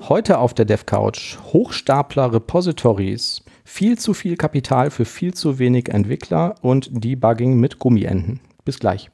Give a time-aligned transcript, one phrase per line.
[0.00, 6.54] Heute auf der DevCouch Hochstapler Repositories, viel zu viel Kapital für viel zu wenig Entwickler
[6.62, 8.40] und Debugging mit Gummienden.
[8.64, 9.10] Bis gleich.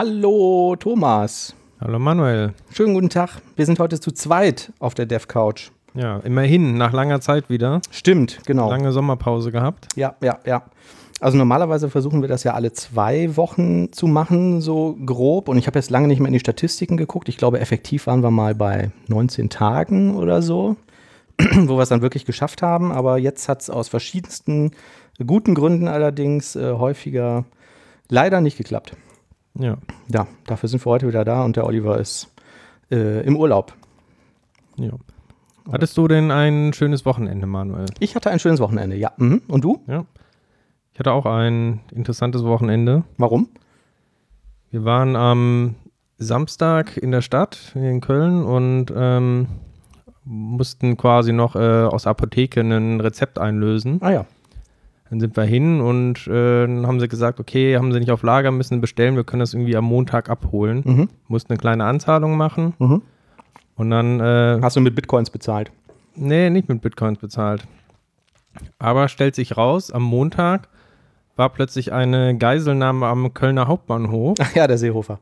[0.00, 1.56] Hallo Thomas.
[1.80, 2.54] Hallo Manuel.
[2.70, 3.42] Schönen guten Tag.
[3.56, 5.72] Wir sind heute zu zweit auf der DevCouch.
[5.92, 7.80] Ja, immerhin, nach langer Zeit wieder.
[7.90, 8.70] Stimmt, genau.
[8.70, 9.88] Lange Sommerpause gehabt.
[9.96, 10.62] Ja, ja, ja.
[11.18, 15.48] Also normalerweise versuchen wir das ja alle zwei Wochen zu machen, so grob.
[15.48, 17.28] Und ich habe jetzt lange nicht mehr in die Statistiken geguckt.
[17.28, 20.76] Ich glaube, effektiv waren wir mal bei 19 Tagen oder so,
[21.38, 22.92] wo wir es dann wirklich geschafft haben.
[22.92, 24.70] Aber jetzt hat es aus verschiedensten
[25.26, 27.46] guten Gründen allerdings äh, häufiger
[28.08, 28.94] leider nicht geklappt.
[29.58, 29.76] Ja.
[30.08, 32.32] Ja, dafür sind wir heute wieder da und der Oliver ist
[32.90, 33.74] äh, im Urlaub.
[34.76, 34.92] ja.
[35.70, 37.84] Hattest du denn ein schönes Wochenende, Manuel?
[37.98, 39.12] Ich hatte ein schönes Wochenende, ja.
[39.18, 39.42] Mhm.
[39.48, 39.82] Und du?
[39.86, 40.06] Ja.
[40.94, 43.04] Ich hatte auch ein interessantes Wochenende.
[43.18, 43.50] Warum?
[44.70, 45.74] Wir waren am
[46.16, 49.46] Samstag in der Stadt, in Köln, und ähm,
[50.24, 53.98] mussten quasi noch äh, aus der Apotheke ein Rezept einlösen.
[54.02, 54.26] Ah ja.
[55.10, 58.22] Dann sind wir hin und äh, dann haben sie gesagt, okay, haben sie nicht auf
[58.22, 60.82] Lager, müssen bestellen, wir können das irgendwie am Montag abholen.
[60.84, 61.08] Mhm.
[61.28, 63.02] Mussten eine kleine Anzahlung machen Mhm.
[63.76, 65.72] und dann, äh, Hast du mit Bitcoins bezahlt?
[66.14, 67.66] nee, nicht mit Bitcoins bezahlt.
[68.78, 70.68] Aber stellt sich raus, am Montag
[71.36, 75.20] war plötzlich eine Geiselnahme am Kölner Hauptbahnhof Ach ja, der Seehofer.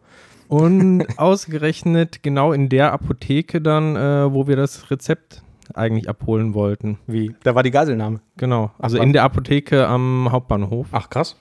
[0.48, 5.42] und ausgerechnet genau in der Apotheke dann, äh, wo wir das Rezept
[5.74, 6.98] eigentlich abholen wollten.
[7.06, 7.34] Wie?
[7.42, 8.20] Da war die Geiselnahme.
[8.36, 10.88] Genau, also Ach, in der Apotheke am Hauptbahnhof.
[10.92, 11.36] Ach krass.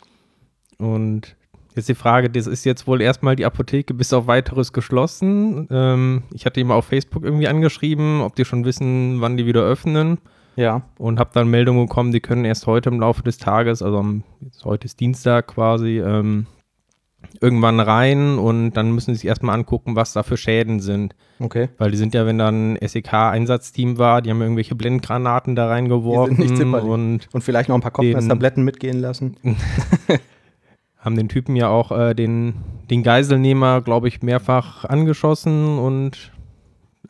[0.77, 1.35] Und
[1.75, 5.67] jetzt die Frage, das ist jetzt wohl erstmal die Apotheke bis auf weiteres geschlossen.
[5.69, 9.61] Ähm, ich hatte ihm auf Facebook irgendwie angeschrieben, ob die schon wissen, wann die wieder
[9.61, 10.19] öffnen.
[10.55, 10.83] Ja.
[10.97, 14.23] Und habe dann Meldungen bekommen, die können erst heute im Laufe des Tages, also am,
[14.63, 16.47] heute ist Dienstag quasi, ähm,
[17.41, 21.15] irgendwann rein und dann müssen sie sich erstmal angucken, was da für Schäden sind.
[21.39, 21.69] Okay.
[21.77, 26.37] Weil die sind ja, wenn da ein SEK-Einsatzteam war, die haben irgendwelche Blendgranaten da reingeworfen
[26.83, 29.37] und Und vielleicht noch ein paar Kopfmesstabletten mitgehen lassen.
[31.05, 32.55] haben den Typen ja auch äh, den,
[32.89, 36.31] den Geiselnehmer, glaube ich, mehrfach angeschossen und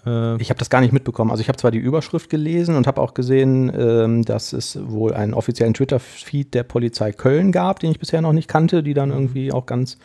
[0.05, 1.31] äh, Ich habe das gar nicht mitbekommen.
[1.31, 5.13] Also ich habe zwar die Überschrift gelesen und habe auch gesehen, ähm, dass es wohl
[5.13, 9.11] einen offiziellen Twitter-Feed der Polizei Köln gab, den ich bisher noch nicht kannte, die dann
[9.11, 9.97] irgendwie auch ganz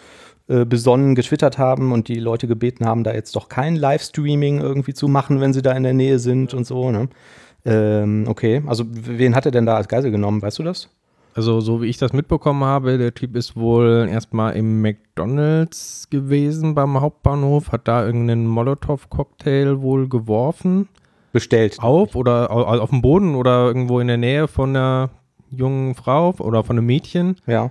[0.49, 4.95] äh, besonnen getwittert haben und die Leute gebeten haben, da jetzt doch kein Livestreaming irgendwie
[4.95, 6.91] zu machen, wenn sie da in der Nähe sind und so.
[6.91, 7.09] Ne?
[7.65, 10.89] Ähm, okay, also wen hat er denn da als Geisel genommen, weißt du das?
[11.35, 16.75] Also so wie ich das mitbekommen habe, der Typ ist wohl erstmal im McDonalds gewesen
[16.75, 20.89] beim Hauptbahnhof, hat da irgendeinen Molotow-Cocktail wohl geworfen
[21.33, 21.79] Bestellt.
[21.81, 25.11] auf oder au- auf dem Boden oder irgendwo in der Nähe von einer
[25.51, 27.37] jungen Frau oder von einem Mädchen.
[27.47, 27.71] Ja.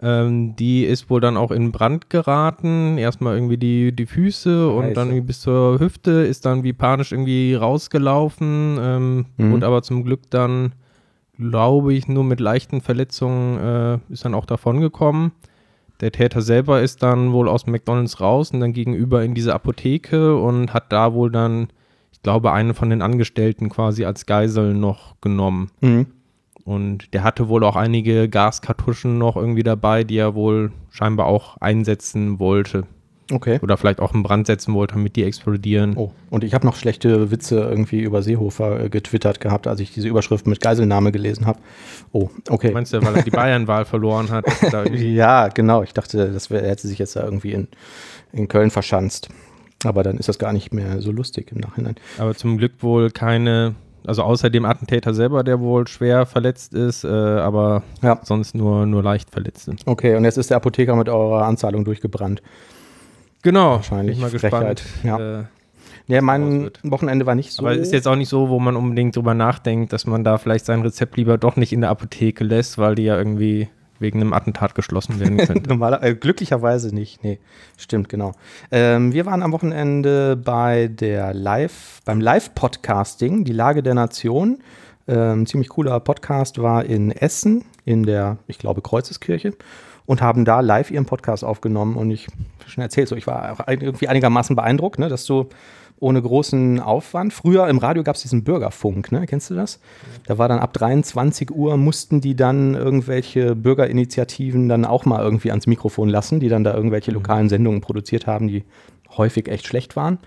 [0.00, 2.98] Ähm, die ist wohl dann auch in Brand geraten.
[2.98, 4.94] Erstmal irgendwie die, die Füße und Scheiße.
[4.94, 8.78] dann irgendwie bis zur Hüfte, ist dann wie panisch irgendwie rausgelaufen.
[8.80, 9.52] Ähm, Mhm.
[9.52, 10.72] Wurde aber zum Glück dann,
[11.38, 15.32] glaube ich, nur mit leichten Verletzungen äh, ist dann auch davon gekommen.
[16.00, 19.54] Der Täter selber ist dann wohl aus dem McDonalds raus und dann gegenüber in diese
[19.54, 21.68] Apotheke und hat da wohl dann,
[22.12, 25.70] ich glaube, einen von den Angestellten quasi als Geisel noch genommen.
[25.80, 26.06] Mhm.
[26.64, 31.56] Und der hatte wohl auch einige Gaskartuschen noch irgendwie dabei, die er wohl scheinbar auch
[31.58, 32.86] einsetzen wollte.
[33.32, 33.58] Okay.
[33.62, 35.94] Oder vielleicht auch in Brand setzen wollte, damit die explodieren.
[35.96, 39.92] Oh, und ich habe noch schlechte Witze irgendwie über Seehofer äh, getwittert gehabt, als ich
[39.92, 41.58] diese Überschrift mit Geiselnahme gelesen habe.
[42.12, 42.72] Oh, okay.
[42.72, 44.44] Meinst du, weil er die Bayernwahl verloren hat?
[44.92, 45.82] Ja, genau.
[45.82, 47.68] Ich dachte, das wär, er hätte sich jetzt da irgendwie in,
[48.32, 49.28] in Köln verschanzt.
[49.84, 51.96] Aber dann ist das gar nicht mehr so lustig im Nachhinein.
[52.18, 53.74] Aber zum Glück wohl keine,
[54.06, 58.20] also außer dem Attentäter selber, der wohl schwer verletzt ist, äh, aber Ja.
[58.22, 59.82] sonst nur, nur leicht verletzt sind.
[59.86, 62.42] Okay, und jetzt ist der Apotheker mit eurer Anzahlung durchgebrannt.
[63.42, 64.84] Genau, Wahrscheinlich bin mal Frechheit, gespannt.
[65.04, 65.40] ja.
[65.40, 65.44] Äh,
[66.08, 66.70] Ja, mein.
[66.82, 67.62] Wochenende war nicht so.
[67.62, 70.64] Aber ist jetzt auch nicht so, wo man unbedingt drüber nachdenkt, dass man da vielleicht
[70.66, 73.68] sein Rezept lieber doch nicht in der Apotheke lässt, weil die ja irgendwie
[74.00, 75.68] wegen einem Attentat geschlossen werden könnte.
[75.68, 77.22] Normaler, äh, glücklicherweise nicht.
[77.22, 77.38] Nee,
[77.76, 78.32] stimmt, genau.
[78.72, 84.58] Ähm, wir waren am Wochenende bei der Live, beim Live-Podcasting, die Lage der Nation.
[85.08, 89.52] Ähm, ziemlich cooler Podcast war in Essen, in der, ich glaube, Kreuzeskirche
[90.12, 91.96] und haben da live ihren Podcast aufgenommen.
[91.96, 92.28] Und ich
[92.66, 95.48] schon erzählt, so ich war auch irgendwie einigermaßen beeindruckt, ne, dass du
[96.00, 97.32] ohne großen Aufwand.
[97.32, 99.24] Früher im Radio gab es diesen Bürgerfunk, ne?
[99.26, 99.80] Kennst du das?
[100.26, 105.50] Da war dann ab 23 Uhr mussten die dann irgendwelche Bürgerinitiativen dann auch mal irgendwie
[105.50, 108.64] ans Mikrofon lassen, die dann da irgendwelche lokalen Sendungen produziert haben, die
[109.16, 110.18] häufig echt schlecht waren.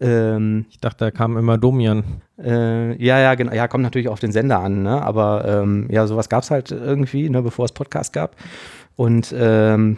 [0.00, 2.22] Ähm, ich dachte, da kam immer Domian.
[2.42, 3.52] Äh, ja, ja, genau.
[3.52, 5.02] Ja, kommt natürlich auf den Sender an, ne?
[5.02, 8.34] Aber ähm, ja, sowas gab es halt irgendwie, ne, bevor es Podcast gab.
[9.00, 9.96] Und ähm,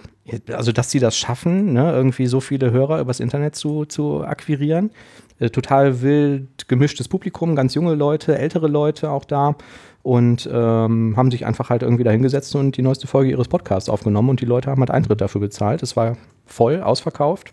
[0.53, 4.93] also, dass sie das schaffen, ne, irgendwie so viele Hörer übers Internet zu, zu akquirieren.
[5.41, 9.57] Äh, total wild gemischtes Publikum, ganz junge Leute, ältere Leute auch da.
[10.05, 14.29] Und ähm, haben sich einfach halt irgendwie dahingesetzt und die neueste Folge ihres Podcasts aufgenommen
[14.29, 15.83] und die Leute haben halt Eintritt dafür bezahlt.
[15.83, 16.17] Es war
[16.47, 17.53] voll ausverkauft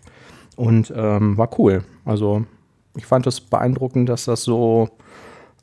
[0.54, 1.82] und ähm, war cool.
[2.04, 2.44] Also
[2.96, 4.88] ich fand es beeindruckend, dass das so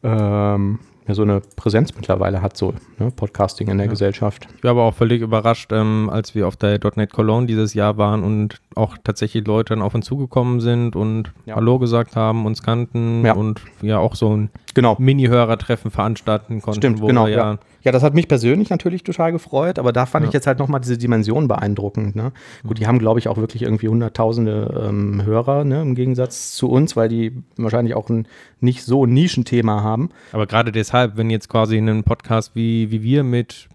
[0.04, 3.12] ähm, ja, so eine Präsenz mittlerweile hat, so ne?
[3.12, 3.92] Podcasting in der ja.
[3.92, 4.48] Gesellschaft.
[4.58, 7.98] Ich war aber auch völlig überrascht, ähm, als wir auf der .NET Cologne dieses Jahr
[7.98, 11.56] waren und auch tatsächlich Leute dann auf uns zugekommen sind und ja.
[11.56, 13.34] Hallo gesagt haben, uns kannten ja.
[13.34, 14.96] und ja auch so ein genau.
[15.00, 16.82] Mini-Hörertreffen veranstalten konnten.
[16.82, 17.28] Stimmt, genau.
[17.28, 20.30] ja, ja, das hat mich persönlich natürlich total gefreut, aber da fand ja.
[20.30, 22.16] ich jetzt halt nochmal diese Dimension beeindruckend.
[22.16, 22.32] Ne?
[22.66, 25.82] Gut, die haben, glaube ich, auch wirklich irgendwie hunderttausende ähm, Hörer, ne?
[25.82, 28.28] im Gegensatz zu uns, weil die wahrscheinlich auch ein
[28.60, 30.10] nicht so Nischenthema haben.
[30.32, 33.70] Aber gerade deshalb, wenn jetzt quasi einen Podcast wie, wie wir mit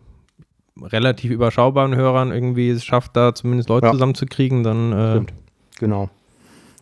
[0.81, 3.93] relativ überschaubaren Hörern irgendwie es schafft, da zumindest Leute ja.
[3.93, 5.33] zusammenzukriegen, dann äh, Stimmt.
[5.79, 6.11] genau.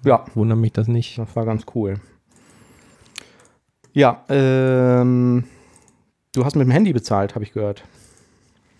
[0.04, 0.24] Ja.
[0.34, 1.18] Wundert mich das nicht.
[1.18, 2.00] Das war ganz cool.
[3.92, 5.44] Ja, ähm,
[6.34, 7.82] du hast mit dem Handy bezahlt, habe ich gehört.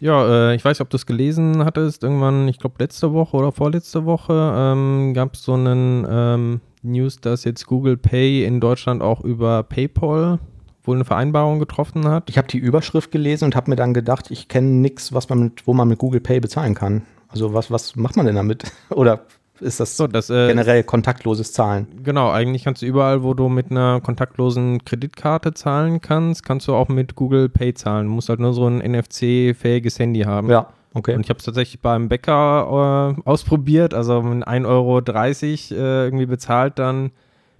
[0.00, 2.02] Ja, äh, ich weiß nicht, ob du es gelesen hattest.
[2.02, 7.20] Irgendwann, ich glaube, letzte Woche oder vorletzte Woche ähm, gab es so einen ähm, News,
[7.20, 10.38] dass jetzt Google Pay in Deutschland auch über PayPal
[10.84, 12.30] wohl eine Vereinbarung getroffen hat.
[12.30, 15.40] Ich habe die Überschrift gelesen und habe mir dann gedacht, ich kenne nichts, was man
[15.40, 17.02] mit, wo man mit Google Pay bezahlen kann.
[17.28, 18.64] Also was, was macht man denn damit?
[18.90, 19.26] Oder
[19.60, 21.86] ist das, so, das äh, generell kontaktloses Zahlen?
[22.02, 26.74] Genau, eigentlich kannst du überall, wo du mit einer kontaktlosen Kreditkarte zahlen kannst, kannst du
[26.74, 28.06] auch mit Google Pay zahlen.
[28.06, 30.50] Du musst halt nur so ein NFC-fähiges Handy haben.
[30.50, 31.14] Ja, okay.
[31.14, 36.26] Und ich habe es tatsächlich beim Bäcker äh, ausprobiert, also mit 1,30 Euro äh, irgendwie
[36.26, 37.10] bezahlt dann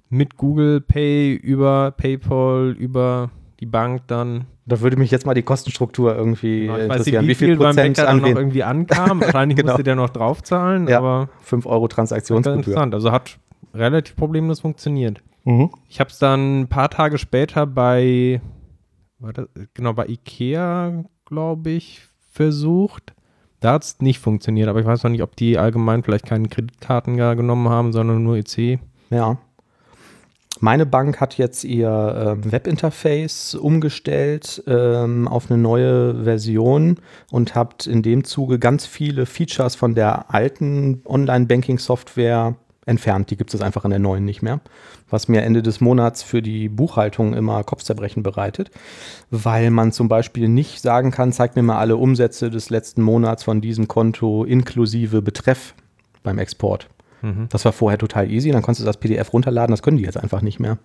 [0.09, 3.31] mit Google Pay über PayPal, über
[3.61, 4.47] die Bank dann.
[4.71, 7.27] Da würde mich jetzt mal die Kostenstruktur irgendwie genau, interessieren.
[7.27, 9.21] Nicht, wie, wie, viel, Prozent beim noch irgendwie ankam.
[9.21, 9.73] Wahrscheinlich genau.
[9.73, 12.59] musste der noch draufzahlen, ja, aber 5 Euro Transaktionsgebühr.
[12.59, 12.95] Interessant.
[12.95, 13.39] Also hat
[13.75, 15.23] relativ problemlos funktioniert.
[15.45, 15.71] Mhm.
[15.89, 18.41] Ich habe es dann ein paar Tage später bei,
[19.19, 23.15] das, genau bei Ikea, glaube ich, versucht.
[23.61, 26.49] Da hat es nicht funktioniert, aber ich weiß noch nicht, ob die allgemein vielleicht keine
[26.49, 28.79] Kreditkarten genommen haben, sondern nur EC.
[29.11, 29.37] Ja.
[30.63, 36.99] Meine Bank hat jetzt ihr ähm, Webinterface umgestellt ähm, auf eine neue Version
[37.31, 43.31] und hat in dem Zuge ganz viele Features von der alten Online-Banking-Software entfernt.
[43.31, 44.61] Die gibt es einfach in der neuen nicht mehr.
[45.09, 48.71] Was mir Ende des Monats für die Buchhaltung immer Kopfzerbrechen bereitet,
[49.31, 53.45] weil man zum Beispiel nicht sagen kann, zeig mir mal alle Umsätze des letzten Monats
[53.45, 55.75] von diesem Konto inklusive Betreff
[56.23, 56.87] beim Export.
[57.23, 57.49] Mhm.
[57.51, 58.51] Das war vorher total easy.
[58.51, 59.73] Dann konntest du das PDF runterladen.
[59.73, 60.79] Das können die jetzt einfach nicht mehr.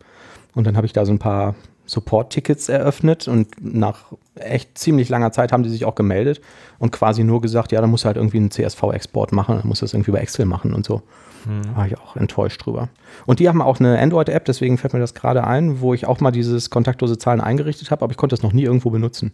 [0.54, 1.56] Und dann habe ich da so ein paar
[1.86, 6.42] Support-Tickets eröffnet und nach echt ziemlich langer Zeit haben die sich auch gemeldet
[6.80, 9.82] und quasi nur gesagt, ja, da musst du halt irgendwie einen CSV-Export machen, dann musst
[9.82, 11.04] du das irgendwie über Excel machen und so.
[11.46, 11.76] Mhm.
[11.76, 12.90] War ich auch enttäuscht drüber.
[13.26, 16.20] Und die haben auch eine Android-App, deswegen fällt mir das gerade ein, wo ich auch
[16.22, 19.34] mal dieses kontaktlose Zahlen eingerichtet habe, aber ich konnte es noch nie irgendwo benutzen.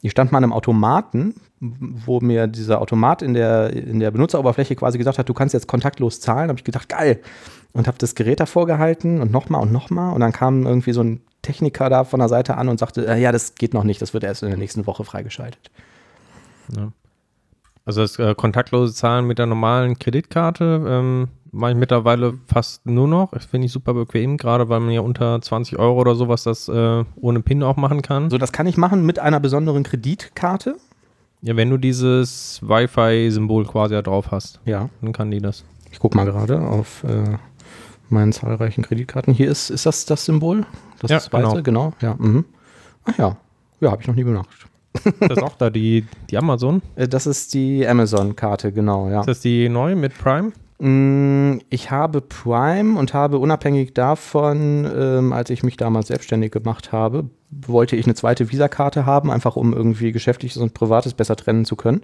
[0.00, 4.76] Ich stand mal an einem Automaten, wo mir dieser Automat in der, in der Benutzeroberfläche
[4.76, 6.48] quasi gesagt hat, du kannst jetzt kontaktlos zahlen.
[6.48, 7.20] Da habe ich gedacht, geil.
[7.72, 10.14] Und habe das Gerät davor gehalten und nochmal und nochmal.
[10.14, 13.20] Und dann kam irgendwie so ein Techniker da von der Seite an und sagte, äh,
[13.20, 15.70] ja, das geht noch nicht, das wird erst in der nächsten Woche freigeschaltet.
[16.76, 16.92] Ja.
[17.84, 23.08] Also das äh, kontaktlose Zahlen mit der normalen Kreditkarte ähm, mache ich mittlerweile fast nur
[23.08, 23.30] noch.
[23.32, 26.68] Das finde ich super bequem, gerade weil man ja unter 20 Euro oder sowas das
[26.68, 28.30] äh, ohne PIN auch machen kann.
[28.30, 30.76] So, das kann ich machen mit einer besonderen Kreditkarte.
[31.42, 34.60] Ja, wenn du dieses Wi-Fi-Symbol quasi da drauf hast.
[34.64, 34.88] Ja.
[35.00, 35.64] Dann kann die das.
[35.92, 37.36] Ich gucke mal gerade auf äh,
[38.08, 39.32] meinen zahlreichen Kreditkarten.
[39.32, 40.66] Hier ist, ist das das Symbol?
[41.00, 41.92] Das ja, ist weiße, genau.
[42.00, 42.12] genau.
[42.16, 42.16] Ja.
[42.18, 42.44] Mhm.
[43.04, 43.36] Ach ja.
[43.80, 44.48] Ja, habe ich noch nie gemacht.
[45.20, 46.82] Das ist auch da die, die Amazon?
[46.96, 49.20] Äh, das ist die Amazon-Karte, genau, ja.
[49.20, 50.52] Ist das die neue mit Prime?
[50.78, 56.92] Mm, ich habe Prime und habe unabhängig davon, ähm, als ich mich damals selbstständig gemacht
[56.92, 61.64] habe, wollte ich eine zweite Visa-Karte haben, einfach um irgendwie Geschäftliches und Privates besser trennen
[61.64, 62.02] zu können.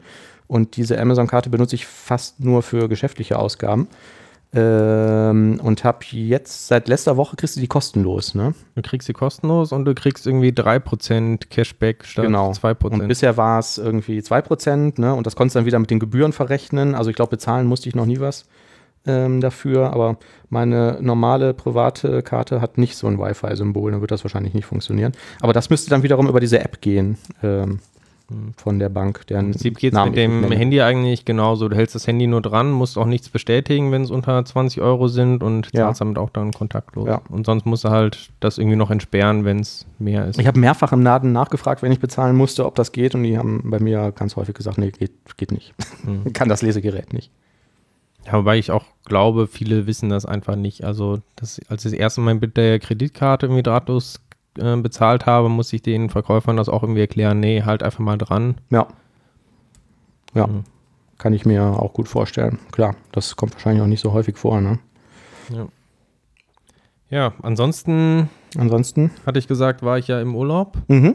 [0.49, 3.88] Und diese Amazon-Karte benutze ich fast nur für geschäftliche Ausgaben.
[4.57, 8.54] Ähm, und habe jetzt seit letzter Woche kriegst du die kostenlos, ne?
[8.76, 12.52] Du kriegst sie kostenlos und du kriegst irgendwie 3% Cashback statt Genau.
[12.52, 13.00] 2%.
[13.00, 15.12] Und bisher war es irgendwie 2%, ne?
[15.12, 16.95] Und das konntest du dann wieder mit den Gebühren verrechnen.
[16.95, 18.47] Also ich glaube, bezahlen musste ich noch nie was
[19.07, 20.17] ähm, dafür, aber
[20.49, 25.13] meine normale private Karte hat nicht so ein Wi-Fi-Symbol, dann wird das wahrscheinlich nicht funktionieren.
[25.41, 27.81] Aber das müsste dann wiederum über diese App gehen ähm,
[28.57, 29.21] von der Bank.
[29.29, 31.69] Im Prinzip geht es mit dem Handy eigentlich genauso.
[31.69, 35.09] Du hältst das Handy nur dran, musst auch nichts bestätigen, wenn es unter 20 Euro
[35.09, 35.83] sind und Ja.
[35.87, 37.07] zahlst damit auch dann kontaktlos.
[37.07, 37.21] Ja.
[37.29, 40.41] Und sonst musst du halt das irgendwie noch entsperren, wenn es mehr ist.
[40.41, 43.15] Ich habe mehrfach im Laden nachgefragt, wenn ich bezahlen musste, ob das geht.
[43.15, 45.75] Und die haben bei mir ganz häufig gesagt, nee, geht, geht nicht.
[46.05, 46.33] Mhm.
[46.33, 47.31] Kann das Lesegerät nicht.
[48.26, 50.85] Ja, wobei ich auch glaube, viele wissen das einfach nicht.
[50.85, 54.21] Also, das, als ich das erste Mal mit der Kreditkarte irgendwie drahtlos
[54.59, 57.40] äh, bezahlt habe, muss ich den Verkäufern das auch irgendwie erklären.
[57.40, 58.57] Nee, halt einfach mal dran.
[58.71, 58.87] Ja.
[60.35, 60.64] Ja, Mhm.
[61.19, 62.59] kann ich mir auch gut vorstellen.
[62.73, 64.61] Klar, das kommt wahrscheinlich auch nicht so häufig vor.
[64.61, 64.78] Ne?
[67.11, 70.78] Ja, ansonsten Ansonsten, hatte ich gesagt, war ich ja im Urlaub.
[70.88, 71.14] mhm.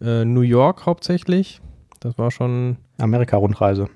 [0.00, 1.60] Äh, New York hauptsächlich.
[2.00, 3.88] Das war schon, Amerika-Rundreise.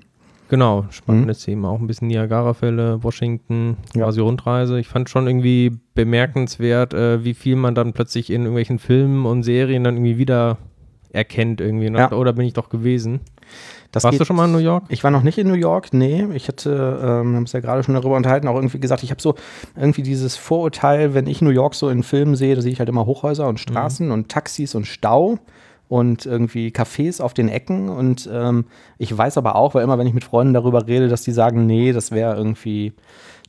[0.53, 1.69] Genau, spannendes Thema.
[1.69, 4.03] Auch ein bisschen Niagara-Fälle, Washington, Ja.
[4.03, 4.79] quasi Rundreise.
[4.79, 9.41] Ich fand schon irgendwie bemerkenswert, äh, wie viel man dann plötzlich in irgendwelchen Filmen und
[9.41, 10.57] Serien dann irgendwie wieder
[11.11, 11.87] erkennt irgendwie.
[11.87, 12.07] Und Ja.
[12.09, 13.19] da bin ich doch gewesen.
[13.91, 14.85] Das Warst geht- du schon mal in New York?
[14.89, 16.25] Ich war noch nicht in New York, nee.
[16.33, 16.69] Ich hatte,
[17.01, 19.33] ähm, wir haben es ja gerade schon darüber unterhalten, auch irgendwie gesagt, ich habe so
[19.75, 22.89] irgendwie dieses Vorurteil, wenn ich New York so in Filmen sehe, da sehe ich halt
[22.89, 25.37] immer Hochhäuser und Straßen und Taxis und Stau
[25.89, 27.89] und irgendwie Cafés auf den Ecken.
[27.89, 28.65] Und ähm,
[28.97, 31.65] ich weiß aber auch, weil immer, wenn ich mit Freunden darüber rede, dass die sagen,
[31.65, 32.93] nee, das wäre irgendwie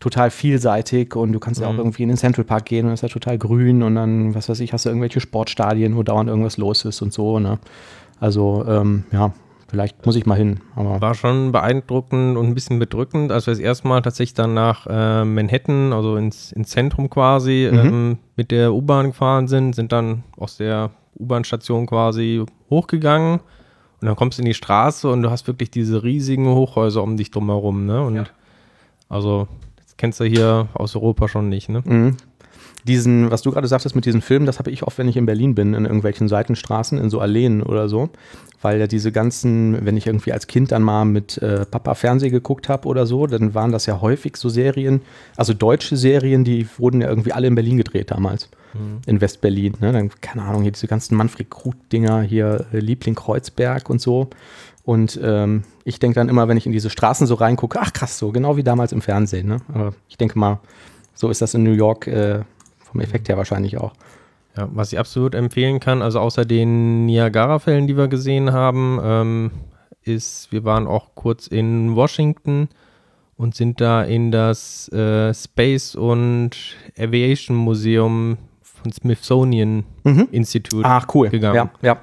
[0.00, 3.02] total vielseitig und du kannst ja auch irgendwie in den Central Park gehen und es
[3.02, 6.28] ist ja total grün und dann, was weiß ich, hast du irgendwelche Sportstadien, wo dauernd
[6.28, 7.58] irgendwas los ist und so, ne?
[8.20, 9.32] Also, ähm, ja,
[9.68, 13.52] vielleicht muss ich mal hin, aber War schon beeindruckend und ein bisschen bedrückend, als wir
[13.52, 17.78] das erste Mal tatsächlich dann nach äh, Manhattan, also ins, ins Zentrum quasi, Mhm.
[17.78, 23.40] ähm, mit der U-Bahn gefahren sind, sind dann aus der U-Bahn-Station quasi hochgegangen
[24.04, 27.16] und dann kommst du in die Straße und du hast wirklich diese riesigen Hochhäuser um
[27.16, 28.02] dich drumherum, ne?
[28.02, 28.32] Und
[29.08, 31.82] also, das kennst du hier aus Europa schon nicht, ne?
[31.86, 32.16] Mhm.
[32.86, 35.24] Diesen, was du gerade sagtest mit diesen Filmen, das habe ich oft, wenn ich in
[35.24, 38.10] Berlin bin, in irgendwelchen Seitenstraßen, in so Alleen oder so.
[38.60, 42.28] Weil ja diese ganzen, wenn ich irgendwie als Kind dann mal mit äh, Papa Fernseh
[42.28, 45.00] geguckt habe oder so, dann waren das ja häufig so Serien,
[45.36, 48.50] also deutsche Serien, die wurden ja irgendwie alle in Berlin gedreht damals.
[49.06, 49.74] In West-Berlin.
[49.80, 49.92] Ne?
[49.92, 54.28] Dann, keine Ahnung, hier diese ganzen Manfred Krug-Dinger, hier äh, Liebling Kreuzberg und so.
[54.84, 58.18] Und ähm, ich denke dann immer, wenn ich in diese Straßen so reingucke, ach krass,
[58.18, 59.48] so genau wie damals im Fernsehen.
[59.48, 59.56] Ne?
[59.72, 60.60] Aber ich denke mal,
[61.14, 62.40] so ist das in New York äh,
[62.78, 63.92] vom Effekt her wahrscheinlich auch.
[64.56, 69.50] Ja, was ich absolut empfehlen kann, also außer den Niagara-Fällen, die wir gesehen haben, ähm,
[70.02, 72.68] ist, wir waren auch kurz in Washington
[73.36, 78.38] und sind da in das äh, Space und Aviation Museum
[78.84, 80.28] von Smithsonian Mhm.
[80.30, 81.28] Institute Ach, cool.
[81.30, 81.56] gegangen.
[81.82, 81.96] Ja, ja.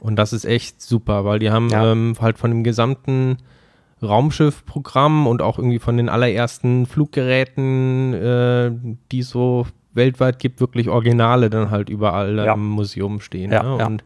[0.00, 1.92] Und das ist echt super, weil die haben Ja.
[1.92, 3.36] ähm, halt von dem gesamten
[4.02, 8.72] Raumschiffprogramm und auch irgendwie von den allerersten Fluggeräten, äh,
[9.12, 12.54] die es so weltweit gibt, wirklich Originale dann halt überall Ja.
[12.54, 13.52] im Museum stehen.
[13.52, 13.86] Ja, ne?
[13.86, 14.04] Und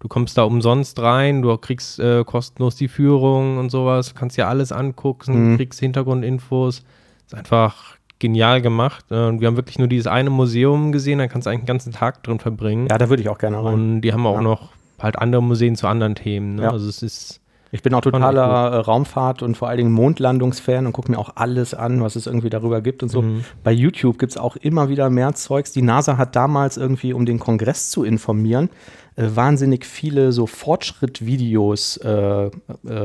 [0.00, 4.46] du kommst da umsonst rein, du kriegst äh, kostenlos die Führung und sowas, kannst dir
[4.46, 5.56] alles angucken, Mhm.
[5.56, 6.84] kriegst Hintergrundinfos.
[7.26, 9.04] Ist einfach genial gemacht.
[9.10, 11.66] Äh, Und wir haben wirklich nur dieses eine Museum gesehen, da kannst du eigentlich den
[11.66, 12.86] ganzen Tag drin verbringen.
[12.90, 13.74] ja, da würde ich auch gerne rein.
[13.74, 14.42] Und die haben auch Ja.
[14.42, 16.54] noch halt andere Museen zu anderen Themen.
[16.56, 16.62] Ne?
[16.62, 16.70] Ja.
[16.70, 17.40] Also es ist
[17.72, 21.30] Ich bin auch totaler äh, Raumfahrt und vor allen Dingen Mondlandungsfan und gucke mir auch
[21.34, 23.20] alles an, was es irgendwie darüber gibt und so.
[23.22, 23.44] Mhm.
[23.64, 25.72] Bei YouTube gibt es auch immer wieder mehr Zeugs.
[25.72, 28.70] Die NASA hat damals irgendwie, um den Kongress zu informieren,
[29.16, 32.50] wahnsinnig viele so Fortschritt-Videos äh, äh,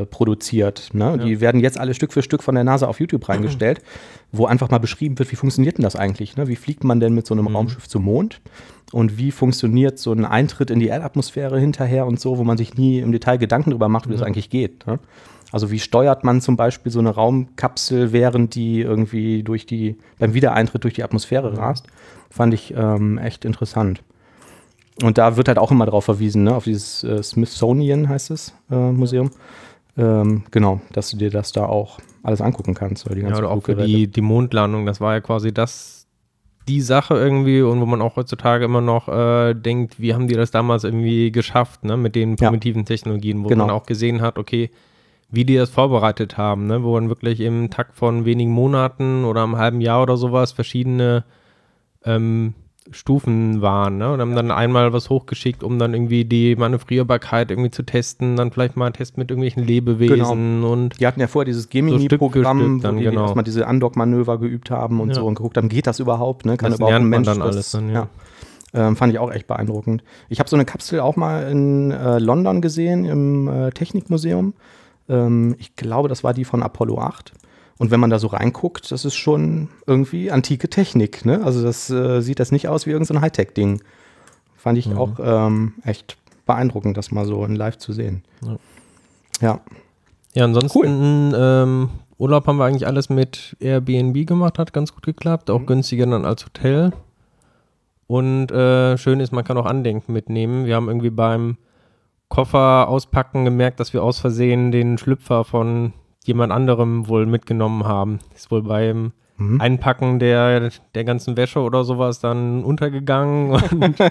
[0.09, 0.89] produziert.
[0.93, 1.17] Ne?
[1.17, 3.81] Die werden jetzt alle Stück für Stück von der NASA auf YouTube reingestellt,
[4.31, 6.35] wo einfach mal beschrieben wird, wie funktioniert denn das eigentlich?
[6.35, 6.47] Ne?
[6.47, 8.41] Wie fliegt man denn mit so einem Raumschiff zum Mond?
[8.91, 12.75] Und wie funktioniert so ein Eintritt in die Erdatmosphäre hinterher und so, wo man sich
[12.75, 14.85] nie im Detail Gedanken darüber macht, wie das eigentlich geht.
[14.85, 14.99] Ne?
[15.53, 20.33] Also wie steuert man zum Beispiel so eine Raumkapsel, während die irgendwie durch die, beim
[20.33, 21.87] Wiedereintritt durch die Atmosphäre rast,
[22.29, 24.01] fand ich ähm, echt interessant.
[25.03, 26.55] Und da wird halt auch immer darauf verwiesen, ne?
[26.55, 29.31] auf dieses äh, Smithsonian heißt es, äh, Museum.
[29.97, 33.05] Ähm, genau, dass du dir das da auch alles angucken kannst.
[33.05, 36.07] Oder die ja, ganzen oder auch für die, die Mondlandung, das war ja quasi das,
[36.67, 40.35] die Sache irgendwie und wo man auch heutzutage immer noch äh, denkt, wie haben die
[40.35, 42.47] das damals irgendwie geschafft, ne, mit den Ja.
[42.49, 43.65] primitiven Technologien, wo Genau.
[43.65, 44.69] man auch gesehen hat, okay,
[45.29, 49.43] wie die das vorbereitet haben, ne, wo man wirklich im Takt von wenigen Monaten oder
[49.43, 51.23] einem halben Jahr oder sowas verschiedene
[52.05, 52.53] ähm,
[52.93, 54.11] Stufen waren, ne?
[54.13, 58.51] Und haben dann einmal was hochgeschickt, um dann irgendwie die Manövrierbarkeit irgendwie zu testen, dann
[58.51, 60.15] vielleicht mal einen Test mit irgendwelchen Lebewesen
[60.61, 60.71] Genau.
[60.73, 63.23] und Die hatten ja vorher dieses So Gemini-Programm, Stück wo die genau.
[63.23, 65.15] erstmal diese Undock-Manöver geübt haben und Ja.
[65.15, 66.45] so und geguckt haben, geht das überhaupt?
[66.45, 66.57] Ne?
[66.57, 67.47] Kann Das überhaupt ein Mensch dann das?
[67.47, 68.07] alles dann, ja.
[68.73, 70.01] Ähm, fand ich auch echt beeindruckend.
[70.29, 74.53] Ich habe so eine Kapsel auch mal in äh, London gesehen, im äh, Technikmuseum.
[75.09, 77.33] Ähm, ich glaube, das war die von Apollo 8.
[77.81, 81.25] Und wenn man da so reinguckt, das ist schon irgendwie antike Technik.
[81.25, 81.41] Ne?
[81.43, 83.81] Also das äh, sieht das nicht aus wie irgendein Hightech-Ding.
[84.55, 84.97] Fand ich Mhm.
[84.99, 88.23] auch ähm, echt beeindruckend, das mal so in live zu sehen.
[88.45, 88.57] Ja.
[89.41, 89.59] Ja,
[90.35, 95.49] Ja, ansonsten ähm, Urlaub haben wir eigentlich alles mit Airbnb gemacht, hat ganz gut geklappt,
[95.49, 95.55] Mhm.
[95.55, 96.91] auch günstiger dann als Hotel.
[98.05, 100.65] Und äh, schön ist, man kann auch Andenken mitnehmen.
[100.65, 101.57] Wir haben irgendwie beim
[102.29, 105.93] Koffer auspacken gemerkt, dass wir aus Versehen den Schlüpfer von
[106.25, 108.19] jemand anderem wohl mitgenommen haben.
[108.35, 109.59] Ist wohl beim Mhm.
[109.59, 113.59] Einpacken der, der ganzen Wäsche oder sowas dann untergegangen.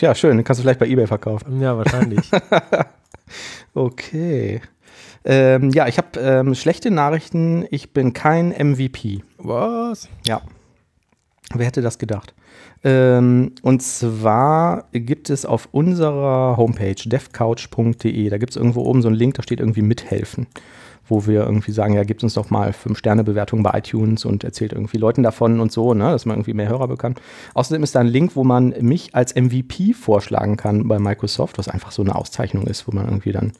[0.00, 0.36] Ja schön.
[0.36, 1.60] Den kannst du vielleicht bei eBay verkaufen.
[1.60, 2.30] ja, wahrscheinlich.
[3.74, 4.60] Okay.
[5.24, 7.64] Ähm, ja, ich habe ähm, schlechte Nachrichten.
[7.70, 9.22] Ich bin kein MVP.
[9.38, 10.08] Was?
[10.26, 10.42] Ja.
[11.54, 12.34] Wer hätte das gedacht?
[12.84, 19.08] Ähm, und zwar gibt es auf unserer Homepage devcouch.de, da gibt es irgendwo oben so
[19.08, 20.46] einen Link, da steht irgendwie mithelfen,
[21.12, 24.96] wo wir irgendwie sagen, ja, gibt uns doch mal 5-Sterne-Bewertungen bei iTunes und erzählt irgendwie
[24.96, 27.20] Leuten davon und so, ne, dass man irgendwie mehr Hörer bekommt.
[27.52, 31.68] Außerdem ist da ein Link, wo man mich als MVP vorschlagen kann bei Microsoft, was
[31.68, 33.52] einfach so eine Auszeichnung ist, wo man irgendwie dann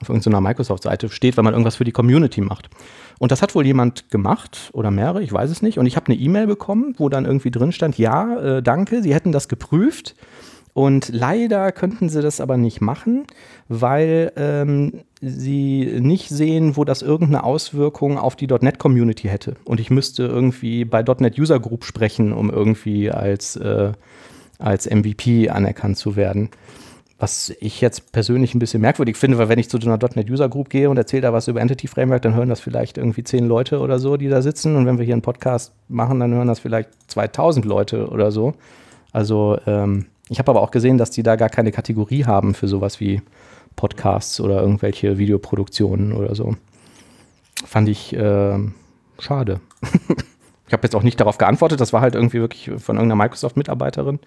[0.00, 2.68] auf irgendeiner Microsoft-Seite steht, wenn man irgendwas für die Community macht.
[3.18, 5.78] Und das hat wohl jemand gemacht oder mehrere, ich weiß es nicht.
[5.78, 9.14] Und ich habe eine E-Mail bekommen, wo dann irgendwie drin stand, ja, äh, danke, Sie
[9.14, 10.16] hätten das geprüft.
[10.76, 13.24] Und leider könnten sie das aber nicht machen,
[13.66, 19.56] weil ähm, sie nicht sehen, wo das irgendeine Auswirkung auf die .NET-Community hätte.
[19.64, 23.92] Und ich müsste irgendwie bei .NET User Group sprechen, um irgendwie als, äh,
[24.58, 26.50] als MVP anerkannt zu werden.
[27.18, 30.28] Was ich jetzt persönlich ein bisschen merkwürdig finde, weil wenn ich zu so einer .NET
[30.28, 33.24] User Group gehe und erzähle da was über Entity Framework, dann hören das vielleicht irgendwie
[33.24, 34.76] zehn Leute oder so, die da sitzen.
[34.76, 38.52] Und wenn wir hier einen Podcast machen, dann hören das vielleicht 2000 Leute oder so.
[39.10, 42.68] Also ähm, ich habe aber auch gesehen, dass die da gar keine Kategorie haben für
[42.68, 43.22] sowas wie
[43.76, 46.56] Podcasts oder irgendwelche Videoproduktionen oder so.
[47.64, 48.74] Fand ich ähm,
[49.18, 49.60] schade.
[50.66, 51.80] ich habe jetzt auch nicht darauf geantwortet.
[51.80, 54.18] Das war halt irgendwie wirklich von irgendeiner Microsoft-Mitarbeiterin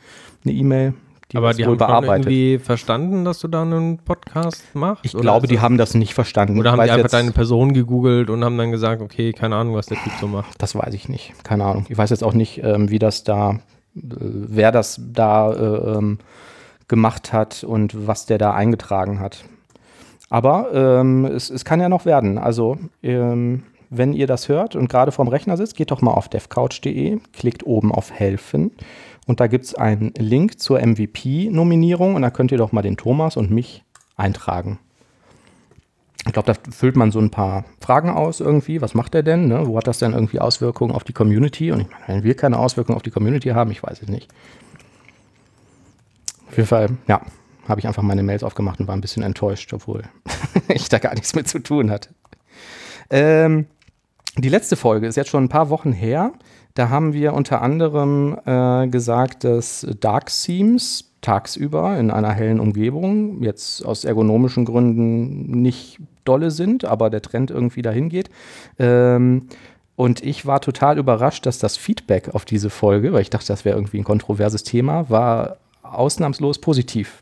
[0.46, 0.94] eine E-Mail,
[1.32, 2.26] die Aber das die wohl haben bearbeitet.
[2.26, 5.06] irgendwie verstanden, dass du da einen Podcast machst?
[5.06, 6.58] Ich glaube, die haben das nicht verstanden.
[6.60, 9.88] Oder haben die einfach deine Person gegoogelt und haben dann gesagt, okay, keine Ahnung, was
[9.88, 10.56] der Typ so macht.
[10.62, 11.34] Das weiß ich nicht.
[11.44, 11.86] Keine Ahnung.
[11.90, 13.58] Ich weiß jetzt auch nicht, ähm, wie das da, äh,
[13.94, 16.20] wer das da äh, ähm,
[16.88, 19.44] gemacht hat und was der da eingetragen hat.
[20.30, 22.38] Aber ähm, es, es kann ja noch werden.
[22.38, 26.30] Also, ähm, wenn ihr das hört und gerade vorm Rechner sitzt, geht doch mal auf
[26.30, 28.72] devcouch.de, klickt oben auf Helfen
[29.26, 32.98] und da gibt es einen Link zur MVP-Nominierung und da könnt ihr doch mal den
[32.98, 33.84] Thomas und mich
[34.16, 34.80] eintragen.
[36.26, 38.82] Ich glaube, da füllt man so ein paar Fragen aus irgendwie.
[38.82, 39.48] Was macht er denn?
[39.48, 39.66] Ne?
[39.68, 41.72] Wo hat das denn irgendwie Auswirkungen auf die Community?
[41.72, 44.30] Und ich meine, wenn wir keine Auswirkungen auf die Community haben, ich weiß es nicht.
[46.50, 47.22] Auf jeden Fall, ja,
[47.68, 50.04] habe ich einfach meine Mails aufgemacht und war ein bisschen enttäuscht, obwohl
[50.68, 52.10] ich da gar nichts mit zu tun hatte.
[53.10, 53.68] Ähm,
[54.38, 56.34] die letzte Folge ist jetzt schon ein paar Wochen her.
[56.74, 63.44] Da haben wir unter anderem äh, gesagt, dass Dark Themes tagsüber in einer hellen Umgebung
[63.44, 68.30] jetzt aus ergonomischen Gründen nicht dolle sind, aber der Trend irgendwie dahin geht.
[68.78, 69.48] Ähm,
[69.96, 73.66] und ich war total überrascht, dass das Feedback auf diese Folge, weil ich dachte, das
[73.66, 77.22] wäre irgendwie ein kontroverses Thema, war ausnahmslos positiv.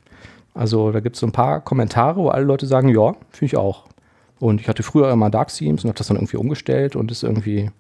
[0.54, 3.58] Also da gibt es so ein paar Kommentare, wo alle Leute sagen, ja, finde ich
[3.58, 3.86] auch.
[4.40, 7.24] Und ich hatte früher immer Dark Themes und habe das dann irgendwie umgestellt und ist
[7.24, 7.72] irgendwie,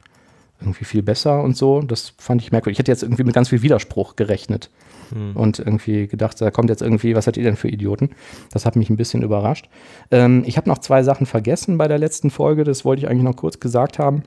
[0.61, 1.81] irgendwie viel besser und so.
[1.81, 2.75] Das fand ich merkwürdig.
[2.75, 4.71] Ich hätte jetzt irgendwie mit ganz viel Widerspruch gerechnet
[5.35, 8.09] und irgendwie gedacht, da kommt jetzt irgendwie, was seid ihr denn für Idioten?
[8.51, 9.69] Das hat mich ein bisschen überrascht.
[10.11, 13.23] Ähm, ich habe noch zwei Sachen vergessen bei der letzten Folge, das wollte ich eigentlich
[13.23, 14.23] noch kurz gesagt haben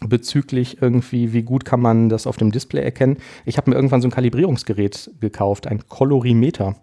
[0.00, 3.16] bezüglich irgendwie, wie gut kann man das auf dem Display erkennen.
[3.44, 6.76] Ich habe mir irgendwann so ein Kalibrierungsgerät gekauft, ein Kolorimeter.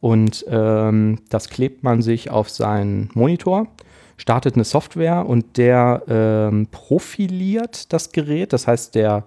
[0.00, 3.66] Und ähm, das klebt man sich auf seinen Monitor,
[4.16, 8.52] startet eine Software und der ähm, profiliert das Gerät.
[8.52, 9.24] Das heißt, der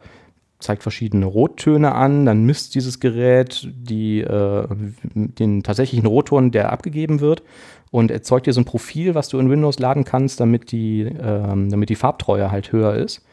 [0.61, 4.67] zeigt verschiedene Rottöne an, dann misst dieses Gerät die, äh,
[5.13, 7.43] den tatsächlichen Rotton, der abgegeben wird
[7.91, 11.69] und erzeugt dir so ein Profil, was du in Windows laden kannst, damit die, ähm,
[11.69, 13.25] damit die Farbtreue halt höher ist.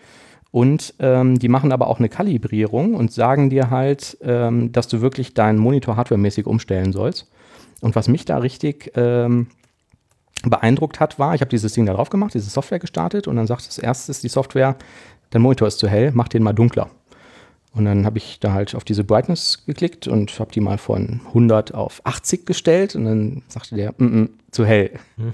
[0.51, 5.01] Und ähm, die machen aber auch eine Kalibrierung und sagen dir halt, ähm, dass du
[5.01, 7.31] wirklich deinen Monitor hardwaremäßig umstellen sollst.
[7.81, 9.49] Und was mich da richtig ähm,
[10.43, 13.47] beeindruckt hat, war, ich habe dieses Ding da drauf gemacht, diese Software gestartet und dann
[13.47, 14.77] sagt als erstes die Software,
[15.31, 16.91] dein Monitor ist zu hell, mach den mal dunkler.
[17.75, 21.21] Und dann habe ich da halt auf diese Brightness geklickt und habe die mal von
[21.29, 24.91] 100 auf 80 gestellt und dann sagte der, mm -mm, zu hell.
[25.17, 25.33] Hm.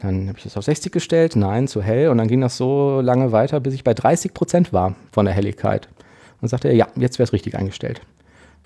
[0.00, 2.08] Dann habe ich das auf 60 gestellt, nein, zu hell.
[2.08, 5.34] Und dann ging das so lange weiter, bis ich bei 30 Prozent war von der
[5.34, 5.88] Helligkeit.
[6.40, 8.02] Und sagte er, ja, jetzt wäre es richtig eingestellt.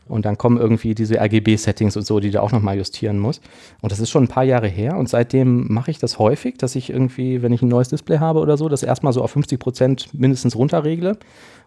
[0.08, 3.42] Und dann kommen irgendwie diese RGB-Settings und so, die du auch nochmal justieren musst.
[3.80, 4.96] Und das ist schon ein paar Jahre her.
[4.96, 8.40] Und seitdem mache ich das häufig, dass ich irgendwie, wenn ich ein neues Display habe
[8.40, 11.16] oder so, das erstmal so auf 50 Prozent mindestens runterregle.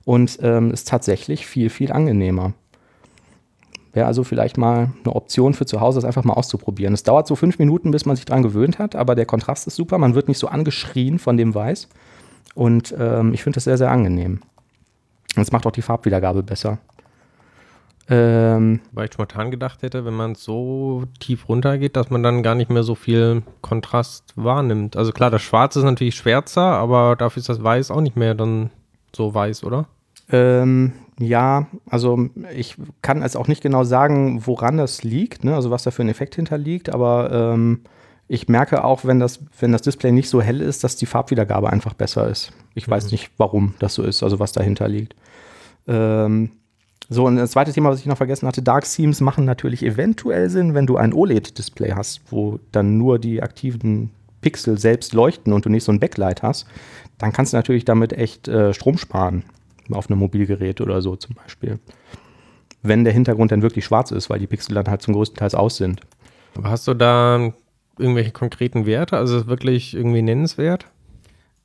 [0.06, 2.54] Und ähm, ist tatsächlich viel, viel angenehmer.
[3.94, 6.94] Wäre also vielleicht mal eine Option für zu Hause, das einfach mal auszuprobieren.
[6.94, 9.76] Es dauert so fünf Minuten, bis man sich dran gewöhnt hat, aber der Kontrast ist
[9.76, 10.00] super.
[10.00, 11.88] Man wird nicht so angeschrien von dem Weiß.
[12.56, 14.42] Und ähm, ich finde das sehr, sehr angenehm.
[15.36, 16.80] Und es macht auch die Farbwiedergabe besser.
[18.10, 22.44] Ähm, Weil ich spontan gedacht hätte, wenn man so tief runter geht, dass man dann
[22.44, 24.98] gar nicht mehr so viel Kontrast wahrnimmt.
[24.98, 28.36] Also klar, das Schwarz ist natürlich schwärzer, aber dafür ist das Weiß auch nicht mehr
[28.36, 28.72] dann
[29.15, 29.88] so weiß, oder?
[30.30, 35.56] Ähm, ja, also ich kann es auch nicht genau sagen, woran das liegt, ne?
[35.56, 37.82] also was da für ein Effekt hinterliegt, aber ähm,
[38.28, 41.69] ich merke auch, wenn das, wenn das Display nicht so hell ist, dass die Farbwiedergabe
[41.69, 42.52] einfach besser ist.
[42.73, 42.91] Ich mhm.
[42.91, 45.15] weiß nicht, warum das so ist, also was dahinter liegt.
[45.88, 46.52] Ähm,
[47.10, 50.49] so, und das zweite Thema, was ich noch vergessen hatte, Dark Themes machen natürlich eventuell
[50.49, 55.65] Sinn, wenn du ein OLED-Display hast, wo dann nur die aktiven Pixel selbst leuchten und
[55.65, 56.65] du nicht so ein Backlight hast,
[57.24, 59.44] dann kannst du natürlich damit echt äh, Strom sparen
[59.92, 61.80] auf einem Mobilgerät oder so zum Beispiel.
[62.82, 65.56] Wenn der Hintergrund dann wirklich schwarz ist, weil die Pixel dann halt zum größten Teil
[65.56, 66.02] aus sind.
[66.56, 67.54] Aber hast du da
[67.98, 69.16] irgendwelche konkreten Werte?
[69.16, 70.88] Also ist wirklich irgendwie nennenswert?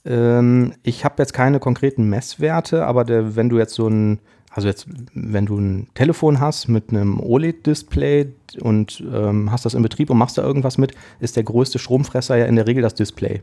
[0.04, 4.68] Ähm, ich habe jetzt keine konkreten Messwerte, aber der, wenn du jetzt so ein, also
[4.68, 10.10] jetzt, wenn du ein Telefon hast mit einem OLED-Display und ähm, hast das in Betrieb
[10.10, 13.42] und machst da irgendwas mit, ist der größte Stromfresser ja in der Regel das Display.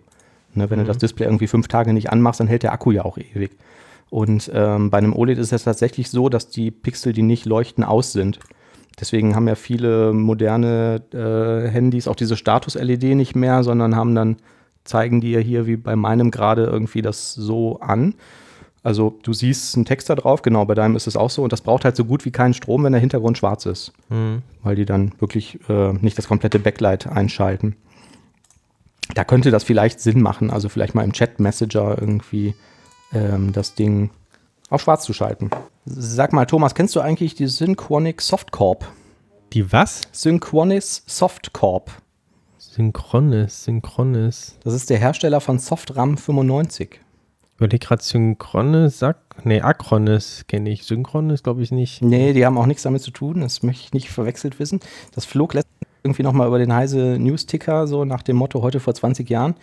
[0.55, 0.83] Ne, wenn mhm.
[0.83, 3.51] du das Display irgendwie fünf Tage nicht anmachst, dann hält der Akku ja auch ewig.
[4.09, 7.83] Und ähm, bei einem OLED ist es tatsächlich so, dass die Pixel, die nicht leuchten,
[7.83, 8.39] aus sind.
[8.99, 14.37] Deswegen haben ja viele moderne äh, Handys auch diese Status-LED nicht mehr, sondern haben dann,
[14.85, 18.15] zeigen die ja hier wie bei meinem gerade irgendwie das so an.
[18.83, 21.41] Also du siehst einen Text da drauf, genau, bei deinem ist es auch so.
[21.41, 23.91] Und das braucht halt so gut wie keinen Strom, wenn der Hintergrund schwarz ist.
[24.09, 24.43] Mhm.
[24.61, 27.75] Weil die dann wirklich äh, nicht das komplette Backlight einschalten.
[29.15, 32.53] Da könnte das vielleicht Sinn machen, also vielleicht mal im Chat-Messenger irgendwie
[33.13, 34.11] ähm, das Ding
[34.69, 35.49] auf schwarz zu schalten.
[35.85, 38.85] Sag mal, Thomas, kennst du eigentlich die Synchronic Softcorp?
[39.53, 40.01] Die was?
[40.11, 41.91] Synchronis Softcorp.
[42.57, 44.57] Synchronis, Synchronis.
[44.65, 46.99] Das ist der Hersteller von Softram 95.
[47.57, 50.83] Überleg gerade Synchronis, Sack, nee, Acronis kenne ich.
[50.83, 52.01] Synchronis glaube ich nicht.
[52.01, 53.39] Nee, die haben auch nichts damit zu tun.
[53.39, 54.81] Das möchte ich nicht verwechselt wissen.
[55.13, 55.74] Das flog letztens
[56.05, 59.55] irgendwie nochmal über den Heise News-Ticker, so nach dem Motto heute vor 20 Jahren.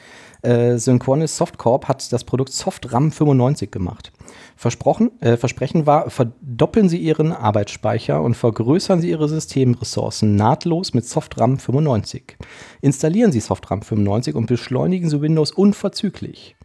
[0.42, 4.12] Äh, Synchronis Softcorp hat das Produkt SoftRAM 95 gemacht.
[4.57, 11.07] Versprochen, äh, Versprechen war, verdoppeln Sie Ihren Arbeitsspeicher und vergrößern Sie Ihre Systemressourcen nahtlos mit
[11.07, 12.37] SoftRAM 95.
[12.81, 16.57] Installieren Sie SoftRAM 95 und beschleunigen Sie Windows unverzüglich.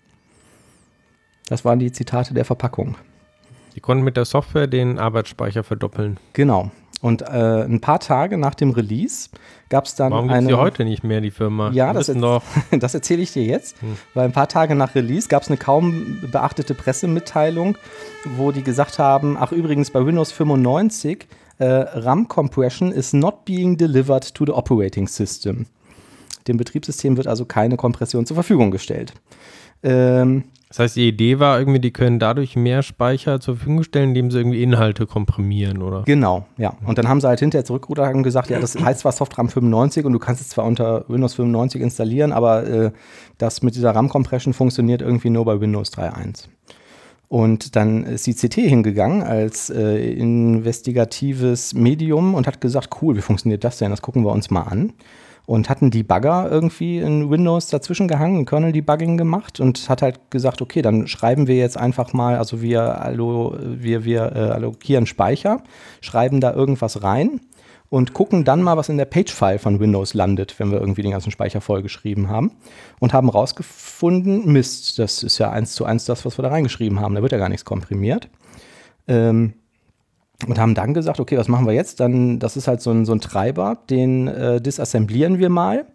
[1.47, 2.95] Das waren die Zitate der Verpackung.
[3.75, 6.17] Die konnten mit der Software den Arbeitsspeicher verdoppeln.
[6.33, 6.71] Genau.
[7.01, 9.29] Und äh, ein paar Tage nach dem Release
[9.69, 10.49] gab es dann Warum eine.
[10.51, 11.69] Warum heute nicht mehr, die Firma?
[11.71, 12.41] Ja, das, er
[12.79, 13.79] das erzähle ich dir jetzt.
[13.81, 13.97] Hm.
[14.13, 17.77] Weil ein paar Tage nach Release gab es eine kaum beachtete Pressemitteilung,
[18.37, 21.27] wo die gesagt haben: Ach, übrigens, bei Windows 95
[21.59, 25.67] äh, RAM Compression is not being delivered to the operating system.
[26.47, 29.13] Dem Betriebssystem wird also keine Kompression zur Verfügung gestellt.
[29.83, 34.09] Ähm, das heißt, die Idee war irgendwie, die können dadurch mehr Speicher zur Verfügung stellen,
[34.09, 36.03] indem sie irgendwie Inhalte komprimieren, oder?
[36.03, 36.73] Genau, ja.
[36.85, 40.05] Und dann haben sie halt hinterher zurückgerudert und gesagt, ja, das heißt zwar SoftRAM 95
[40.05, 42.91] und du kannst es zwar unter Windows 95 installieren, aber äh,
[43.37, 46.47] das mit dieser RAM-Compression funktioniert irgendwie nur bei Windows 3.1.
[47.29, 53.21] Und dann ist die CT hingegangen als äh, investigatives Medium und hat gesagt, cool, wie
[53.21, 53.91] funktioniert das denn?
[53.91, 54.93] Das gucken wir uns mal an
[55.47, 60.61] und hatten die Bagger irgendwie in Windows dazwischen gehangen, Kernel-Debugging gemacht und hat halt gesagt,
[60.61, 65.63] okay, dann schreiben wir jetzt einfach mal, also wir, allo, wir, wir äh, allokieren Speicher,
[66.01, 67.39] schreiben da irgendwas rein
[67.87, 71.11] und gucken dann mal, was in der Page-File von Windows landet, wenn wir irgendwie den
[71.11, 72.51] ganzen Speicher vollgeschrieben haben.
[72.99, 76.99] Und haben rausgefunden, Mist, das ist ja eins zu eins das, was wir da reingeschrieben
[76.99, 77.15] haben.
[77.15, 78.27] Da wird ja gar nichts komprimiert.
[79.07, 79.53] Ähm,
[80.45, 81.99] und haben dann gesagt, okay, was machen wir jetzt?
[81.99, 85.85] Dann, das ist halt so ein, so ein Treiber, den äh, disassemblieren wir mal.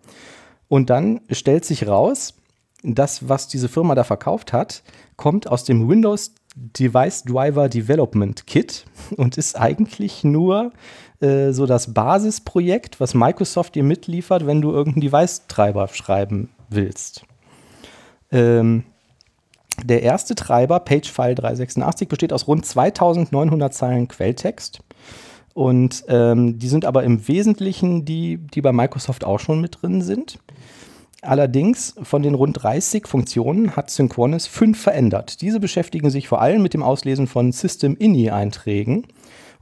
[0.69, 2.35] Und dann stellt sich raus,
[2.83, 4.83] das, was diese Firma da verkauft hat,
[5.17, 8.85] kommt aus dem Windows Device Driver Development Kit
[9.17, 10.73] und ist eigentlich nur
[11.21, 17.25] äh, so das Basisprojekt, was Microsoft dir mitliefert, wenn du irgendeinen Device-Treiber schreiben willst.
[18.31, 18.85] Ähm,
[19.85, 24.81] Der erste Treiber, Pagefile 386, besteht aus rund 2900 Zeilen Quelltext.
[25.55, 30.03] Und ähm, die sind aber im Wesentlichen die, die bei Microsoft auch schon mit drin
[30.03, 30.39] sind.
[31.21, 35.41] Allerdings von den rund 30 Funktionen hat Synchronous fünf verändert.
[35.41, 39.07] Diese beschäftigen sich vor allem mit dem Auslesen von System-INI-Einträgen.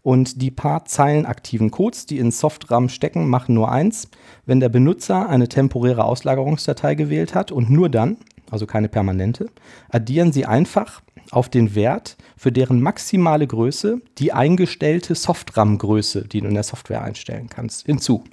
[0.02, 4.08] Und die paar Zeilen aktiven Codes, die in Softram stecken, machen nur eins.
[4.46, 8.16] Wenn der Benutzer eine temporäre Auslagerungsdatei gewählt hat und nur dann,
[8.50, 9.46] also keine permanente,
[9.88, 16.48] addieren sie einfach auf den Wert für deren maximale Größe die eingestellte Softram-Größe, die du
[16.48, 18.24] in der Software einstellen kannst, hinzu.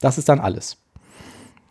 [0.00, 0.76] Das ist dann alles.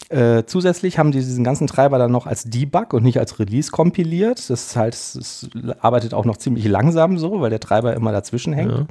[0.09, 3.71] Äh, zusätzlich haben die diesen ganzen Treiber dann noch als Debug und nicht als Release
[3.71, 4.37] kompiliert.
[4.37, 8.53] Das ist halt, es arbeitet auch noch ziemlich langsam so, weil der Treiber immer dazwischen
[8.53, 8.71] hängt.
[8.71, 8.87] Ja.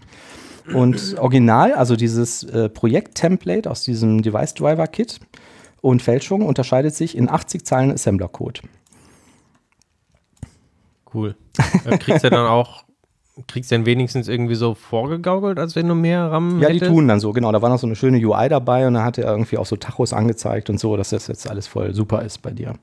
[0.74, 5.20] Und original, also dieses äh, Projekt-Template aus diesem Device Driver Kit
[5.82, 8.62] und Fälschung unterscheidet sich in 80 Zeilen Assembler-Code.
[11.12, 11.36] Cool.
[11.84, 12.84] Äh, kriegst du dann auch
[13.46, 16.84] kriegst du denn wenigstens irgendwie so vorgegaukelt, als wenn du mehr RAM Ja, hättest?
[16.84, 17.50] die tun dann so, genau.
[17.50, 19.76] Da war noch so eine schöne UI dabei und da hat er irgendwie auch so
[19.76, 22.74] Tachos angezeigt und so, dass das jetzt alles voll super ist bei dir.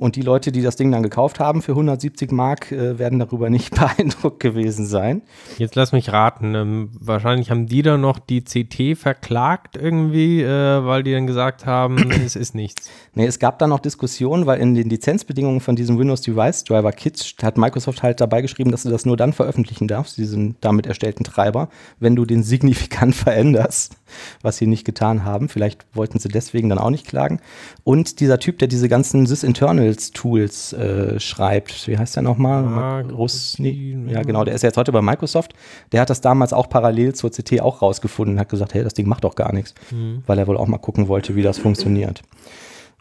[0.00, 3.50] Und die Leute, die das Ding dann gekauft haben für 170 Mark, äh, werden darüber
[3.50, 5.20] nicht beeindruckt gewesen sein.
[5.58, 6.54] Jetzt lass mich raten.
[6.54, 11.66] Ähm, wahrscheinlich haben die dann noch die CT verklagt irgendwie, äh, weil die dann gesagt
[11.66, 12.88] haben, es ist nichts.
[13.12, 16.92] Nee, es gab dann noch Diskussionen, weil in den Lizenzbedingungen von diesem Windows Device Driver
[16.92, 20.86] Kit hat Microsoft halt dabei geschrieben, dass du das nur dann veröffentlichen darfst, diesen damit
[20.86, 23.98] erstellten Treiber, wenn du den signifikant veränderst,
[24.40, 25.50] was sie nicht getan haben.
[25.50, 27.40] Vielleicht wollten sie deswegen dann auch nicht klagen.
[27.84, 31.88] Und dieser Typ, der diese ganzen Sys-Internal Tools äh, schreibt.
[31.88, 33.02] Wie heißt der nochmal?
[33.10, 33.96] Rusni.
[34.08, 34.44] Ja, genau.
[34.44, 35.54] Der ist jetzt heute bei Microsoft.
[35.92, 38.94] Der hat das damals auch parallel zur CT auch rausgefunden und hat gesagt, hey, das
[38.94, 40.22] Ding macht doch gar nichts, mhm.
[40.26, 42.22] weil er wohl auch mal gucken wollte, wie das funktioniert.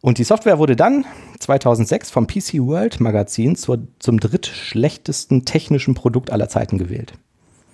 [0.02, 1.06] Und die Software wurde dann
[1.39, 7.13] 2006 vom PC World Magazin zur, zum drittschlechtesten technischen Produkt aller Zeiten gewählt.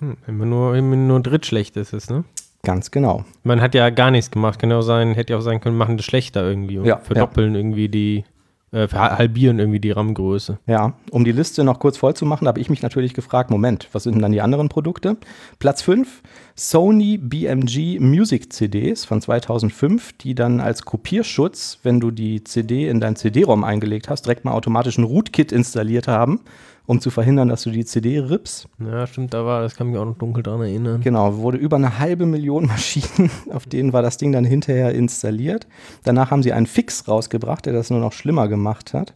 [0.00, 2.24] Hm, immer nur, immer nur drittschlecht ist es, ne?
[2.62, 3.24] Ganz genau.
[3.44, 4.58] Man hat ja gar nichts gemacht.
[4.58, 7.60] Kann sein, hätte ja auch sein können, machen das schlechter irgendwie und ja, verdoppeln ja.
[7.60, 8.24] irgendwie die
[8.72, 10.58] äh, halbieren irgendwie die RAM-Größe.
[10.66, 13.88] Ja, um die Liste noch kurz voll zu machen, habe ich mich natürlich gefragt, Moment,
[13.92, 15.16] was sind denn dann die anderen Produkte?
[15.58, 16.22] Platz 5,
[16.54, 23.00] Sony BMG Music CDs von 2005, die dann als Kopierschutz, wenn du die CD in
[23.00, 26.40] dein CD-ROM eingelegt hast, direkt mal automatisch ein Rootkit installiert haben
[26.86, 28.68] um zu verhindern, dass du die CD rippst.
[28.78, 31.00] Ja, stimmt, da war, das kann mich auch noch dunkel daran erinnern.
[31.00, 35.66] Genau, wurde über eine halbe Million Maschinen, auf denen war das Ding dann hinterher installiert.
[36.04, 39.14] Danach haben sie einen Fix rausgebracht, der das nur noch schlimmer gemacht hat.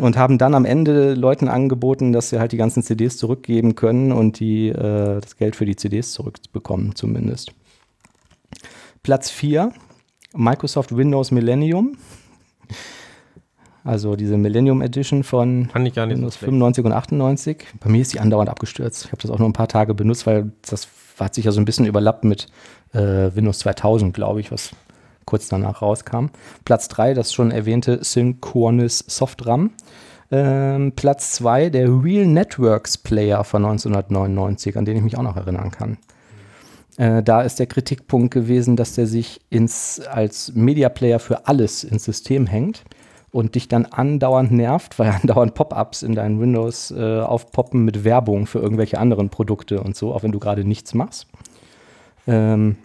[0.00, 4.12] Und haben dann am Ende Leuten angeboten, dass sie halt die ganzen CDs zurückgeben können
[4.12, 7.52] und die, äh, das Geld für die CDs zurückbekommen, zumindest.
[9.02, 9.72] Platz 4,
[10.34, 11.96] Microsoft Windows Millennium.
[13.84, 15.68] Also diese Millennium Edition von
[16.16, 17.64] Windows 95 und 98.
[17.80, 19.04] Bei mir ist die andauernd abgestürzt.
[19.04, 20.88] Ich habe das auch nur ein paar Tage benutzt, weil das
[21.20, 22.46] hat sich ja so ein bisschen überlappt mit
[22.94, 22.98] äh,
[23.34, 24.70] Windows 2000, glaube ich, was
[25.26, 26.26] kurz danach rauskam.
[26.64, 29.70] Platz 3, das schon erwähnte Synchronous Softram.
[30.30, 35.36] Ähm, Platz 2, der Real Networks Player von 1999, an den ich mich auch noch
[35.36, 35.98] erinnern kann.
[36.96, 41.84] Äh, da ist der Kritikpunkt gewesen, dass der sich ins, als Media Player für alles
[41.84, 42.82] ins System hängt
[43.34, 48.46] und dich dann andauernd nervt, weil andauernd Pop-ups in deinen Windows äh, aufpoppen mit Werbung
[48.46, 51.26] für irgendwelche anderen Produkte und so, auch wenn du gerade nichts machst.
[52.28, 52.76] Ähm,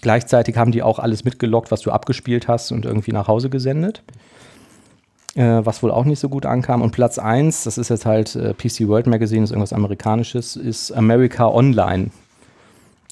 [0.00, 4.04] gleichzeitig haben die auch alles mitgelockt, was du abgespielt hast und irgendwie nach Hause gesendet.
[5.34, 6.80] Äh, was wohl auch nicht so gut ankam.
[6.80, 10.92] Und Platz 1, das ist jetzt halt äh, PC World Magazine, ist irgendwas Amerikanisches, ist
[10.92, 12.10] America Online.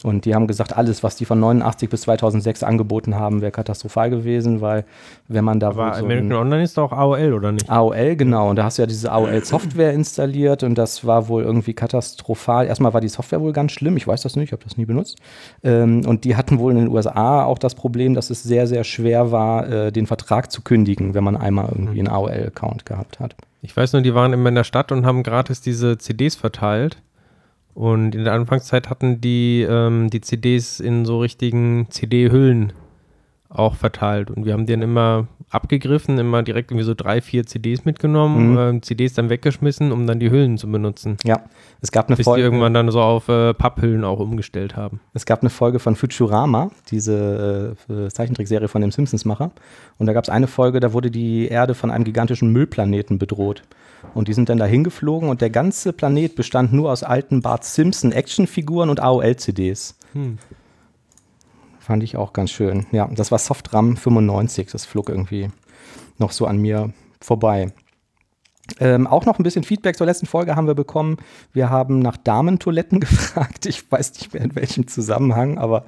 [0.02, 4.10] Und die haben gesagt, alles, was die von 89 bis 2006 angeboten haben, wäre katastrophal
[4.10, 4.84] gewesen, weil
[5.26, 5.68] wenn man da.
[5.68, 7.70] Aber so American Online ist doch AOL, oder nicht?
[7.70, 8.50] AOL, genau.
[8.50, 12.66] Und da hast du ja diese AOL-Software installiert und das war wohl irgendwie katastrophal.
[12.66, 14.84] Erstmal war die Software wohl ganz schlimm, ich weiß das nicht, ich habe das nie
[14.84, 15.16] benutzt.
[15.64, 18.84] Ähm, und die hatten wohl in den USA auch das Problem, dass es sehr, sehr
[18.84, 23.34] schwer war, äh, den Vertrag zu kündigen, wenn man einmal irgendwie einen AOL-Account gehabt hat.
[23.62, 26.98] Ich weiß nur, die waren immer in der Stadt und haben gratis diese CDs verteilt.
[27.76, 32.72] Und in der Anfangszeit hatten die ähm, die CDs in so richtigen CD-Hüllen
[33.50, 34.30] auch verteilt.
[34.30, 38.52] Und wir haben die dann immer abgegriffen, immer direkt irgendwie so drei, vier CDs mitgenommen,
[38.52, 38.78] mhm.
[38.78, 41.18] äh, CDs dann weggeschmissen, um dann die Hüllen zu benutzen.
[41.22, 41.42] Ja,
[41.82, 42.40] es gab eine Bis Folge.
[42.40, 45.00] die irgendwann dann so auf äh, Papphüllen auch umgestellt haben.
[45.12, 49.50] Es gab eine Folge von Futurama, diese äh, Zeichentrickserie von dem Simpsons-Macher.
[49.98, 53.64] Und da gab es eine Folge, da wurde die Erde von einem gigantischen Müllplaneten bedroht.
[54.14, 57.64] Und die sind dann dahin geflogen und der ganze Planet bestand nur aus alten Bart
[57.64, 59.96] Simpson Actionfiguren und AOL-CDs.
[60.12, 60.38] Hm.
[61.78, 62.86] Fand ich auch ganz schön.
[62.92, 64.70] Ja, das war Softram 95.
[64.72, 65.50] Das flog irgendwie
[66.18, 67.72] noch so an mir vorbei.
[68.80, 71.18] Ähm, auch noch ein bisschen Feedback zur letzten Folge haben wir bekommen.
[71.52, 73.66] Wir haben nach Damentoiletten gefragt.
[73.66, 75.84] Ich weiß nicht mehr in welchem Zusammenhang, aber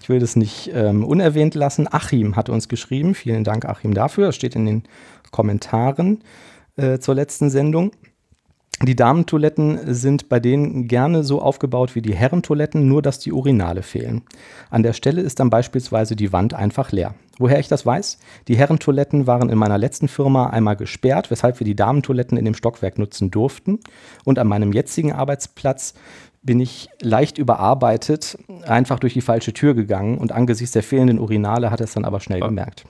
[0.00, 1.88] ich will das nicht ähm, unerwähnt lassen.
[1.90, 3.14] Achim hat uns geschrieben.
[3.14, 4.26] Vielen Dank, Achim, dafür.
[4.26, 4.82] Das steht in den
[5.30, 6.22] Kommentaren
[6.76, 7.92] äh, zur letzten Sendung.
[8.82, 13.82] Die Damentoiletten sind bei denen gerne so aufgebaut wie die Herrentoiletten, nur dass die Urinale
[13.82, 14.22] fehlen.
[14.68, 17.14] An der Stelle ist dann beispielsweise die Wand einfach leer.
[17.38, 18.18] Woher ich das weiß?
[18.48, 22.54] Die Herrentoiletten waren in meiner letzten Firma einmal gesperrt, weshalb wir die Damentoiletten in dem
[22.54, 23.78] Stockwerk nutzen durften.
[24.24, 25.94] Und an meinem jetzigen Arbeitsplatz
[26.42, 31.70] bin ich leicht überarbeitet, einfach durch die falsche Tür gegangen und angesichts der fehlenden Urinale
[31.70, 32.84] hat es dann aber schnell gemerkt.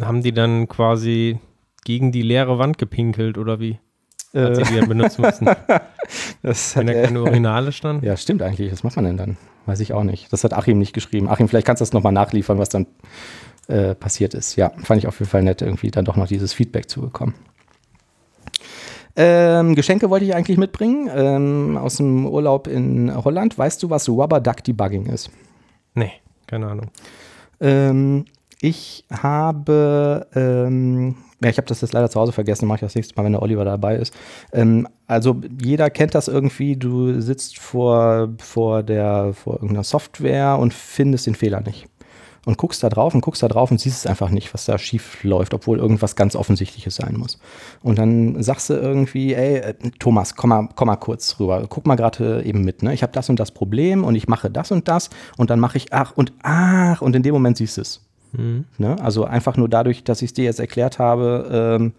[0.00, 1.38] Haben die dann quasi
[1.84, 3.78] gegen die leere Wand gepinkelt oder wie?
[4.34, 5.48] Hat sie die dann benutzen müssen?
[6.42, 8.04] das Wenn da keine Urinale stand?
[8.04, 8.70] Ja, stimmt eigentlich.
[8.70, 9.36] Was macht man denn dann?
[9.64, 10.32] Weiß ich auch nicht.
[10.32, 11.28] Das hat Achim nicht geschrieben.
[11.28, 12.86] Achim, vielleicht kannst du das nochmal nachliefern, was dann
[13.68, 14.56] äh, passiert ist.
[14.56, 17.34] Ja, fand ich auf jeden Fall nett, irgendwie dann doch noch dieses Feedback zu bekommen.
[19.16, 23.58] Ähm, Geschenke wollte ich eigentlich mitbringen ähm, aus dem Urlaub in Holland.
[23.58, 25.30] Weißt du, was Rubber Duck Debugging ist?
[25.94, 26.12] Nee,
[26.46, 26.90] keine Ahnung.
[27.60, 28.26] Ähm,
[28.60, 32.94] ich habe, ähm, ja, ich habe das jetzt leider zu Hause vergessen, mache ich das
[32.94, 34.12] nächste Mal, wenn der Oliver dabei ist.
[34.52, 40.74] Ähm, also jeder kennt das irgendwie, du sitzt vor, vor, der, vor irgendeiner Software und
[40.74, 41.86] findest den Fehler nicht.
[42.44, 44.78] Und guckst da drauf und guckst da drauf und siehst es einfach nicht, was da
[44.78, 47.38] schief läuft, obwohl irgendwas ganz Offensichtliches sein muss.
[47.82, 51.86] Und dann sagst du irgendwie, ey, äh, Thomas, komm mal, komm mal kurz rüber, guck
[51.86, 52.94] mal gerade eben mit, ne?
[52.94, 55.76] Ich habe das und das Problem und ich mache das und das und dann mache
[55.76, 58.07] ich ach und ach und in dem Moment siehst du es.
[58.32, 58.64] Mhm.
[58.78, 59.00] Ne?
[59.00, 61.92] Also einfach nur dadurch, dass ich es dir jetzt erklärt habe, ähm,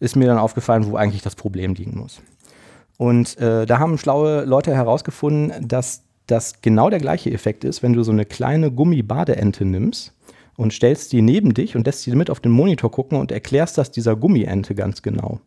[0.00, 2.20] ist mir dann aufgefallen, wo eigentlich das Problem liegen muss.
[2.96, 7.92] Und äh, da haben schlaue Leute herausgefunden, dass das genau der gleiche Effekt ist, wenn
[7.92, 10.12] du so eine kleine Gummibadeente nimmst
[10.56, 13.78] und stellst die neben dich und lässt sie mit auf den Monitor gucken und erklärst
[13.78, 15.40] das dieser Gummiente ganz genau.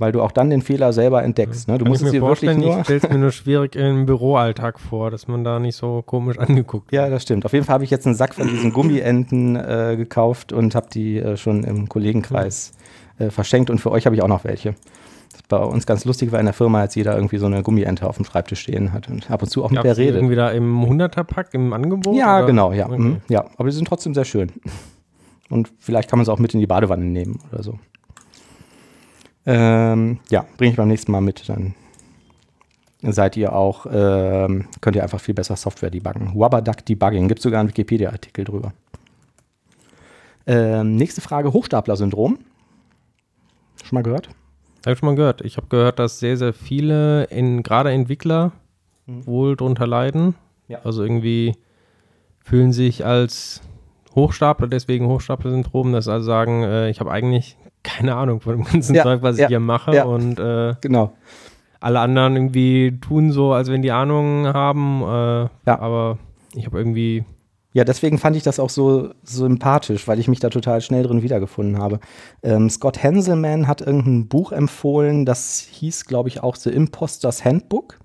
[0.00, 1.66] Weil du auch dann den Fehler selber entdeckst.
[1.66, 1.76] Ne?
[1.76, 2.78] Du Kann musst es dir wirklich nur.
[2.78, 6.38] ich stelle es mir nur schwierig im Büroalltag vor, dass man da nicht so komisch
[6.40, 7.44] angeguckt Ja, das stimmt.
[7.44, 10.86] Auf jeden Fall habe ich jetzt einen Sack von diesen Gummienten äh, gekauft und habe
[10.92, 12.72] die äh, schon im Kollegenkreis
[13.18, 13.70] äh, verschenkt.
[13.70, 14.74] Und für euch habe ich auch noch welche.
[15.32, 18.06] Das bei uns ganz lustig war in der Firma, als jeder irgendwie so eine Gummiente
[18.08, 20.16] auf dem Schreibtisch stehen hat und ab und zu auch mit der die redet.
[20.16, 22.14] irgendwie da im 100er-Pack im Angebot?
[22.16, 22.46] Ja, oder?
[22.46, 22.86] genau, ja.
[22.86, 22.98] Okay.
[22.98, 23.44] Mhm, ja.
[23.56, 24.52] Aber die sind trotzdem sehr schön.
[25.50, 27.78] Und vielleicht kann man es auch mit in die Badewanne nehmen oder so.
[29.50, 31.48] Ähm, ja, bringe ich beim nächsten Mal mit.
[31.48, 31.74] Dann
[33.00, 36.34] seid ihr auch, ähm, könnt ihr einfach viel besser Software debuggen.
[36.34, 38.74] Wubberduck Debugging, gibt sogar einen Wikipedia-Artikel drüber.
[40.46, 42.38] Ähm, nächste Frage, Hochstapler-Syndrom.
[43.82, 44.28] Schon mal gehört?
[44.84, 45.40] Habe ich schon mal gehört.
[45.40, 48.52] Ich habe gehört, dass sehr, sehr viele, in, gerade Entwickler,
[49.06, 50.34] wohl drunter leiden.
[50.66, 50.80] Ja.
[50.84, 51.56] Also irgendwie
[52.44, 53.62] fühlen sich als
[54.14, 58.64] Hochstapler, deswegen Hochstapler-Syndrom, dass sie also sagen, äh, ich habe eigentlich keine Ahnung von dem
[58.64, 59.94] ganzen Ja, Zeug, was ich ja, hier mache.
[59.94, 60.04] ja.
[60.04, 61.12] Und äh, Genau.
[61.80, 65.02] alle anderen irgendwie tun so, als wenn die Ahnung haben.
[65.02, 65.78] Äh, Ja.
[65.80, 66.18] Aber
[66.54, 67.24] ich habe irgendwie
[67.74, 71.22] Ja, deswegen fand ich das auch so sympathisch, weil ich mich da total schnell drin
[71.22, 72.00] wiedergefunden habe.
[72.42, 77.98] Ähm, Scott Hanselman hat irgendein Buch empfohlen, das hieß, glaube ich, auch The Imposter's Handbook.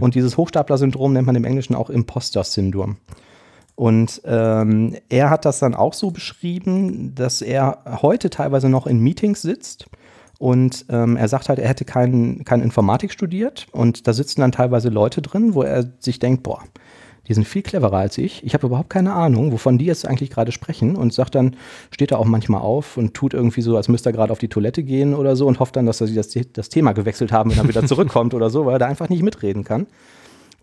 [0.00, 2.96] Und dieses Hochstapler-Syndrom nennt man im Englischen auch Imposter-Syndrom.
[3.78, 8.98] Und ähm, er hat das dann auch so beschrieben, dass er heute teilweise noch in
[8.98, 9.86] Meetings sitzt
[10.40, 14.50] und ähm, er sagt halt, er hätte kein, keine Informatik studiert und da sitzen dann
[14.50, 16.60] teilweise Leute drin, wo er sich denkt, boah,
[17.28, 18.42] die sind viel cleverer als ich.
[18.42, 21.54] Ich habe überhaupt keine Ahnung, wovon die jetzt eigentlich gerade sprechen und sagt dann,
[21.92, 24.48] steht er auch manchmal auf und tut irgendwie so, als müsste er gerade auf die
[24.48, 27.58] Toilette gehen oder so und hofft dann, dass sie das, das Thema gewechselt haben, wenn
[27.58, 29.86] er wieder zurückkommt oder so, weil er da einfach nicht mitreden kann.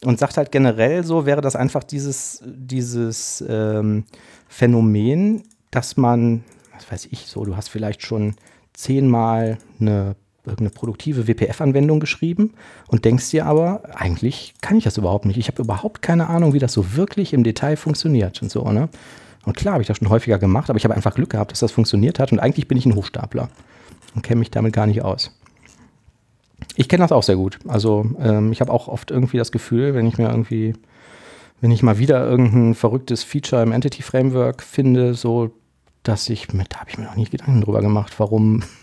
[0.03, 4.03] Und sagt halt generell so, wäre das einfach dieses, dieses ähm,
[4.47, 8.35] Phänomen, dass man, was weiß ich so, du hast vielleicht schon
[8.73, 12.53] zehnmal eine irgendeine produktive WPF-Anwendung geschrieben
[12.87, 15.37] und denkst dir aber, eigentlich kann ich das überhaupt nicht.
[15.37, 18.89] Ich habe überhaupt keine Ahnung, wie das so wirklich im Detail funktioniert und so, ne?
[19.45, 21.59] Und klar habe ich das schon häufiger gemacht, aber ich habe einfach Glück gehabt, dass
[21.59, 23.49] das funktioniert hat und eigentlich bin ich ein Hochstapler
[24.15, 25.31] und kenne mich damit gar nicht aus.
[26.75, 27.59] Ich kenne das auch sehr gut.
[27.67, 30.73] Also ähm, ich habe auch oft irgendwie das Gefühl, wenn ich mir irgendwie,
[31.61, 35.51] wenn ich mal wieder irgendein verrücktes Feature im Entity Framework finde, so
[36.03, 38.63] dass ich mit, da habe ich mir noch nie Gedanken drüber gemacht, warum.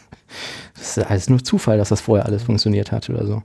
[0.75, 3.43] Das ist alles nur Zufall, dass das vorher alles funktioniert hat oder so.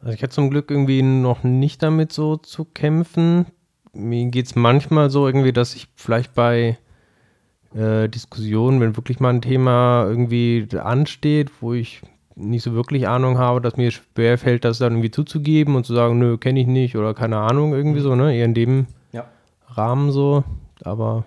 [0.00, 3.46] Also ich hatte zum Glück irgendwie noch nicht damit so zu kämpfen.
[3.92, 6.76] Mir geht es manchmal so irgendwie, dass ich vielleicht bei
[7.72, 12.02] äh, Diskussionen, wenn wirklich mal ein Thema irgendwie ansteht, wo ich
[12.38, 15.94] nicht so wirklich Ahnung habe, dass mir schwer fällt, das dann irgendwie zuzugeben und zu
[15.94, 18.34] sagen, nö, kenne ich nicht oder keine Ahnung, irgendwie so, ne?
[18.36, 19.24] Eher in dem Ja.
[19.68, 20.44] Rahmen so.
[20.82, 21.24] Aber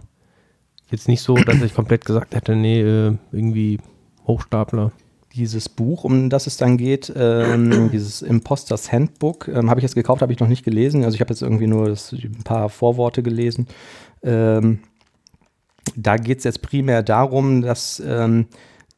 [0.89, 3.80] jetzt nicht so, dass ich komplett gesagt hätte, nee, äh, irgendwie
[4.28, 4.91] Hochstapler.
[5.34, 9.95] dieses Buch, um das es dann geht, ähm, dieses Imposters Handbook, ähm, habe ich jetzt
[9.95, 11.03] gekauft, habe ich noch nicht gelesen.
[11.05, 13.68] Also ich habe jetzt irgendwie nur das, ein paar Vorworte gelesen.
[14.24, 14.80] Ähm,
[15.95, 18.45] da geht es jetzt primär darum, dass ähm,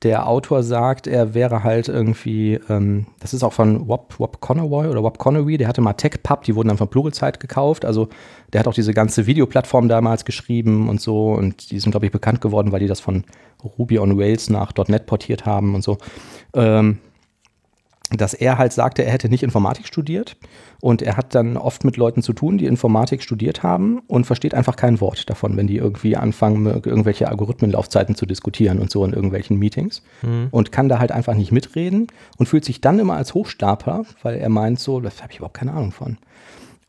[0.03, 4.87] der Autor sagt, er wäre halt irgendwie, ähm, das ist auch von Wop, Wop Conaway
[4.87, 7.85] oder Wop Connery, der hatte mal TechPub, die wurden dann von Pluralzeit gekauft.
[7.85, 8.09] Also
[8.51, 12.11] der hat auch diese ganze Videoplattform damals geschrieben und so und die sind, glaube ich,
[12.11, 13.23] bekannt geworden, weil die das von
[13.77, 15.97] Ruby on Rails nach .NET portiert haben und so.
[16.53, 16.99] Ähm,
[18.17, 20.37] dass er halt sagte, er hätte nicht Informatik studiert
[20.81, 24.53] und er hat dann oft mit Leuten zu tun, die Informatik studiert haben und versteht
[24.53, 29.13] einfach kein Wort davon, wenn die irgendwie anfangen, irgendwelche Algorithmenlaufzeiten zu diskutieren und so in
[29.13, 30.47] irgendwelchen Meetings mhm.
[30.51, 32.07] und kann da halt einfach nicht mitreden
[32.37, 35.57] und fühlt sich dann immer als Hochstapler, weil er meint so, das habe ich überhaupt
[35.57, 36.17] keine Ahnung von.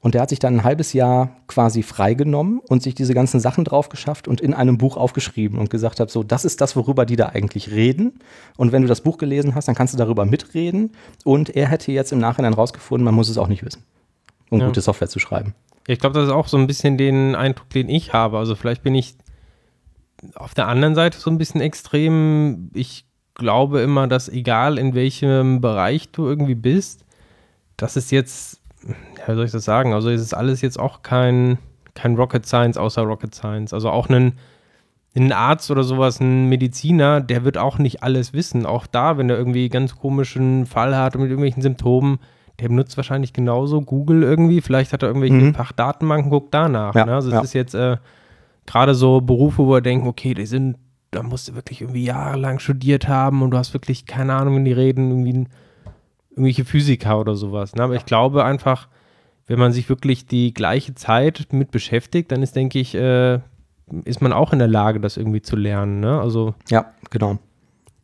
[0.04, 3.64] Und der hat sich dann ein halbes Jahr quasi freigenommen und sich diese ganzen Sachen
[3.64, 7.06] drauf geschafft und in einem Buch aufgeschrieben und gesagt hat, so, das ist das, worüber
[7.06, 8.18] die da eigentlich reden.
[8.58, 10.92] Und wenn du das Buch gelesen hast, dann kannst du darüber mitreden.
[11.24, 13.82] Und er hätte jetzt im Nachhinein rausgefunden, man muss es auch nicht wissen,
[14.50, 14.66] um ja.
[14.66, 15.54] gute Software zu schreiben.
[15.86, 18.36] Ich glaube, das ist auch so ein bisschen den Eindruck, den ich habe.
[18.36, 19.16] Also vielleicht bin ich
[20.34, 22.68] auf der anderen Seite so ein bisschen extrem.
[22.74, 27.06] Ich glaube immer, dass egal in welchem Bereich du irgendwie bist,
[27.78, 29.94] dass es jetzt ja, wie soll ich das sagen?
[29.94, 31.58] Also es ist alles jetzt auch kein,
[31.94, 33.72] kein Rocket Science außer Rocket Science.
[33.72, 34.34] Also auch ein,
[35.16, 38.66] ein Arzt oder sowas, ein Mediziner, der wird auch nicht alles wissen.
[38.66, 42.18] Auch da, wenn er irgendwie ganz komischen Fall hat und mit irgendwelchen Symptomen,
[42.60, 44.60] der benutzt wahrscheinlich genauso Google irgendwie.
[44.60, 45.54] Vielleicht hat er irgendwelche mhm.
[45.54, 46.94] Fachdatenbanken, guckt danach.
[46.94, 47.14] Ja, ne?
[47.14, 47.38] Also ja.
[47.38, 47.96] es ist jetzt äh,
[48.66, 50.76] gerade so Berufe, wo er denkt, okay, die sind,
[51.10, 54.64] da musst du wirklich irgendwie jahrelang studiert haben und du hast wirklich keine Ahnung, wenn
[54.64, 55.48] die reden, irgendwie ein
[56.34, 57.74] irgendwelche Physiker oder sowas.
[57.74, 57.82] Ne?
[57.82, 58.88] Aber ich glaube einfach,
[59.46, 63.40] wenn man sich wirklich die gleiche Zeit mit beschäftigt, dann ist, denke ich, äh,
[64.04, 66.00] ist man auch in der Lage, das irgendwie zu lernen.
[66.00, 66.20] Ne?
[66.20, 67.38] Also ja, genau.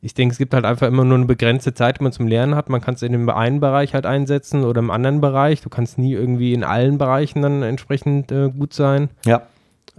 [0.02, 2.54] Ich denke, es gibt halt einfach immer nur eine begrenzte Zeit, die man zum Lernen
[2.54, 2.70] hat.
[2.70, 5.60] Man kann es in dem einen Bereich halt einsetzen oder im anderen Bereich.
[5.60, 9.10] Du kannst nie irgendwie in allen Bereichen dann entsprechend äh, gut sein.
[9.26, 9.42] Ja.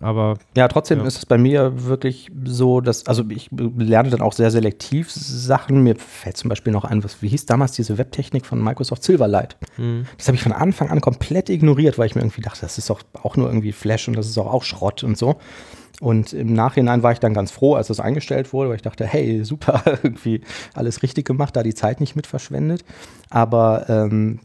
[0.02, 1.06] Aber ja, trotzdem ja.
[1.06, 5.84] ist es bei mir wirklich so, dass, also ich lerne dann auch sehr selektiv Sachen.
[5.84, 9.58] Mir fällt zum Beispiel noch ein, was, wie hieß damals diese Webtechnik von Microsoft Silverlight?
[9.78, 10.06] Mhm.
[10.18, 12.90] Das habe ich von Anfang an komplett ignoriert, weil ich mir irgendwie dachte, das ist
[12.90, 15.38] doch auch nur irgendwie Flash und das ist auch, auch Schrott und so.
[16.02, 19.06] Und im Nachhinein war ich dann ganz froh, als das eingestellt wurde, weil ich dachte,
[19.06, 20.42] hey, super, irgendwie
[20.74, 22.84] alles richtig gemacht, da die Zeit nicht mit verschwendet.
[23.30, 24.40] Aber ähm,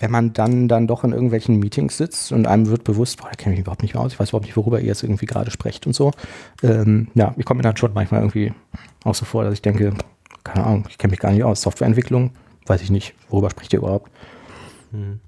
[0.00, 3.34] wenn man dann, dann doch in irgendwelchen Meetings sitzt und einem wird bewusst, boah, da
[3.34, 5.50] kenne ich mich überhaupt nicht aus, ich weiß überhaupt nicht, worüber ihr jetzt irgendwie gerade
[5.50, 6.12] sprecht und so.
[6.62, 8.52] Ähm, ja, ich komme mir dann schon manchmal irgendwie
[9.04, 9.92] auch so vor, dass ich denke,
[10.44, 11.62] keine Ahnung, ich kenne mich gar nicht aus.
[11.62, 12.30] Softwareentwicklung,
[12.66, 14.10] weiß ich nicht, worüber spricht ihr überhaupt?
[14.92, 15.20] Hm.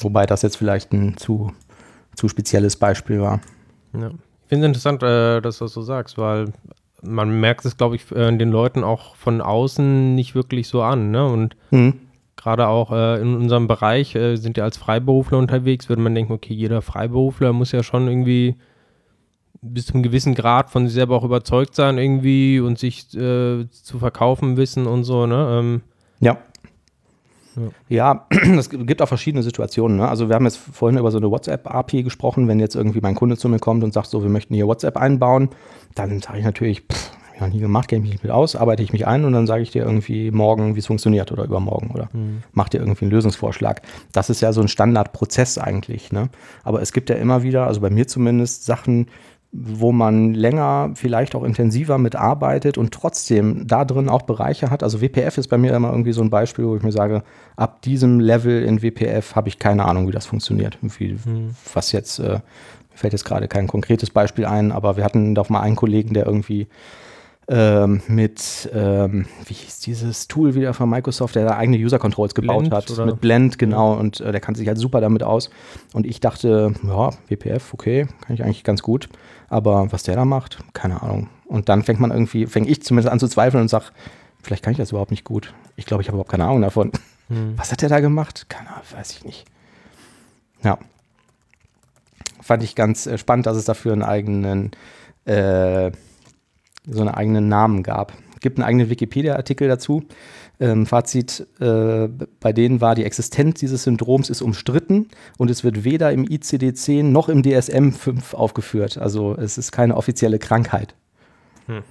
[0.00, 1.52] Wobei das jetzt vielleicht ein zu,
[2.16, 3.40] zu spezielles Beispiel war.
[3.92, 4.08] Ja.
[4.08, 6.52] Ich finde es interessant, äh, dass du das so sagst, weil
[7.02, 11.10] man merkt es, glaube ich, äh, den Leuten auch von außen nicht wirklich so an.
[11.10, 11.26] Ne?
[11.26, 12.00] Und mhm
[12.44, 16.34] gerade auch äh, in unserem Bereich äh, sind ja als Freiberufler unterwegs, würde man denken,
[16.34, 18.56] okay, jeder Freiberufler muss ja schon irgendwie
[19.62, 23.66] bis zu einem gewissen Grad von sich selber auch überzeugt sein irgendwie und sich äh,
[23.70, 25.58] zu verkaufen wissen und so, ne?
[25.58, 25.80] Ähm,
[26.20, 26.36] ja.
[27.88, 28.26] Ja,
[28.58, 29.96] es gibt auch verschiedene Situationen.
[29.96, 30.08] Ne?
[30.08, 32.48] Also wir haben jetzt vorhin über so eine WhatsApp-API gesprochen.
[32.48, 34.96] Wenn jetzt irgendwie mein Kunde zu mir kommt und sagt, so, wir möchten hier WhatsApp
[34.96, 35.50] einbauen,
[35.94, 38.56] dann sage ich natürlich, pff, ich noch nie gemacht, kenne ich mich nicht mit aus,
[38.56, 41.44] arbeite ich mich ein und dann sage ich dir irgendwie morgen, wie es funktioniert oder
[41.44, 42.42] übermorgen oder mhm.
[42.52, 43.82] mach dir irgendwie einen Lösungsvorschlag.
[44.12, 46.12] Das ist ja so ein Standardprozess eigentlich.
[46.12, 46.28] Ne?
[46.62, 49.08] Aber es gibt ja immer wieder, also bei mir zumindest, Sachen,
[49.56, 54.82] wo man länger, vielleicht auch intensiver mitarbeitet und trotzdem da drin auch Bereiche hat.
[54.82, 57.22] Also WPF ist bei mir immer irgendwie so ein Beispiel, wo ich mir sage,
[57.54, 60.78] ab diesem Level in WPF habe ich keine Ahnung, wie das funktioniert.
[60.82, 61.54] Wie, mhm.
[61.72, 62.40] Was jetzt, äh, mir
[62.96, 66.26] fällt jetzt gerade kein konkretes Beispiel ein, aber wir hatten doch mal einen Kollegen, der
[66.26, 66.66] irgendwie
[67.48, 72.34] ähm, mit, ähm, wie hieß dieses Tool wieder von Microsoft, der da eigene User Controls
[72.34, 72.90] gebaut Blend, hat.
[72.90, 73.06] Oder?
[73.06, 73.94] Mit Blend, genau.
[73.94, 75.50] Und äh, der kann sich halt super damit aus.
[75.92, 79.08] Und ich dachte, ja, WPF, okay, kann ich eigentlich ganz gut.
[79.48, 81.28] Aber was der da macht, keine Ahnung.
[81.46, 83.92] Und dann fängt man irgendwie, fängt ich zumindest an zu zweifeln und sag,
[84.42, 85.52] vielleicht kann ich das überhaupt nicht gut.
[85.76, 86.92] Ich glaube, ich habe überhaupt keine Ahnung davon.
[87.28, 87.54] Hm.
[87.56, 88.46] Was hat der da gemacht?
[88.48, 89.44] Keine Ahnung, weiß ich nicht.
[90.62, 90.78] Ja.
[92.40, 94.72] Fand ich ganz äh, spannend, dass es dafür einen eigenen
[95.26, 95.90] äh,
[96.86, 98.12] so einen eigenen Namen gab.
[98.34, 100.04] Es gibt einen eigenen Wikipedia-Artikel dazu.
[100.60, 102.08] Ähm, Fazit, äh,
[102.40, 107.02] bei denen war die Existenz dieses Syndroms ist umstritten und es wird weder im ICD-10
[107.04, 108.98] noch im DSM-5 aufgeführt.
[108.98, 110.94] Also es ist keine offizielle Krankheit.
[111.66, 111.82] Hm.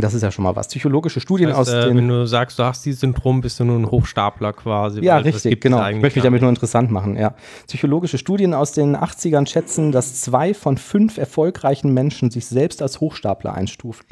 [0.00, 0.68] Das ist ja schon mal was.
[0.68, 1.96] Psychologische Studien das heißt, aus äh, den.
[1.96, 5.00] Wenn du sagst, du hast dieses Syndrom, bist du nur ein Hochstapler quasi.
[5.02, 5.86] Ja, richtig, genau.
[5.88, 7.16] Ich möchte mich damit nur interessant machen.
[7.16, 7.34] Ja.
[7.66, 13.00] Psychologische Studien aus den 80ern schätzen, dass zwei von fünf erfolgreichen Menschen sich selbst als
[13.00, 14.06] Hochstapler einstufen.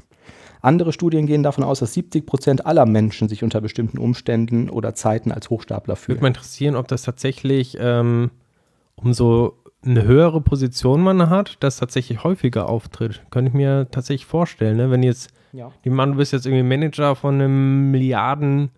[0.62, 4.94] Andere Studien gehen davon aus, dass 70 Prozent aller Menschen sich unter bestimmten Umständen oder
[4.94, 6.16] Zeiten als Hochstapler fühlen.
[6.16, 8.30] Würde mich interessieren, ob das tatsächlich ähm,
[8.96, 13.22] um so eine höhere Position man hat, das tatsächlich häufiger auftritt.
[13.30, 14.90] Könnte ich mir tatsächlich vorstellen, ne?
[14.90, 15.72] wenn jetzt, Ja.
[15.84, 18.70] die Mann, du bist jetzt irgendwie Manager von einem Milliarden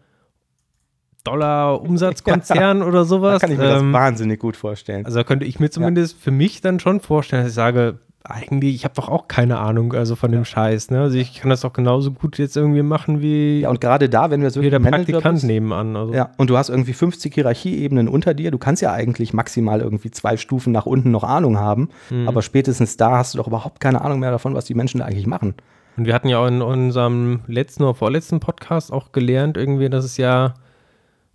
[1.25, 3.41] Dollar Umsatzkonzern oder Da sowas.
[3.41, 5.05] kann ich mir ähm, das wahnsinnig gut vorstellen.
[5.05, 8.75] Also da könnte ich mir zumindest für mich dann schon vorstellen, dass ich sage, eigentlich,
[8.75, 10.91] ich habe doch auch keine Ahnung also von dem Scheiß.
[10.91, 11.01] Ne?
[11.01, 14.31] Also ich kann das doch genauso gut jetzt irgendwie machen wie ja, und gerade da,
[14.31, 15.97] wenn wir so wie der Manager Praktikant bist, nebenan.
[15.97, 16.13] Also.
[16.15, 18.51] Ja, und du hast irgendwie 50 Hierarchieebenen unter dir.
[18.51, 21.89] Du kannst ja eigentlich maximal irgendwie zwei Stufen nach unten noch Ahnung haben.
[22.11, 22.29] Mhm.
[22.29, 25.07] Aber spätestens da hast du doch überhaupt keine Ahnung mehr davon, was die Menschen da
[25.07, 25.55] eigentlich machen.
[25.99, 30.05] Und wir hatten ja auch in unserem letzten oder vorletzten Podcast auch gelernt, irgendwie, dass
[30.05, 30.55] es ja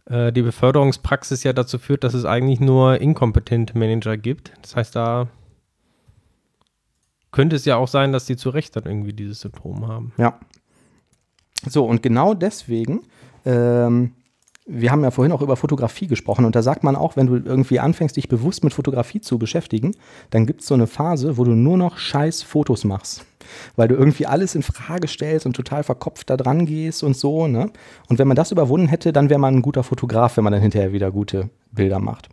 [0.05, 4.53] äh, die Beförderungspraxis ja dazu führt, dass es eigentlich nur inkompetente Manager gibt.
[4.61, 5.27] Das heißt, da
[7.31, 10.13] könnte es ja auch sein, dass die zu Recht dann irgendwie dieses Symptom haben.
[10.17, 10.39] Ja.
[11.67, 13.01] So, und genau deswegen,
[13.43, 14.13] ähm,
[14.65, 17.35] wir haben ja vorhin auch über Fotografie gesprochen und da sagt man auch, wenn du
[17.35, 19.95] irgendwie anfängst, dich bewusst mit Fotografie zu beschäftigen,
[20.29, 23.25] dann gibt es so eine Phase, wo du nur noch scheiß Fotos machst.
[23.75, 27.47] Weil du irgendwie alles in Frage stellst und total verkopft da dran gehst und so,
[27.47, 27.71] ne?
[28.07, 30.61] Und wenn man das überwunden hätte, dann wäre man ein guter Fotograf, wenn man dann
[30.61, 32.29] hinterher wieder gute Bilder macht.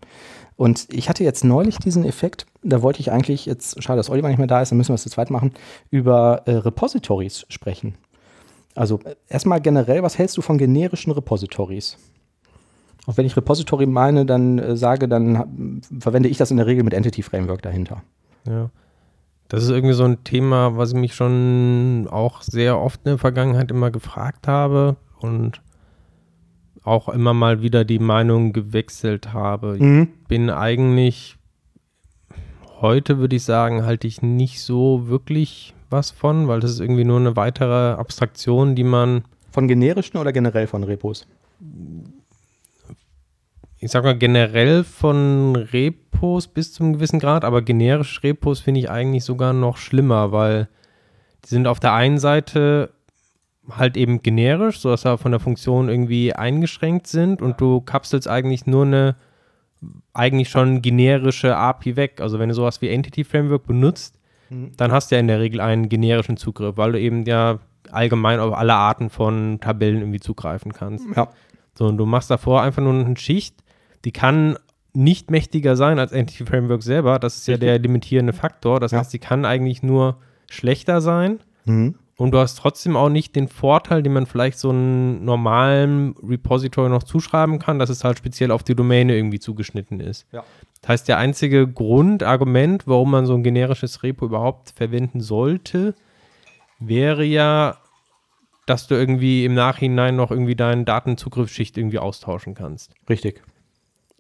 [0.55, 4.29] Und ich hatte jetzt neulich diesen Effekt, da wollte ich eigentlich, jetzt schade, dass Oliver
[4.29, 5.53] nicht mehr da ist, dann müssen wir es zu zweit machen,
[5.91, 7.95] über äh, Repositories sprechen.
[8.75, 11.97] Also äh, erstmal generell, was hältst du von generischen Repositories?
[13.11, 16.85] Auch wenn ich Repository meine, dann äh, sage, dann verwende ich das in der Regel
[16.85, 18.03] mit Entity Framework dahinter.
[18.47, 18.71] Ja.
[19.49, 23.19] Das ist irgendwie so ein Thema, was ich mich schon auch sehr oft in der
[23.19, 25.61] Vergangenheit immer gefragt habe und
[26.85, 29.77] auch immer mal wieder die Meinung gewechselt habe.
[29.79, 30.09] Mhm.
[30.23, 31.37] Ich bin eigentlich
[32.81, 37.05] heute, würde ich sagen, halte ich nicht so wirklich was von, weil das ist irgendwie
[37.05, 41.27] nur eine weitere Abstraktion, die man, Von generischen oder generell von Repos?
[43.81, 48.91] Ich sag mal, generell von Repos bis zum gewissen Grad, aber generische Repos finde ich
[48.91, 50.69] eigentlich sogar noch schlimmer, weil
[51.45, 52.91] die sind auf der einen Seite
[53.71, 58.67] halt eben generisch, sodass sie von der Funktion irgendwie eingeschränkt sind und du kapselst eigentlich
[58.67, 59.17] nur eine
[60.13, 62.21] eigentlich schon generische API weg.
[62.21, 64.19] Also wenn du sowas wie Entity Framework benutzt,
[64.77, 67.61] dann hast du ja in der Regel einen generischen Zugriff, weil du eben ja
[67.93, 71.07] allgemein auf alle Arten von Tabellen irgendwie zugreifen kannst.
[71.17, 71.29] Ja.
[71.75, 73.55] So, und du machst davor einfach nur eine Schicht,
[74.05, 74.57] die kann
[74.93, 77.19] nicht mächtiger sein als Entity Framework selber.
[77.19, 77.69] Das ist ja Richtig.
[77.69, 78.81] der limitierende Faktor.
[78.81, 78.99] Das Ja.
[78.99, 80.17] heißt, die kann eigentlich nur
[80.51, 81.39] schlechter sein.
[81.65, 81.95] Mhm.
[82.17, 86.91] Und du hast trotzdem auch nicht den Vorteil, den man vielleicht so einem normalen Repository
[86.91, 90.27] noch zuschreiben kann, dass es halt speziell auf die Domäne irgendwie zugeschnitten ist.
[90.33, 90.45] Ja.
[90.83, 95.95] Das heißt, der einzige Grundargument, warum man so ein generisches Repo überhaupt verwenden sollte,
[96.79, 97.79] wäre ja,
[98.67, 102.93] dass du irgendwie im Nachhinein noch irgendwie deine Datenzugriffsschicht irgendwie austauschen kannst.
[103.09, 103.43] Richtig.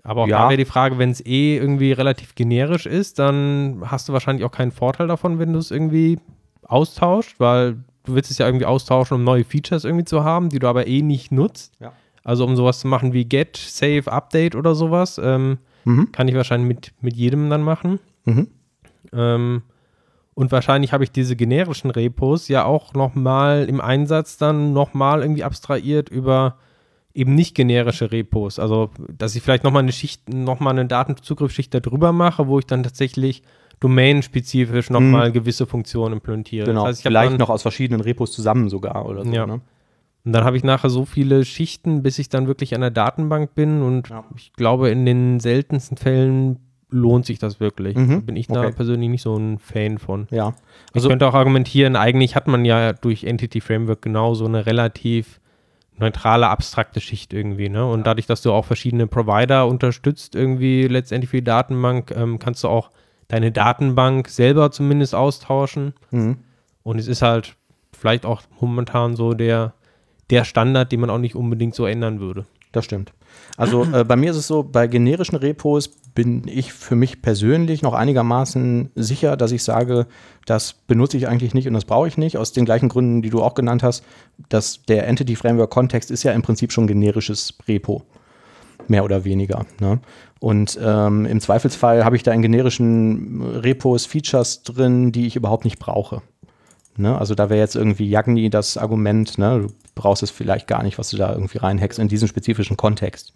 [0.02, 0.38] Aber auch Ja.
[0.44, 4.44] da wäre die Frage, wenn es eh irgendwie relativ generisch ist, dann hast du wahrscheinlich
[4.44, 6.18] auch keinen Vorteil davon, wenn du es irgendwie
[6.66, 7.74] austauscht, weil
[8.04, 10.86] du willst es ja irgendwie austauschen, um neue Features irgendwie zu haben, die du aber
[10.86, 11.74] eh nicht nutzt.
[11.80, 11.92] Ja.
[12.24, 16.12] Also um sowas zu machen wie Get, Save, Update oder sowas, ähm, Mhm.
[16.12, 17.98] kann ich wahrscheinlich mit, mit jedem dann machen.
[18.26, 18.48] Mhm.
[19.12, 19.62] Ähm,
[20.34, 25.44] und wahrscheinlich habe ich diese generischen Repos ja auch nochmal im Einsatz dann nochmal irgendwie
[25.44, 26.56] abstrahiert über
[27.14, 28.58] eben nicht generische Repos.
[28.58, 32.82] Also, dass ich vielleicht nochmal eine Schicht, nochmal eine Datenzugriffsschicht darüber mache, wo ich dann
[32.82, 33.42] tatsächlich
[33.80, 36.66] domainspezifisch nochmal gewisse Funktionen implementiere.
[36.66, 36.82] Genau.
[36.82, 39.32] Das heißt, ich Vielleicht dann, noch aus verschiedenen Repos zusammen sogar oder so.
[39.32, 39.46] Ja.
[39.46, 39.60] Ne?
[40.24, 43.54] Und dann habe ich nachher so viele Schichten, bis ich dann wirklich an der Datenbank
[43.54, 43.82] bin.
[43.82, 44.24] Und Ja.
[44.36, 46.58] ich glaube, in den seltensten Fällen
[46.90, 47.96] lohnt sich das wirklich.
[47.96, 48.26] Mhm.
[48.26, 48.72] Bin ich da Okay.
[48.72, 50.26] persönlich nicht so ein Fan von.
[50.30, 50.54] Ja.
[50.90, 54.66] Ich Also- könnte auch argumentieren, eigentlich hat man ja durch Entity Framework genau so eine
[54.66, 55.40] relativ
[56.00, 57.68] neutrale, abstrakte Schicht irgendwie.
[57.68, 57.86] Ne?
[57.86, 62.64] Und dadurch, dass du auch verschiedene Provider unterstützt, irgendwie letztendlich für die Datenbank, ähm, kannst
[62.64, 62.90] du auch
[63.28, 65.94] deine Datenbank selber zumindest austauschen.
[66.10, 66.38] Mhm.
[66.82, 67.54] Und es ist halt
[67.96, 69.74] vielleicht auch momentan so der,
[70.30, 72.46] der Standard, den man auch nicht unbedingt so ändern würde.
[72.72, 73.12] Das stimmt.
[73.56, 77.82] Also äh, bei mir ist es so, bei generischen Repos bin ich für mich persönlich
[77.82, 80.06] noch einigermaßen sicher, dass ich sage,
[80.46, 83.30] das benutze ich eigentlich nicht und das brauche ich nicht, aus den gleichen Gründen, die
[83.30, 84.04] du auch genannt hast,
[84.48, 88.02] dass der Entity Framework Kontext ist ja im Prinzip schon generisches Repo.
[88.88, 89.66] Mehr oder weniger.
[89.78, 90.00] Ne?
[90.40, 95.64] Und ähm, im Zweifelsfall habe ich da in generischen Repos Features drin, die ich überhaupt
[95.64, 96.22] nicht brauche.
[96.96, 97.16] Ne?
[97.16, 99.60] Also da wäre jetzt irgendwie Yagni das Argument, ne?
[99.60, 103.32] du brauchst es vielleicht gar nicht, was du da irgendwie reinhackst in diesen spezifischen Kontext.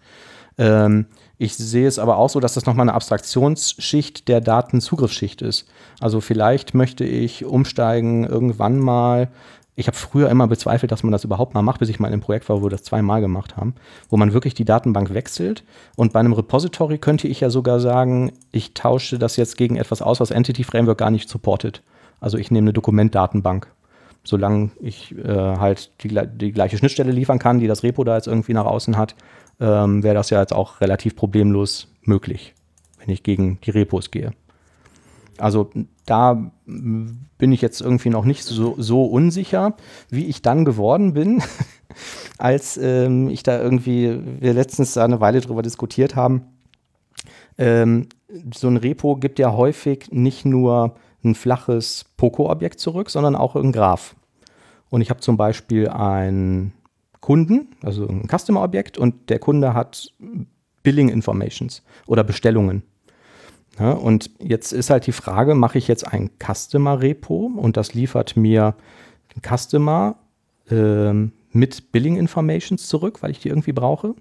[0.57, 5.67] Ähm, ich sehe es aber auch so, dass das nochmal eine Abstraktionsschicht der Datenzugriffsschicht ist.
[5.99, 9.29] Also vielleicht möchte ich umsteigen irgendwann mal
[9.75, 12.13] ich habe früher immer bezweifelt, dass man das überhaupt mal macht, bis ich mal in
[12.13, 13.75] einem Projekt war, wo wir das zweimal gemacht haben,
[14.09, 15.63] wo man wirklich die Datenbank wechselt.
[15.97, 20.01] Und bei einem Repository könnte ich ja sogar sagen, ich tausche das jetzt gegen etwas
[20.01, 21.83] aus, was Entity Framework gar nicht supportet.
[22.21, 23.67] Also ich nehme eine Dokumentdatenbank.
[24.25, 28.27] Solange ich äh, halt die, die, gleiche Schnittstelle liefern kann, die das Repo da jetzt
[28.27, 29.15] irgendwie nach außen hat,
[29.59, 32.53] ähm, wäre das ja jetzt auch relativ problemlos möglich,
[32.99, 34.31] wenn ich gegen die Repos gehe.
[35.37, 35.69] Also
[36.05, 39.75] da bin ich jetzt irgendwie noch nicht so, so unsicher,
[40.09, 41.43] wie ich dann geworden bin,
[42.37, 46.43] als ähm, ich da irgendwie, wir letztens eine Weile drüber diskutiert haben.
[47.57, 48.07] Ähm,
[48.53, 50.95] so ein Repo gibt ja häufig nicht nur
[51.25, 54.15] ein flaches Poco-Objekt zurück, sondern auch ein Graph.
[54.89, 56.73] Und ich habe zum Beispiel einen
[57.19, 60.13] Kunden, also ein Customer-Objekt, und der Kunde hat
[60.83, 62.83] Billing Informations oder Bestellungen.
[63.79, 68.37] Ja, und jetzt ist halt die Frage, mache ich jetzt ein Customer-Repo und das liefert
[68.37, 68.75] mir
[69.35, 70.15] den Customer
[70.69, 71.13] äh,
[71.51, 74.15] mit Billing Informations zurück, weil ich die irgendwie brauche?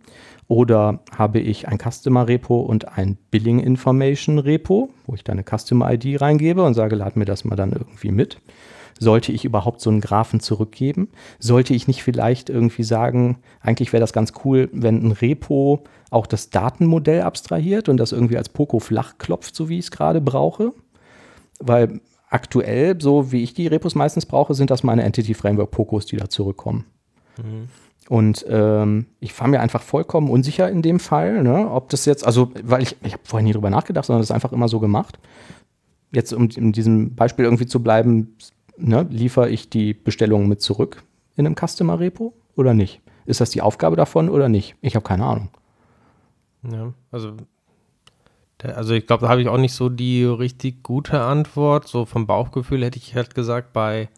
[0.55, 6.63] Oder habe ich ein Customer-Repo und ein Billing Information-Repo, wo ich da eine Customer-ID reingebe
[6.63, 8.41] und sage, lad mir das mal dann irgendwie mit?
[9.01, 11.09] Sollte ich überhaupt so einen Graphen zurückgeben?
[11.41, 16.29] Sollte ich nicht vielleicht irgendwie sagen, eigentlich wäre das ganz cool, wenn ein Repo auch
[16.29, 20.21] das Datenmodell abstrahiert und das irgendwie als Poco flach klopft, so wie ich es gerade
[20.21, 20.73] brauche?
[21.59, 26.07] Weil aktuell, so wie ich die Repos meistens brauche, sind das meine Entity Framework Pocos,
[26.07, 26.85] die da zurückkommen.
[27.43, 27.67] Mhm.
[28.09, 32.27] Und ähm, ich fahre mir einfach vollkommen unsicher in dem Fall, ne, ob das jetzt,
[32.27, 35.19] also, weil ich, ich habe vorher nie drüber nachgedacht, sondern das einfach immer so gemacht.
[36.13, 38.37] Jetzt, um in diesem Beispiel irgendwie zu bleiben,
[38.77, 41.03] ne, liefere ich die Bestellung mit zurück
[41.37, 43.01] in einem Customer-Repo oder nicht?
[43.27, 44.77] Ist das die Aufgabe davon oder nicht?
[44.83, 45.49] Ich habe keine Ahnung.
[46.71, 47.33] Ja, also,
[48.63, 51.89] also ich glaube, da habe ich auch nicht so die richtig gute Antwort.
[51.89, 54.09] So vom Bauchgefühl hätte ich halt gesagt, bei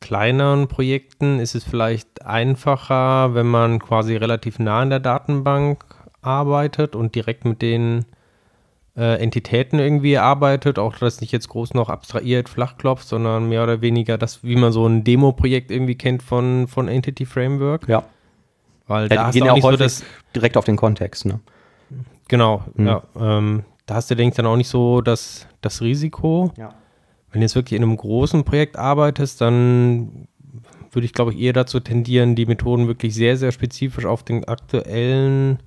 [0.00, 5.84] kleineren Projekten ist es vielleicht einfacher, wenn man quasi relativ nah in der Datenbank
[6.22, 8.04] arbeitet und direkt mit den
[8.96, 13.80] äh, Entitäten irgendwie arbeitet, auch das nicht jetzt groß noch abstrahiert, flachklopft, sondern mehr oder
[13.80, 17.88] weniger das, wie man so ein Demo-Projekt irgendwie kennt von, von Entity Framework.
[17.88, 18.04] Ja.
[18.86, 21.40] Weil ja, da gehen ja auch, auch so das direkt auf den Kontext, ne?
[22.28, 22.86] Genau, hm.
[22.86, 23.02] ja.
[23.18, 26.52] Ähm, da hast du, denke ich, dann auch nicht so das, das Risiko.
[26.56, 26.74] Ja.
[27.30, 30.28] Wenn du jetzt wirklich in einem großen Projekt arbeitest, dann
[30.92, 34.44] würde ich, glaube ich, eher dazu tendieren, die Methoden wirklich sehr, sehr spezifisch auf den
[34.44, 35.58] aktuellen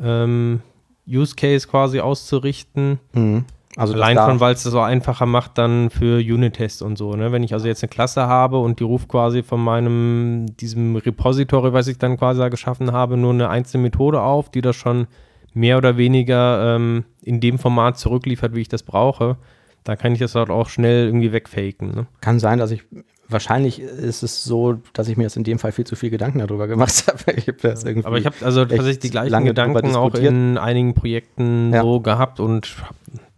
[0.00, 0.60] ähm,
[1.08, 2.98] Use Case quasi auszurichten.
[3.14, 3.44] Mhm.
[3.76, 7.16] Also Allein schon, weil es das so einfacher macht dann für Unit-Tests und so.
[7.16, 7.32] Ne?
[7.32, 11.72] Wenn ich also jetzt eine Klasse habe und die ruft quasi von meinem, diesem Repository,
[11.72, 15.06] was ich dann quasi geschaffen habe, nur eine einzelne Methode auf, die das schon
[15.54, 19.38] mehr oder weniger ähm, in dem Format zurückliefert, wie ich das brauche,
[19.84, 21.94] da kann ich das halt auch schnell irgendwie wegfaken.
[21.94, 22.06] Ne?
[22.20, 22.84] Kann sein, dass ich
[23.28, 26.38] wahrscheinlich ist es so, dass ich mir jetzt in dem Fall viel zu viel Gedanken
[26.38, 27.32] darüber gemacht habe.
[27.32, 31.82] Ich hab Aber ich habe also tatsächlich die gleichen Gedanken auch in einigen Projekten ja.
[31.82, 32.94] so gehabt und habe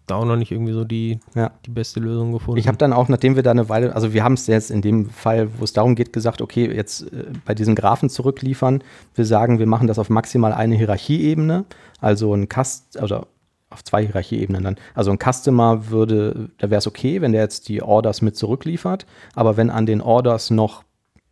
[0.07, 1.51] da auch noch nicht irgendwie so die, ja.
[1.65, 2.59] die beste Lösung gefunden.
[2.59, 4.83] Ich habe dann auch, nachdem wir da eine Weile, also wir haben es jetzt in
[4.83, 8.85] dem Fall, wo es darum geht, gesagt, okay, jetzt äh, bei diesen Graphen zurückliefern,
[9.15, 11.65] wir sagen, wir machen das auf maximal eine Hierarchieebene,
[12.01, 13.27] also ein Cast, oder
[13.75, 14.77] auf zwei Hierarchieebenen dann.
[14.95, 19.07] Also ein Customer würde, da wäre es okay, wenn der jetzt die Orders mit zurückliefert,
[19.35, 20.85] aber wenn an den Orders noch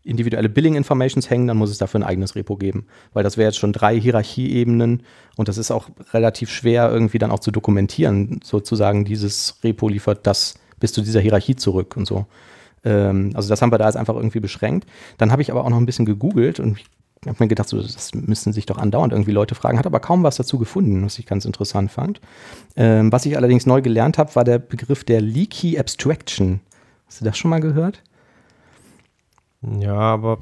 [0.04, 3.48] individuelle Billing Informations hängen, dann muss es dafür ein eigenes Repo geben, weil das wäre
[3.48, 5.04] jetzt schon drei Hierarchieebenen
[5.36, 10.26] und das ist auch relativ schwer irgendwie dann auch zu dokumentieren, sozusagen dieses Repo liefert
[10.26, 12.26] das bis zu dieser Hierarchie zurück und so.
[12.84, 14.88] Ähm, also das haben wir da jetzt einfach irgendwie beschränkt.
[15.18, 16.86] Dann habe ich aber auch noch ein bisschen gegoogelt und ich
[17.26, 20.22] habe mir gedacht, so, das müssen sich doch andauernd irgendwie Leute fragen, hat aber kaum
[20.24, 22.20] was dazu gefunden, was ich ganz interessant fand.
[22.74, 26.60] Ähm, was ich allerdings neu gelernt habe, war der Begriff der Leaky Abstraction.
[27.06, 28.02] Hast du das schon mal gehört?
[29.62, 30.38] Ja, aber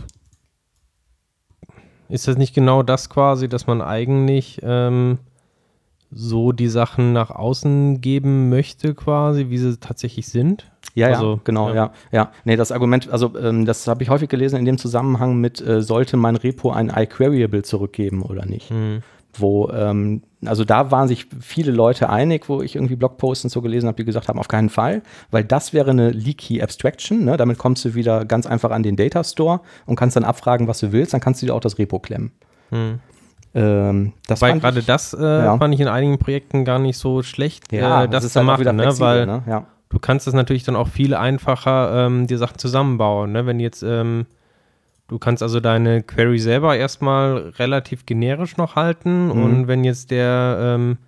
[2.08, 5.18] ist das nicht genau das quasi, dass man eigentlich ähm,
[6.12, 10.70] so die Sachen nach außen geben möchte, quasi, wie sie tatsächlich sind?
[10.94, 11.74] Ja, also, ja, genau, ja.
[11.74, 11.92] ja.
[12.10, 12.32] ja.
[12.44, 15.82] Nee, das Argument, also ähm, das habe ich häufig gelesen in dem Zusammenhang mit, äh,
[15.82, 18.70] sollte mein Repo ein iQueryable zurückgeben oder nicht?
[18.70, 19.02] Mhm.
[19.34, 23.62] Wo, ähm, also da waren sich viele Leute einig, wo ich irgendwie Blogposts und so
[23.62, 27.36] gelesen habe, die gesagt haben, auf keinen Fall, weil das wäre eine Leaky Abstraction, ne?
[27.36, 30.80] damit kommst du wieder ganz einfach an den Data Store und kannst dann abfragen, was
[30.80, 32.32] du willst, dann kannst du dir auch das Repo klemmen.
[32.70, 32.98] Mhm.
[33.54, 35.58] Ähm, das Weil gerade das äh, ja.
[35.58, 38.46] fand ich in einigen Projekten gar nicht so schlecht, ja, äh, das, das zu halt
[38.46, 39.00] machen, ne?
[39.00, 39.42] weil ne?
[39.46, 39.66] ja.
[39.88, 43.32] du kannst es natürlich dann auch viel einfacher ähm, die Sachen zusammenbauen.
[43.32, 43.46] Ne?
[43.46, 44.26] Wenn jetzt ähm,
[45.08, 49.42] du kannst also deine Query selber erstmal relativ generisch noch halten mhm.
[49.42, 50.98] und wenn jetzt der ähm,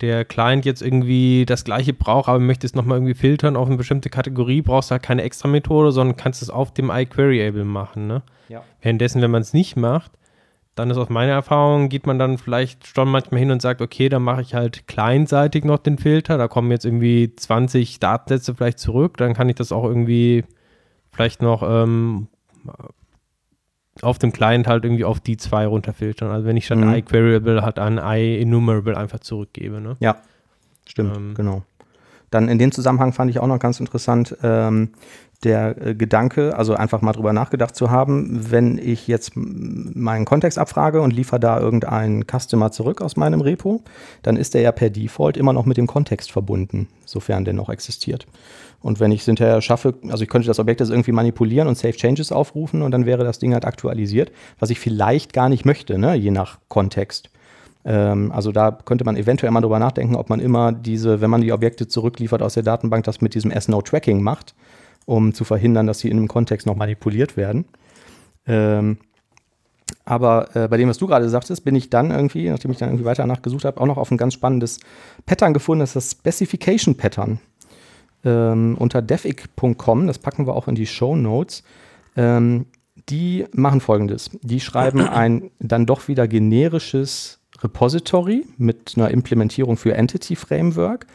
[0.00, 3.76] der Client jetzt irgendwie das gleiche braucht, aber möchte es nochmal irgendwie filtern auf eine
[3.76, 8.06] bestimmte Kategorie, brauchst du halt keine extra Methode, sondern kannst es auf dem iQueryable machen.
[8.06, 8.22] Ne?
[8.48, 8.62] Ja.
[8.80, 10.12] Währenddessen, wenn man es nicht macht,
[10.78, 14.08] dann ist aus meiner Erfahrung, geht man dann vielleicht schon manchmal hin und sagt, okay,
[14.08, 18.78] dann mache ich halt kleinseitig noch den Filter, da kommen jetzt irgendwie 20 Datensätze vielleicht
[18.78, 20.44] zurück, dann kann ich das auch irgendwie
[21.10, 22.28] vielleicht noch ähm,
[24.02, 26.30] auf dem Client halt irgendwie auf die zwei runterfiltern.
[26.30, 26.94] Also wenn ich statt Mhm.
[26.94, 29.80] iQueryable halt an iEnumerable einfach zurückgebe.
[29.80, 29.96] Ne?
[30.00, 30.16] Ja,
[30.86, 31.34] stimmt, Ähm.
[31.34, 31.62] genau.
[32.30, 34.90] Dann in dem Zusammenhang fand ich auch noch ganz interessant ähm,
[35.44, 40.58] der äh, Gedanke, also einfach mal drüber nachgedacht zu haben, wenn ich jetzt meinen Kontext
[40.58, 43.82] abfrage und liefere da irgendeinen Customer zurück aus meinem Repo,
[44.22, 47.68] dann ist der ja per Default immer noch mit dem Kontext verbunden, sofern der noch
[47.68, 48.26] existiert.
[48.80, 51.76] Und wenn ich es hinterher schaffe, also ich könnte das Objekt jetzt irgendwie manipulieren und
[51.76, 55.64] Save Changes aufrufen und dann wäre das Ding halt aktualisiert, was ich vielleicht gar nicht
[55.64, 57.30] möchte, ne, je nach Kontext.
[57.84, 61.40] Ähm, also da könnte man eventuell mal drüber nachdenken, ob man immer diese, wenn man
[61.40, 64.54] die Objekte zurückliefert aus der Datenbank, das mit diesem S-No-Tracking macht,
[65.08, 67.64] um zu verhindern, dass sie in einem Kontext noch manipuliert werden.
[68.46, 68.98] Ähm,
[70.04, 72.90] aber äh, bei dem, was du gerade sagtest, bin ich dann irgendwie, nachdem ich dann
[72.90, 74.80] irgendwie weiter nachgesucht habe, auch noch auf ein ganz spannendes
[75.24, 77.40] Pattern gefunden, das ist das Specification Pattern.
[78.22, 81.62] Ähm, unter defic.com, das packen wir auch in die Show Notes.
[82.14, 82.66] Ähm,
[83.08, 89.94] die machen folgendes: Die schreiben ein dann doch wieder generisches Repository mit einer Implementierung für
[89.94, 91.06] Entity Framework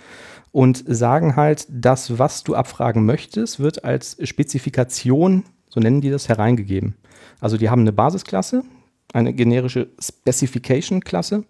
[0.53, 6.29] und sagen halt, das, was du abfragen möchtest, wird als Spezifikation, so nennen die das,
[6.29, 6.95] hereingegeben.
[7.41, 8.63] Also die haben eine Basisklasse,
[9.13, 11.43] eine generische Specification-Klasse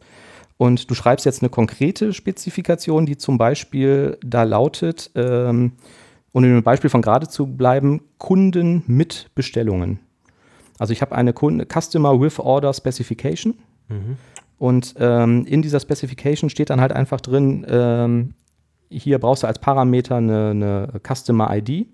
[0.57, 5.73] und du schreibst jetzt eine konkrete Spezifikation, die zum Beispiel da lautet, ähm,
[6.31, 9.99] um in dem Beispiel von gerade zu bleiben, Kunden mit Bestellungen.
[10.79, 13.55] Also ich habe eine Kunde, Customer with Order Specification
[14.57, 18.33] und ähm, in dieser Specification steht dann halt einfach drin, ähm,
[18.97, 21.87] hier brauchst du als Parameter eine, eine Customer ID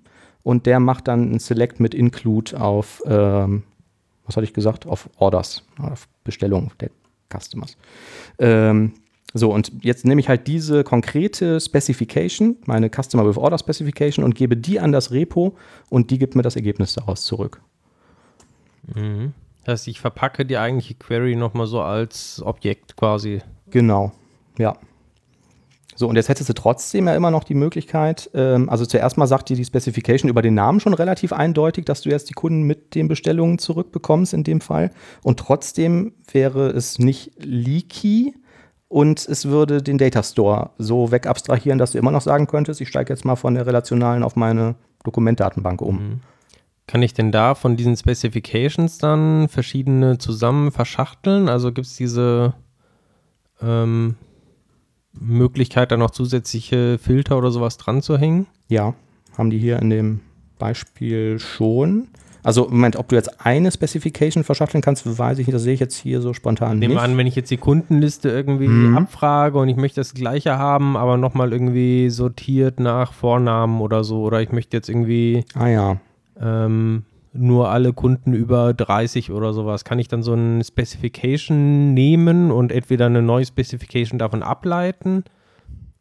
[0.44, 3.64] und der macht dann ein Select mit Include auf, ähm,
[4.26, 6.90] was hatte ich gesagt, auf Orders, auf Bestellungen der
[7.30, 7.78] Customers.
[8.38, 8.94] Ähm,
[9.34, 14.34] so, und jetzt nehme ich halt diese konkrete Specification, meine Customer with Order Specification, und
[14.34, 15.56] gebe die an das Repo
[15.90, 17.62] und die gibt mir das Ergebnis daraus zurück.
[18.96, 19.34] Mhm.
[19.66, 23.42] Das heißt, ich verpacke die eigentliche Query nochmal so als Objekt quasi.
[23.70, 24.12] Genau,
[24.58, 24.76] ja.
[26.00, 29.28] So, und jetzt hättest du trotzdem ja immer noch die Möglichkeit, ähm, also zuerst mal
[29.28, 32.62] sagt dir die Specification über den Namen schon relativ eindeutig, dass du jetzt die Kunden
[32.62, 34.92] mit den Bestellungen zurückbekommst in dem Fall.
[35.24, 38.34] Und trotzdem wäre es nicht leaky
[38.88, 42.88] und es würde den Data Store so wegabstrahieren, dass du immer noch sagen könntest, ich
[42.88, 46.22] steige jetzt mal von der relationalen auf meine Dokumentdatenbank um.
[46.88, 51.50] Kann ich denn da von diesen Specifications dann verschiedene zusammen verschachteln?
[51.50, 52.54] Also gibt es diese
[53.62, 54.16] ähm,
[55.20, 58.48] Möglichkeit, da noch zusätzliche Filter oder sowas dran zu hängen?
[58.68, 58.94] Ja,
[59.38, 60.20] haben die hier in dem
[60.58, 62.08] Beispiel schon.
[62.42, 65.54] Also, Moment, ob du jetzt eine Specification verschachteln kannst, weiß ich nicht.
[65.56, 67.02] Das sehe ich jetzt hier so spontan Nehmen nicht.
[67.02, 68.98] wir an, wenn ich jetzt die Kundenliste irgendwie Mhm.
[68.98, 74.22] abfrage und ich möchte das gleiche haben, aber nochmal irgendwie sortiert nach Vornamen oder so.
[74.24, 75.98] Oder ich möchte jetzt irgendwie Ah ja.
[76.42, 77.04] ähm,
[77.34, 79.84] nur alle Kunden über 30 oder sowas.
[79.84, 85.24] Kann ich dann so ein Specification nehmen und entweder eine neue Specification davon ableiten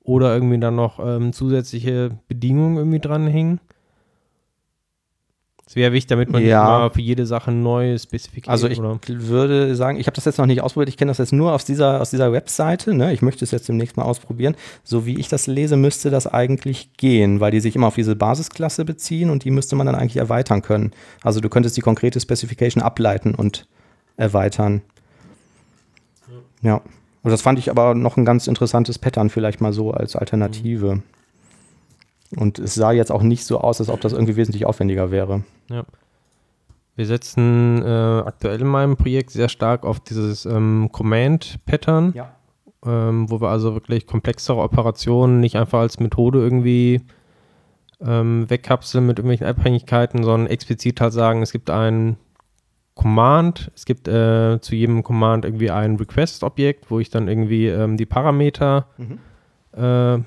[0.02, 3.60] oder irgendwie dann noch ähm, zusätzliche Bedingungen irgendwie dranhängen?
[5.68, 6.62] Das wäre wichtig, damit man Ja.
[6.62, 10.24] nicht mal für jede Sache neue Specification Also ich oder würde sagen, ich habe das
[10.24, 13.12] jetzt noch nicht ausprobiert, ich kenne das jetzt nur aus dieser, aus dieser Webseite, ne?
[13.12, 14.56] ich möchte es jetzt demnächst mal ausprobieren.
[14.82, 18.16] So wie ich das lese, müsste das eigentlich gehen, weil die sich immer auf diese
[18.16, 20.92] Basisklasse beziehen und die müsste man dann eigentlich erweitern können.
[21.22, 23.66] Also du könntest die konkrete Specification ableiten und
[24.16, 24.80] erweitern.
[26.62, 26.80] Ja.
[27.22, 31.02] Und das fand ich aber noch ein ganz interessantes Pattern vielleicht mal so als Alternative.
[32.36, 35.44] Und es sah jetzt auch nicht so aus, als ob das irgendwie wesentlich aufwendiger wäre.
[35.70, 35.84] Ja.
[36.94, 37.88] Wir setzen äh,
[38.26, 42.32] aktuell in meinem Projekt sehr stark auf dieses ähm, Command-Pattern, Ja.
[42.84, 47.00] ähm, wo wir also wirklich komplexere Operationen nicht einfach als Methode irgendwie
[48.00, 52.16] ähm, wegkapseln mit irgendwelchen Abhängigkeiten, sondern explizit halt sagen, es gibt ein
[52.94, 57.96] Command, es gibt äh, zu jedem Command irgendwie ein Request-Objekt, wo ich dann irgendwie ähm,
[57.96, 59.18] die Parameter Mhm.
[59.80, 60.18] äh,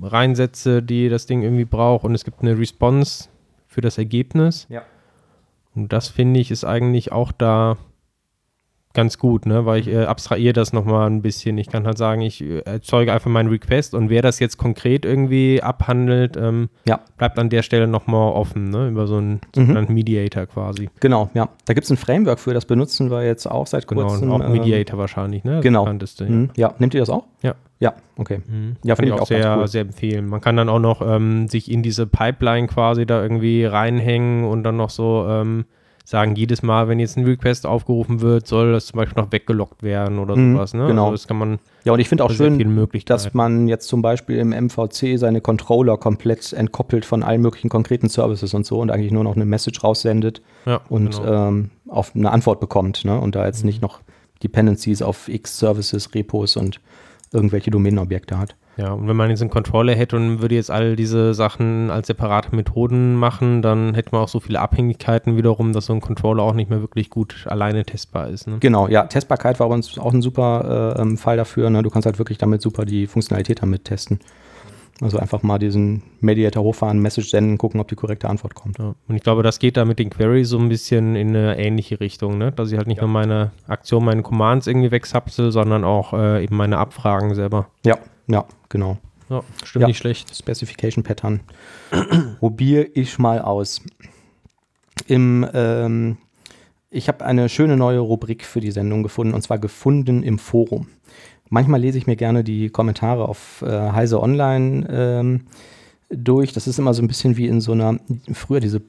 [0.00, 3.28] reinsetze, die das Ding irgendwie braucht und es gibt eine Response
[3.66, 4.66] für das Ergebnis.
[4.68, 4.82] Ja.
[5.74, 7.76] Und das finde ich ist eigentlich auch da
[8.92, 9.66] ganz gut, ne?
[9.66, 11.56] weil ich äh, abstrahiere das nochmal ein bisschen.
[11.58, 15.04] Ich kann halt sagen, ich äh, erzeuge einfach meinen Request und wer das jetzt konkret
[15.04, 16.98] irgendwie abhandelt, ähm, Ja.
[17.16, 18.88] bleibt an der Stelle nochmal offen, ne?
[18.88, 19.40] über so einen Mhm.
[19.54, 20.90] sogenannten Mediator quasi.
[20.98, 21.48] Genau, ja.
[21.66, 24.32] Da gibt es ein Framework für, das benutzen wir jetzt auch seit Genau, kurzem.
[24.32, 25.56] und auch ähm, Mediator wahrscheinlich, ne?
[25.56, 25.86] Das genau.
[25.86, 26.50] mhm.
[26.56, 27.26] Ja, nehmt ihr das auch?
[27.42, 27.54] Ja.
[27.80, 28.40] Ja, okay.
[28.46, 28.76] Mhm.
[28.84, 30.26] Ja, finde ich auch ganz sehr, sehr empfehlen.
[30.28, 34.62] Man kann dann auch noch ähm, sich in diese Pipeline quasi da irgendwie reinhängen und
[34.64, 35.64] dann noch so ähm,
[36.04, 39.82] sagen, jedes Mal, wenn jetzt ein Request aufgerufen wird, soll das zum Beispiel noch weggelockt
[39.82, 40.74] werden oder Mhm, sowas.
[40.74, 40.88] Ne?
[40.88, 41.04] genau.
[41.04, 42.58] Also das kann man Ja, und ich finde auch schön,
[43.06, 48.08] dass man jetzt zum Beispiel im MVC seine Controller komplett entkoppelt von allen möglichen konkreten
[48.10, 51.48] Services und so und eigentlich nur noch eine Message raussendet ja, und genau.
[51.48, 53.04] ähm, auf eine Antwort bekommt.
[53.06, 53.18] Ne?
[53.18, 53.66] Und da jetzt Mhm.
[53.68, 54.00] nicht noch
[54.42, 56.80] Dependencies auf X Services, Repos und
[57.32, 58.56] irgendwelche Domänenobjekte hat.
[58.76, 62.06] Ja, und wenn man jetzt einen Controller hätte und würde jetzt all diese Sachen als
[62.06, 66.42] separate Methoden machen, dann hätte man auch so viele Abhängigkeiten wiederum, dass so ein Controller
[66.42, 68.46] auch nicht mehr wirklich gut alleine testbar ist.
[68.46, 68.56] Ne?
[68.60, 71.68] Genau, ja, Testbarkeit war bei uns auch ein super äh, ähm, Fall dafür.
[71.68, 71.82] Ne?
[71.82, 74.20] Du kannst halt wirklich damit super die Funktionalität damit testen.
[75.00, 78.78] Also einfach mal diesen Mediator hochfahren, Message senden, gucken, ob die korrekte Antwort kommt.
[78.78, 81.58] Ja, und ich glaube, das geht da mit den Queries so ein bisschen in eine
[81.58, 82.52] ähnliche Richtung, ne?
[82.52, 86.56] dass ich halt nicht nur meine Aktion, meine Commands irgendwie wegsapsel, sondern auch äh, eben
[86.56, 87.68] meine Abfragen selber.
[87.84, 88.98] Ja, ja, genau.
[89.30, 89.86] Ja, stimmt Ja.
[89.88, 90.36] nicht schlecht.
[90.36, 91.40] Specification Pattern.
[92.40, 93.80] Probiere ich mal aus.
[95.06, 96.18] Im, ähm,
[96.90, 100.88] ich habe eine schöne neue Rubrik für die Sendung gefunden und zwar gefunden im Forum.
[101.50, 105.40] Manchmal lese ich mir gerne die Kommentare auf äh, Heise Online ähm,
[106.08, 106.52] durch.
[106.52, 107.98] Das ist immer so ein bisschen wie in so einer,
[108.32, 108.80] früher diese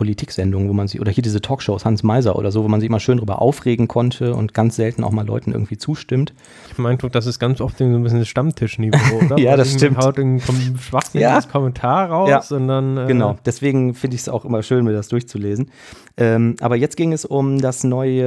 [0.00, 2.88] Politiksendung, wo man sich, oder hier diese Talkshows, Hans Meiser oder so, wo man sich
[2.88, 6.32] immer schön drüber aufregen konnte und ganz selten auch mal Leuten irgendwie zustimmt.
[6.64, 9.38] Ich habe den Eindruck, das ist ganz oft so ein bisschen das Stammtischniveau, oder?
[9.38, 9.98] Ja, das stimmt.
[9.98, 11.50] haut irgendein schwachsinniges Ja.
[11.52, 12.56] Kommentar raus Ja.
[12.56, 12.96] und dann.
[12.96, 15.70] Äh, Genau, deswegen finde ich es auch immer schön, mir das durchzulesen.
[16.16, 18.22] Ähm, aber jetzt ging es um das neue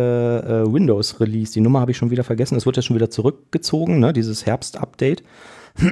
[0.67, 1.53] äh, Windows-Release.
[1.53, 2.55] Die Nummer habe ich schon wieder vergessen.
[2.55, 4.13] Es wird ja schon wieder zurückgezogen, ne?
[4.13, 5.23] dieses Herbst-Update.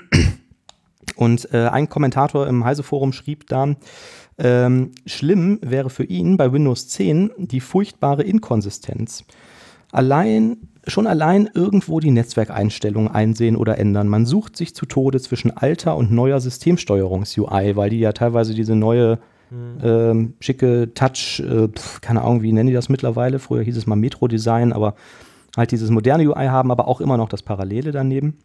[1.16, 3.76] Und äh, ein Kommentator im Heise-Forum schrieb da,
[4.42, 9.24] ähm, schlimm wäre für ihn bei Windows 10 die furchtbare Inkonsistenz.
[9.92, 14.08] Allein, schon allein irgendwo die Netzwerkeinstellungen einsehen oder ändern.
[14.08, 18.76] Man sucht sich zu Tode zwischen alter und neuer Systemsteuerungs-UI, weil die ja teilweise diese
[18.76, 19.20] neue
[19.84, 23.38] ähm, schicke Touch, äh, pf, keine Ahnung, wie nennen die das mittlerweile?
[23.38, 24.96] Früher hieß es mal Metro-Design, aber
[25.58, 28.38] halt dieses moderne UI haben, aber auch immer noch das Parallele daneben.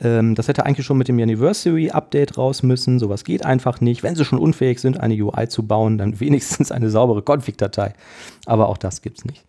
[0.00, 2.98] Ähm, das hätte eigentlich schon mit dem Anniversary-Update raus müssen.
[2.98, 4.02] Sowas geht einfach nicht.
[4.02, 7.94] Wenn sie schon unfähig sind, eine UI zu bauen, dann wenigstens eine saubere Config-Datei.
[8.46, 9.44] Aber auch das gibt's nicht.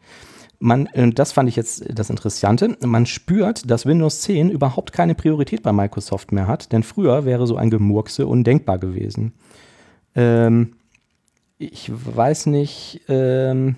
[0.59, 2.77] Man, äh, das fand ich jetzt das Interessante.
[2.85, 7.47] Man spürt, dass Windows 10 überhaupt keine Priorität bei Microsoft mehr hat, denn früher wäre
[7.47, 9.33] so ein Gemurkse undenkbar gewesen.
[10.15, 10.73] Ähm,
[11.57, 13.75] ich weiß nicht, ähm,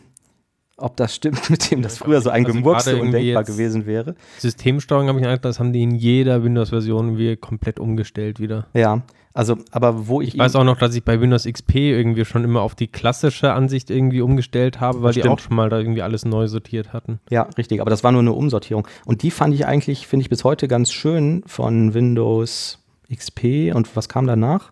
[0.81, 4.15] ob das stimmt mit dem, dass früher so ein Also Gemurkse undenkbar jetzt- gewesen wäre.
[4.39, 8.67] Systemsteuerung habe ich Eindruck, das haben die in jeder Windows-Version irgendwie komplett umgestellt wieder.
[8.73, 9.01] Ja,
[9.33, 12.43] also, aber wo ich, Ich weiß auch noch, dass ich bei Windows XP irgendwie schon
[12.43, 15.33] immer auf die klassische Ansicht irgendwie umgestellt habe, weil die Stimmt.
[15.35, 17.21] auch schon mal da irgendwie alles neu sortiert hatten.
[17.29, 18.85] Ja, richtig, aber das war nur eine Umsortierung.
[19.05, 22.79] Und die fand ich eigentlich, finde ich bis heute ganz schön von Windows
[23.13, 24.71] XP und was kam danach?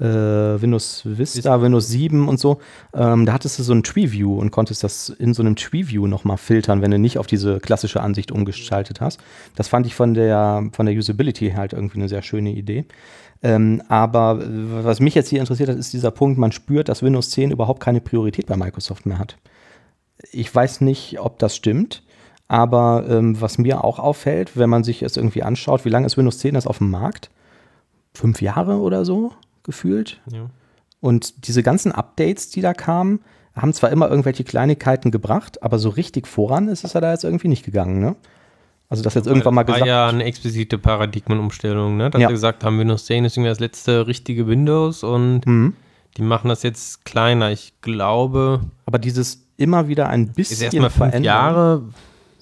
[0.00, 2.58] Äh, Windows Vista, Windows 7 und so.
[2.94, 6.38] Ähm, da hattest du so ein Tree-View und konntest das in so einem Tree-View nochmal
[6.38, 9.20] filtern, wenn du nicht auf diese klassische Ansicht umgeschaltet hast.
[9.56, 12.86] Das fand ich von der, von der Usability halt irgendwie eine sehr schöne Idee.
[13.42, 17.02] Ähm, aber äh, was mich jetzt hier interessiert hat, ist dieser Punkt, man spürt, dass
[17.02, 19.36] Windows 10 überhaupt keine Priorität bei Microsoft mehr hat.
[20.32, 22.02] Ich weiß nicht, ob das stimmt,
[22.48, 26.16] aber ähm, was mir auch auffällt, wenn man sich es irgendwie anschaut, wie lange ist
[26.16, 27.30] Windows 10 das auf dem Markt?
[28.14, 29.32] Fünf Jahre oder so
[29.62, 30.20] gefühlt.
[30.32, 30.46] Ja.
[31.00, 33.20] Und diese ganzen Updates, die da kamen,
[33.54, 37.24] haben zwar immer irgendwelche Kleinigkeiten gebracht, aber so richtig voran ist es ja da jetzt
[37.24, 38.16] irgendwie nicht gegangen, ne?
[38.88, 42.10] Also, dass jetzt irgendwann mal war gesagt ja eine explizite Paradigmenumstellung, ne?
[42.10, 42.28] dass Ja.
[42.28, 45.74] wir gesagt haben, Windows 10 ist irgendwie das letzte richtige Windows und Mhm.
[46.16, 47.50] die machen das jetzt kleiner.
[47.52, 51.22] Ich glaube, Aber dieses immer wieder ein ist bisschen erstmal fünf verändern.
[51.24, 51.82] Jahre.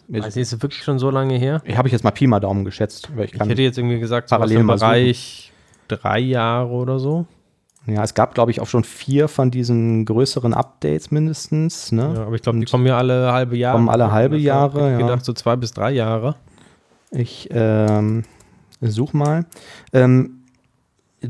[0.08, 1.60] Ich- Also ist es wirklich schon so lange her?
[1.76, 3.10] Habe ich jetzt mal Pi mal Daumen geschätzt.
[3.14, 4.88] Weil ich Ich hätte jetzt irgendwie gesagt, so parallel mal suchen.
[4.88, 5.52] Bereich
[5.88, 7.26] drei Jahre oder so.
[7.86, 11.92] ja, es gab, glaube ich, auch schon vier von diesen größeren Updates mindestens.
[11.92, 12.12] Ne?
[12.14, 13.76] Ja, aber ich glaube, die kommen ja alle halbe Jahre.
[13.76, 15.06] Kommen alle halbe Ich Jahre, hätte ja.
[15.06, 16.36] gedacht, so zwei bis drei Jahre.
[17.10, 18.24] Ich ähm,
[18.80, 19.46] such mal.
[19.92, 20.42] Ähm,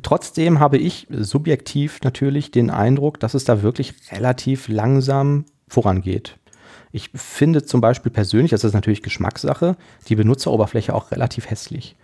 [0.02, 6.36] trotzdem habe ich subjektiv natürlich den Eindruck, dass es da wirklich relativ langsam vorangeht.
[6.90, 9.76] Ich finde zum Beispiel persönlich, das ist natürlich Geschmackssache,
[10.08, 11.96] die Benutzeroberfläche auch relativ hässlich.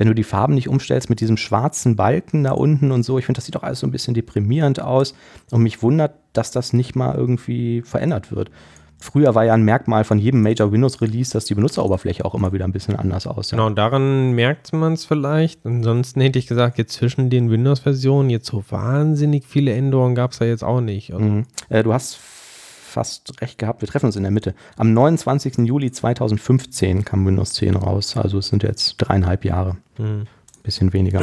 [0.00, 3.26] Wenn du die Farben nicht umstellst mit diesem schwarzen Balken da unten und so, ich
[3.26, 5.12] finde, das sieht doch alles so ein bisschen deprimierend aus
[5.50, 8.50] und mich wundert, dass das nicht mal irgendwie verändert wird.
[8.98, 12.50] früher war ja ein Merkmal von jedem Major Windows Release, dass die Benutzeroberfläche auch immer
[12.54, 13.56] wieder ein bisschen anders aussah.
[13.56, 15.66] Genau, daran merkt man es vielleicht.
[15.66, 20.38] Ansonsten hätte ich gesagt, jetzt zwischen den Windows-Versionen, jetzt so wahnsinnig viele Änderungen gab es
[20.38, 21.12] da jetzt auch nicht.
[21.12, 21.46] Also mhm.
[21.68, 24.54] äh, du hast fast recht gehabt, wir treffen uns in der Mitte.
[24.76, 25.58] Am 29.
[25.58, 29.76] Juli 2015 kam Windows 10 raus, also es sind jetzt dreieinhalb Jahre.
[30.00, 30.26] Mhm.
[30.62, 31.22] Bisschen weniger.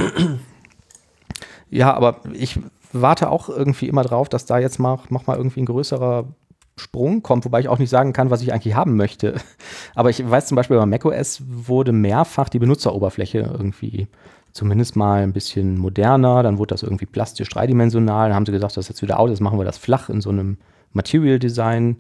[1.70, 2.60] ja, aber ich
[2.92, 6.26] warte auch irgendwie immer drauf, dass da jetzt mal, mach mal irgendwie ein größerer
[6.80, 9.36] Sprung kommt, wobei ich auch nicht sagen kann, was ich eigentlich haben möchte.
[9.96, 14.08] Aber ich weiß zum Beispiel bei macOS wurde mehrfach die Benutzeroberfläche irgendwie
[14.54, 18.76] zumindest mal ein bisschen moderner, dann wurde das irgendwie plastisch dreidimensional, dann haben sie gesagt,
[18.76, 20.58] das ist jetzt wieder out, jetzt machen wir das flach in so einem
[20.94, 21.98] Material Design.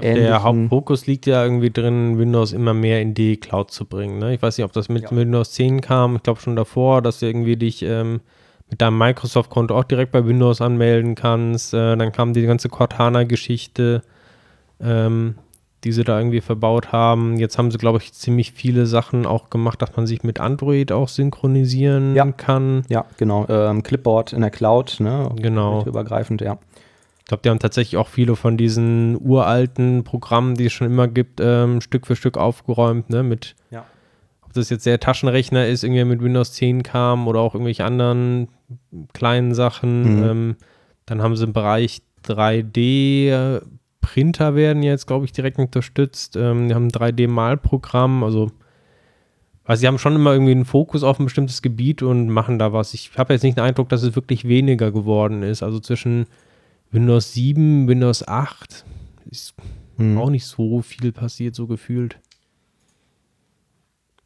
[0.00, 4.18] Der Hauptfokus liegt ja irgendwie drin, Windows immer mehr in die Cloud zu bringen.
[4.18, 4.34] Ne?
[4.34, 5.10] Ich weiß nicht, ob das mit ja.
[5.10, 8.20] Windows 10 kam, ich glaube schon davor, dass du irgendwie dich ähm,
[8.70, 11.74] mit deinem Microsoft-Konto auch direkt bei Windows anmelden kannst.
[11.74, 14.02] Äh, dann kam die ganze Cortana-Geschichte,
[14.80, 15.36] ähm,
[15.84, 17.38] die sie da irgendwie verbaut haben.
[17.38, 20.92] Jetzt haben sie, glaube ich, ziemlich viele Sachen auch gemacht, dass man sich mit Android
[20.92, 22.30] auch synchronisieren ja.
[22.32, 22.82] kann.
[22.88, 23.46] Ja, genau.
[23.48, 25.30] Ähm, Clipboard in der Cloud, ne?
[25.36, 25.84] Genau.
[25.84, 26.58] Übergreifend, ja.
[27.28, 31.08] Ich glaube, die haben tatsächlich auch viele von diesen uralten Programmen, die es schon immer
[31.08, 33.22] gibt, ähm, Stück für Stück aufgeräumt, ne?
[33.22, 33.84] Mit ja
[34.48, 38.48] ob das jetzt der Taschenrechner ist, irgendwie mit Windows 10 kam oder auch irgendwelche anderen
[39.12, 40.16] kleinen Sachen.
[40.16, 40.22] Mhm.
[40.24, 40.56] Ähm,
[41.04, 43.60] dann haben sie im Bereich 3D
[44.00, 46.34] Printer werden jetzt, glaube ich, direkt unterstützt.
[46.36, 48.50] Ähm, die haben ein 3D-Malprogramm, also
[49.64, 52.72] also sie haben schon immer irgendwie einen Fokus auf ein bestimmtes Gebiet und machen da
[52.72, 52.94] was.
[52.94, 55.62] Ich habe jetzt nicht den Eindruck, dass es wirklich weniger geworden ist.
[55.62, 56.24] Also zwischen
[56.90, 58.84] Windows 7, Windows 8
[59.30, 59.54] ist
[59.96, 60.18] mhm.
[60.18, 62.18] auch nicht so viel passiert, so gefühlt.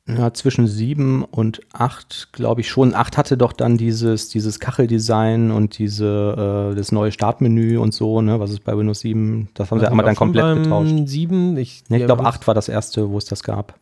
[0.09, 2.93] Ja, zwischen sieben und acht, glaube ich schon.
[2.93, 8.21] Acht hatte doch dann dieses, dieses Kacheldesign und diese, äh, das neue Startmenü und so,
[8.21, 10.93] ne, was ist bei Windows 7, das haben sie einmal dann komplett getauscht.
[11.07, 13.79] Sieben, ich, nee, ich glaube, acht war das erste, wo es das gab.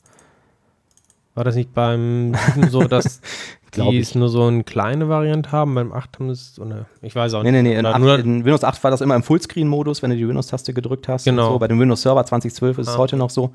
[1.35, 3.23] War das nicht beim 7 so, dass
[3.77, 5.75] die es nur so eine kleine Variante haben?
[5.75, 6.61] Beim 8 haben es,
[7.03, 7.53] ich weiß auch nicht.
[7.53, 7.79] Nee, nee, nee.
[7.79, 11.09] In, 8, in Windows 8 war das immer im Fullscreen-Modus, wenn du die Windows-Taste gedrückt
[11.09, 11.25] hast.
[11.25, 11.53] Genau.
[11.53, 11.59] So.
[11.59, 12.93] Bei dem Windows Server 2012 ist ah.
[12.93, 13.53] es heute noch so.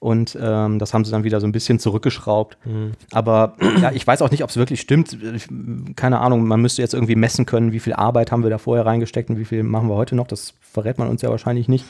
[0.00, 2.56] Und ähm, das haben sie dann wieder so ein bisschen zurückgeschraubt.
[2.64, 2.92] Mhm.
[3.12, 5.16] Aber ja, ich weiß auch nicht, ob es wirklich stimmt.
[5.34, 5.48] Ich,
[5.96, 8.86] keine Ahnung, man müsste jetzt irgendwie messen können, wie viel Arbeit haben wir da vorher
[8.86, 10.28] reingesteckt und wie viel machen wir heute noch.
[10.28, 11.84] Das verrät man uns ja wahrscheinlich nicht.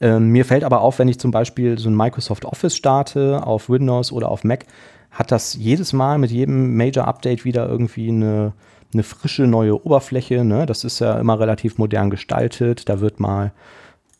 [0.00, 3.68] Ähm, mir fällt aber auf, wenn ich zum Beispiel so ein Microsoft Office starte auf
[3.68, 4.64] Windows oder auf Mac,
[5.10, 8.52] hat das jedes Mal mit jedem Major-Update wieder irgendwie eine,
[8.92, 10.44] eine frische neue Oberfläche.
[10.44, 10.66] Ne?
[10.66, 12.88] Das ist ja immer relativ modern gestaltet.
[12.88, 13.52] Da wird mal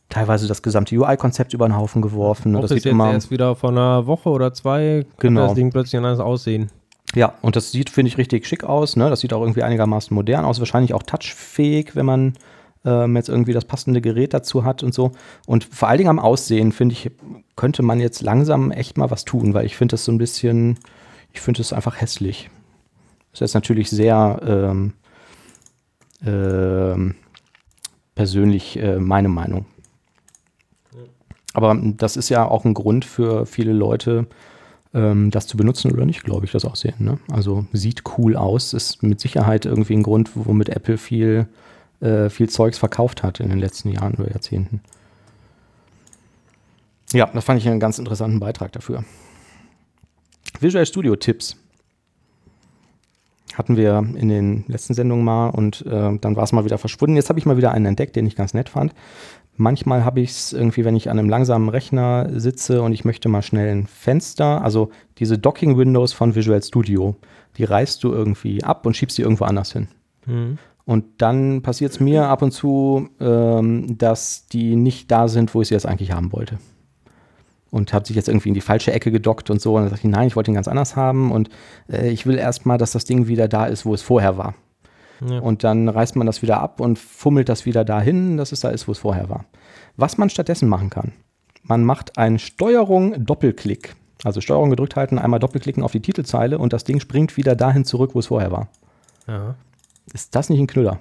[0.08, 2.52] teilweise das gesamte UI-Konzept über den Haufen geworfen.
[2.52, 2.60] Ne?
[2.60, 5.46] Das sieht jetzt immer erst wieder vor einer Woche oder zwei genau.
[5.46, 6.70] das Ding plötzlich anders aussehen.
[7.14, 8.96] Ja, und das sieht, finde ich, richtig schick aus.
[8.96, 9.08] Ne?
[9.08, 10.58] Das sieht auch irgendwie einigermaßen modern aus.
[10.58, 12.34] Wahrscheinlich auch touchfähig, wenn man
[12.88, 15.12] ähm, jetzt irgendwie das passende Gerät dazu hat und so.
[15.46, 17.10] Und vor allen Dingen am Aussehen, finde ich,
[17.54, 20.78] könnte man jetzt langsam echt mal was tun, weil ich finde das so ein bisschen,
[21.32, 22.48] ich finde es einfach hässlich.
[23.30, 24.94] Das ist jetzt natürlich sehr ähm,
[26.24, 27.14] ähm,
[28.14, 29.66] persönlich äh, meine Meinung.
[31.54, 34.26] Aber das ist ja auch ein Grund für viele Leute,
[34.94, 36.94] ähm, das zu benutzen oder nicht, glaube ich, das Aussehen.
[36.98, 37.18] Ne?
[37.30, 41.48] Also sieht cool aus, ist mit Sicherheit irgendwie ein Grund, womit Apple viel,
[42.00, 44.80] äh, viel Zeugs verkauft hat in den letzten Jahren oder Jahrzehnten.
[47.12, 49.04] Ja, das fand ich einen ganz interessanten Beitrag dafür.
[50.60, 51.56] Visual Studio Tipps
[53.54, 57.16] hatten wir in den letzten Sendungen mal und äh, dann war es mal wieder verschwunden.
[57.16, 58.94] Jetzt habe ich mal wieder einen entdeckt, den ich ganz nett fand.
[59.56, 63.28] Manchmal habe ich es irgendwie, wenn ich an einem langsamen Rechner sitze und ich möchte
[63.28, 67.16] mal schnell ein Fenster, also diese Docking Windows von Visual Studio,
[67.56, 69.88] die reißt du irgendwie ab und schiebst sie irgendwo anders hin.
[70.26, 70.58] Mhm.
[70.88, 75.60] Und dann passiert es mir ab und zu, ähm, dass die nicht da sind, wo
[75.60, 76.56] ich sie jetzt eigentlich haben wollte.
[77.70, 79.74] Und habe sich jetzt irgendwie in die falsche Ecke gedockt und so.
[79.74, 81.30] Und dann sage ich, nein, ich wollte ihn ganz anders haben.
[81.30, 81.50] Und
[81.92, 84.54] äh, ich will erstmal, dass das Ding wieder da ist, wo es vorher war.
[85.28, 85.40] Ja.
[85.40, 88.70] Und dann reißt man das wieder ab und fummelt das wieder dahin, dass es da
[88.70, 89.44] ist, wo es vorher war.
[89.98, 91.12] Was man stattdessen machen kann,
[91.64, 93.94] man macht einen Steuerung Doppelklick.
[94.24, 97.84] Also Steuerung gedrückt halten, einmal doppelklicken auf die Titelzeile und das Ding springt wieder dahin
[97.84, 98.68] zurück, wo es vorher war.
[99.26, 99.54] Ja.
[100.12, 101.00] Ist das nicht ein Knüller?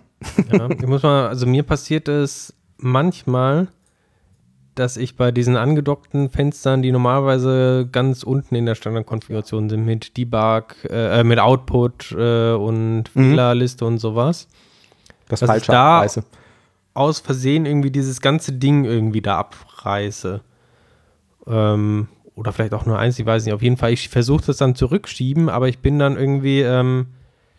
[0.51, 3.67] Ja, ich muss mal, also mir passiert es manchmal,
[4.75, 10.17] dass ich bei diesen angedockten Fenstern, die normalerweise ganz unten in der Standardkonfiguration sind, mit
[10.17, 13.09] Debug, äh, mit Output äh, und.
[13.09, 13.93] Fehlerliste mhm.
[13.93, 14.47] und sowas,
[15.29, 16.23] das dass ich da abreiße.
[16.93, 20.41] aus Versehen irgendwie dieses ganze Ding irgendwie da abreiße.
[21.47, 23.53] Ähm, oder vielleicht auch nur eins, ich weiß nicht.
[23.53, 27.07] Auf jeden Fall, ich versuche das dann zurückschieben, aber ich bin dann irgendwie, ähm,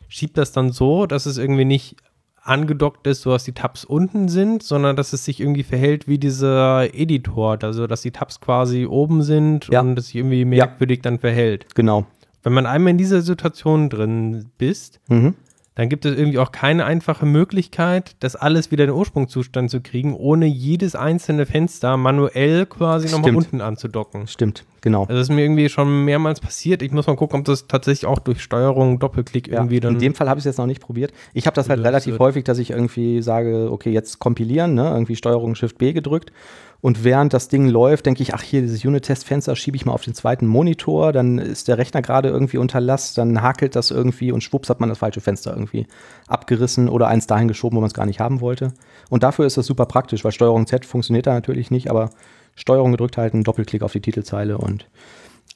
[0.09, 1.97] schieb das dann so, dass es irgendwie nicht
[2.43, 6.95] angedockt ist, sodass die Tabs unten sind, sondern dass es sich irgendwie verhält wie dieser
[6.95, 9.81] Editor, also dass die Tabs quasi oben sind Ja.
[9.81, 11.67] und es sich irgendwie merkwürdig dann verhält.
[11.75, 12.07] Genau.
[12.43, 15.35] Wenn man einmal in dieser Situation drin bist, Mhm.
[15.79, 19.81] Dann gibt es irgendwie auch keine einfache Möglichkeit, das alles wieder in den Ursprungszustand zu
[19.81, 24.27] kriegen, ohne jedes einzelne Fenster manuell quasi nochmal unten anzudocken.
[24.27, 25.03] Stimmt, genau.
[25.03, 26.83] Also das ist mir irgendwie schon mehrmals passiert.
[26.83, 29.95] Ich muss mal gucken, ob das tatsächlich auch durch Steuerung, Doppelklick Ja, irgendwie dann.
[29.95, 31.13] in dem Fall habe ich es jetzt noch nicht probiert.
[31.33, 34.89] Ich habe das halt Das relativ häufig, dass ich irgendwie sage, okay, jetzt kompilieren, ne?
[34.89, 36.33] irgendwie Steuerung Shift B gedrückt.
[36.81, 40.05] Und während das Ding läuft, denke ich, ach hier, dieses Unit-Test-Fenster schiebe ich mal auf
[40.05, 44.31] den zweiten Monitor, dann ist der Rechner gerade irgendwie unter Last, dann hakelt das irgendwie
[44.31, 45.89] und schwupps hat man das falsche Fenster irgendwie
[46.29, 48.73] abgerissen oder eins dahin geschoben, wo man es gar nicht haben wollte.
[49.11, 52.11] Und dafür ist das super praktisch, weil Steuerung Z funktioniert da natürlich nicht, aber
[52.55, 54.89] Steuerung gedrückt halten, Doppelklick auf die Titelzeile und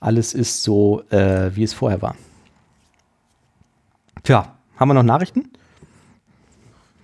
[0.01, 2.17] alles ist so, äh, wie es vorher war.
[4.25, 5.51] Tja, haben wir noch Nachrichten?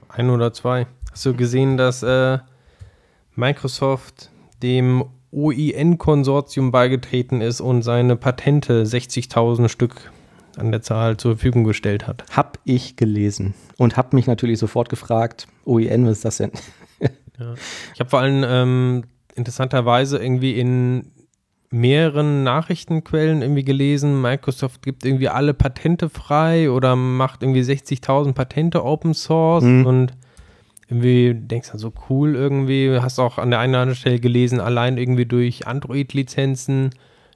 [0.09, 0.89] Ein oder zwei.
[1.13, 2.39] Hast du gesehen, dass äh,
[3.39, 4.31] Microsoft
[4.63, 10.11] dem OIN-Konsortium beigetreten ist und seine Patente 60.000 Stück
[10.57, 12.25] an der Zahl zur Verfügung gestellt hat?
[12.35, 16.51] Hab ich gelesen und hab mich natürlich sofort gefragt, OEN, was ist das denn?
[17.95, 19.05] Ich habe vor allem ähm,
[19.37, 21.13] interessanterweise irgendwie in
[21.71, 28.85] mehreren Nachrichtenquellen irgendwie gelesen, Microsoft gibt irgendwie alle Patente frei oder macht irgendwie 60.000 Patente
[28.85, 29.87] Open Source Mhm.
[29.87, 30.13] und
[30.89, 34.61] irgendwie denkst du so cool irgendwie, hast auch an der einen oder anderen Stelle gelesen,
[34.61, 36.91] allein irgendwie durch Android-Lizenzen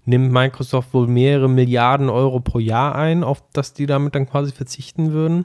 [0.04, 4.52] nimmt Microsoft wohl mehrere Milliarden Euro pro Jahr ein, auf das die damit dann quasi
[4.52, 5.44] verzichten würden.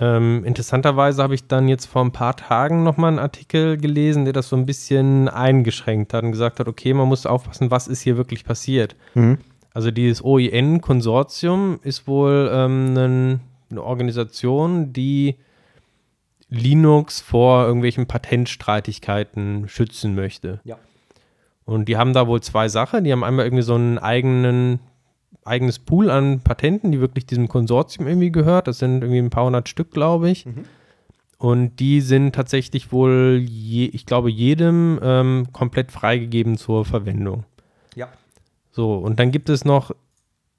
[0.00, 4.32] Ähm, interessanterweise habe ich dann jetzt vor ein paar Tagen nochmal einen Artikel gelesen, der
[4.32, 8.00] das so ein bisschen eingeschränkt hat und gesagt hat, okay, man muss aufpassen, was ist
[8.00, 8.96] hier wirklich passiert.
[9.14, 9.38] Mhm.
[9.74, 13.40] Also dieses OIN-Konsortium ist wohl ähm,
[13.70, 15.36] eine Organisation, die
[16.50, 20.60] Linux vor irgendwelchen Patentstreitigkeiten schützen möchte.
[20.64, 20.78] Ja.
[21.64, 23.04] Und die haben da wohl zwei Sachen.
[23.04, 24.80] Die haben einmal irgendwie so einen eigenen,
[25.44, 28.66] eigenes Pool an Patenten, die wirklich diesem Konsortium irgendwie gehört.
[28.66, 30.46] Das sind irgendwie ein paar hundert Stück, glaube ich.
[30.46, 30.64] Mhm.
[31.38, 37.44] Und die sind tatsächlich wohl, je, ich glaube, jedem ähm, komplett freigegeben zur Verwendung.
[37.94, 38.08] Ja.
[38.72, 39.92] So, und dann gibt es noch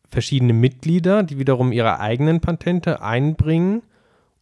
[0.09, 3.83] verschiedene Mitglieder, die wiederum ihre eigenen Patente einbringen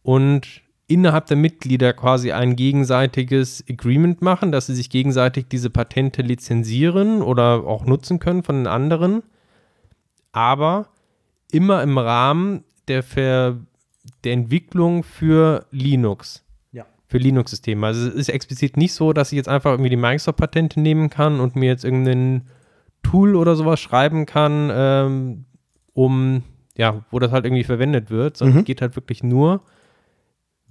[0.02, 6.22] und innerhalb der Mitglieder quasi ein gegenseitiges Agreement machen, dass sie sich gegenseitig diese Patente
[6.22, 9.22] lizenzieren oder auch nutzen können von den anderen,
[10.32, 10.88] aber
[11.52, 13.58] immer im Rahmen der, Ver
[14.24, 16.86] der Entwicklung für Linux Ja.
[17.06, 17.86] für Linux-Systeme.
[17.86, 21.40] Also es ist explizit nicht so, dass ich jetzt einfach irgendwie die Microsoft-Patente nehmen kann
[21.40, 22.46] und mir jetzt irgendein
[23.02, 25.44] Tool oder sowas schreiben kann, ähm,
[25.94, 26.42] um,
[26.76, 28.60] ja, wo das halt irgendwie verwendet wird, sondern Mhm.
[28.60, 29.62] es geht halt wirklich nur,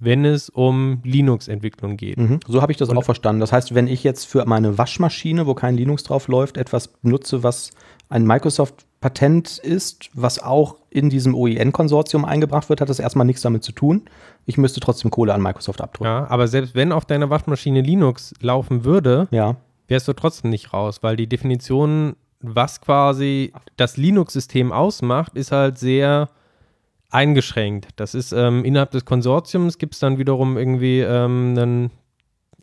[0.00, 2.16] wenn es um Linux-Entwicklung geht.
[2.18, 2.40] Mhm.
[2.48, 3.40] So habe ich das Und- auch verstanden.
[3.40, 7.42] Das heißt, wenn ich jetzt für meine Waschmaschine, wo kein Linux drauf läuft, etwas nutze,
[7.42, 7.70] was
[8.08, 13.62] ein Microsoft-Patent ist, was auch in diesem OEN-Konsortium eingebracht wird, hat das erstmal nichts damit
[13.62, 14.02] zu tun.
[14.46, 16.10] Ich müsste trotzdem Kohle an Microsoft abdrücken.
[16.10, 19.56] Ja, aber selbst wenn auf deiner Waschmaschine Linux laufen würde, Ja.
[19.88, 25.78] wärst du trotzdem nicht raus, weil die Definition, was quasi das Linux-System ausmacht, ist halt
[25.78, 26.28] sehr
[27.10, 27.88] eingeschränkt.
[27.96, 31.90] Das ist ähm, innerhalb des Konsortiums gibt es dann wiederum irgendwie ähm, einen,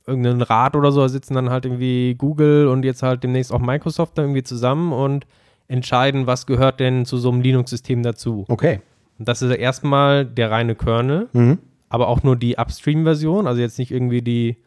[0.06, 3.60] irgendeinen Rat oder so, da sitzen dann halt irgendwie Google und jetzt halt demnächst auch
[3.60, 5.28] Microsoft da irgendwie zusammen und
[5.68, 8.45] entscheiden, was gehört denn zu so einem Linux-System dazu.
[8.48, 8.80] Okay.
[9.20, 11.58] Und das ist erstmal der reine Kernel Mhm.
[11.89, 14.58] aber auch nur die Upstream-Version, also jetzt nicht irgendwie die,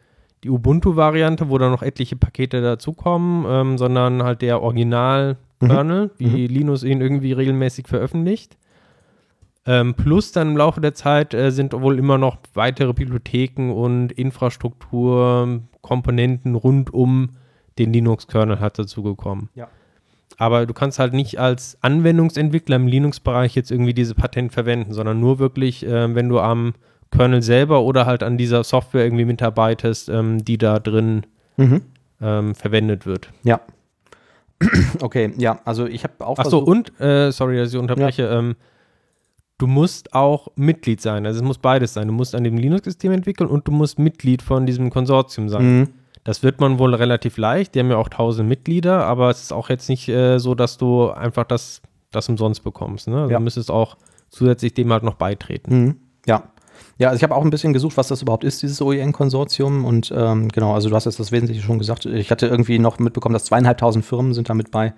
[0.43, 6.83] die Ubuntu-Variante, wo dann noch etliche Pakete dazukommen, ähm, sondern halt der Original-Kernel, wie Linus
[6.83, 8.57] ihn irgendwie regelmäßig veröffentlicht.
[9.65, 14.11] Ähm, plus dann im Laufe der Zeit äh, sind wohl immer noch weitere Bibliotheken und
[14.11, 17.29] Infrastrukturkomponenten rund um
[17.77, 19.49] den Linux-Kernel hat dazugekommen.
[19.55, 19.67] Ja.
[20.37, 25.19] Aber du kannst halt nicht als Anwendungsentwickler im Linux-Bereich jetzt irgendwie diese Patent verwenden, sondern
[25.19, 26.73] nur wirklich, ähm, wenn du am
[27.11, 31.25] Kernel selber oder halt an dieser Software irgendwie mitarbeitest, ähm, die da drin
[31.57, 31.81] Mhm.
[32.21, 33.29] ähm, verwendet wird.
[33.43, 33.59] Ja.
[35.01, 38.55] Okay, ja, also ich habe auch Achso, und, äh, sorry, dass ich unterbreche, ähm,
[39.61, 41.25] du musst auch Mitglied sein.
[41.27, 42.07] Also es muss beides sein.
[42.07, 45.79] Du musst an dem Linux-System entwickeln und du musst Mitglied von diesem Konsortium sein.
[45.79, 45.87] Mhm.
[46.23, 47.75] Das wird man wohl relativ leicht.
[47.75, 50.77] Die haben ja auch tausend Mitglieder, aber es ist auch jetzt nicht äh, so, dass
[50.77, 53.07] du einfach das, das umsonst bekommst.
[53.07, 53.21] Ne?
[53.21, 53.37] Also Ja.
[53.37, 53.97] Du müsstest auch
[54.29, 55.83] zusätzlich dem halt noch beitreten.
[55.83, 55.95] Mhm.
[56.25, 56.43] Ja.
[56.97, 59.85] Ja, also ich habe auch ein bisschen gesucht, was das überhaupt ist, dieses OEN-Konsortium.
[59.85, 62.05] Und ähm, genau, also du hast jetzt das Wesentliche schon gesagt.
[62.05, 64.93] Ich hatte irgendwie noch mitbekommen, dass zweieinhalbtausend Firmen sind da mit bei.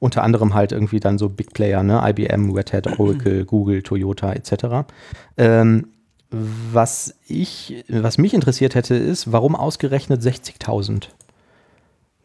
[0.00, 2.02] Unter anderem halt irgendwie dann so Big Player, ne?
[2.04, 4.88] IBM, Red Hat, Oracle, Google, Toyota etc.
[5.36, 5.86] Ähm,
[6.30, 11.08] Was ich, was mich interessiert hätte, ist, warum ausgerechnet 60.000?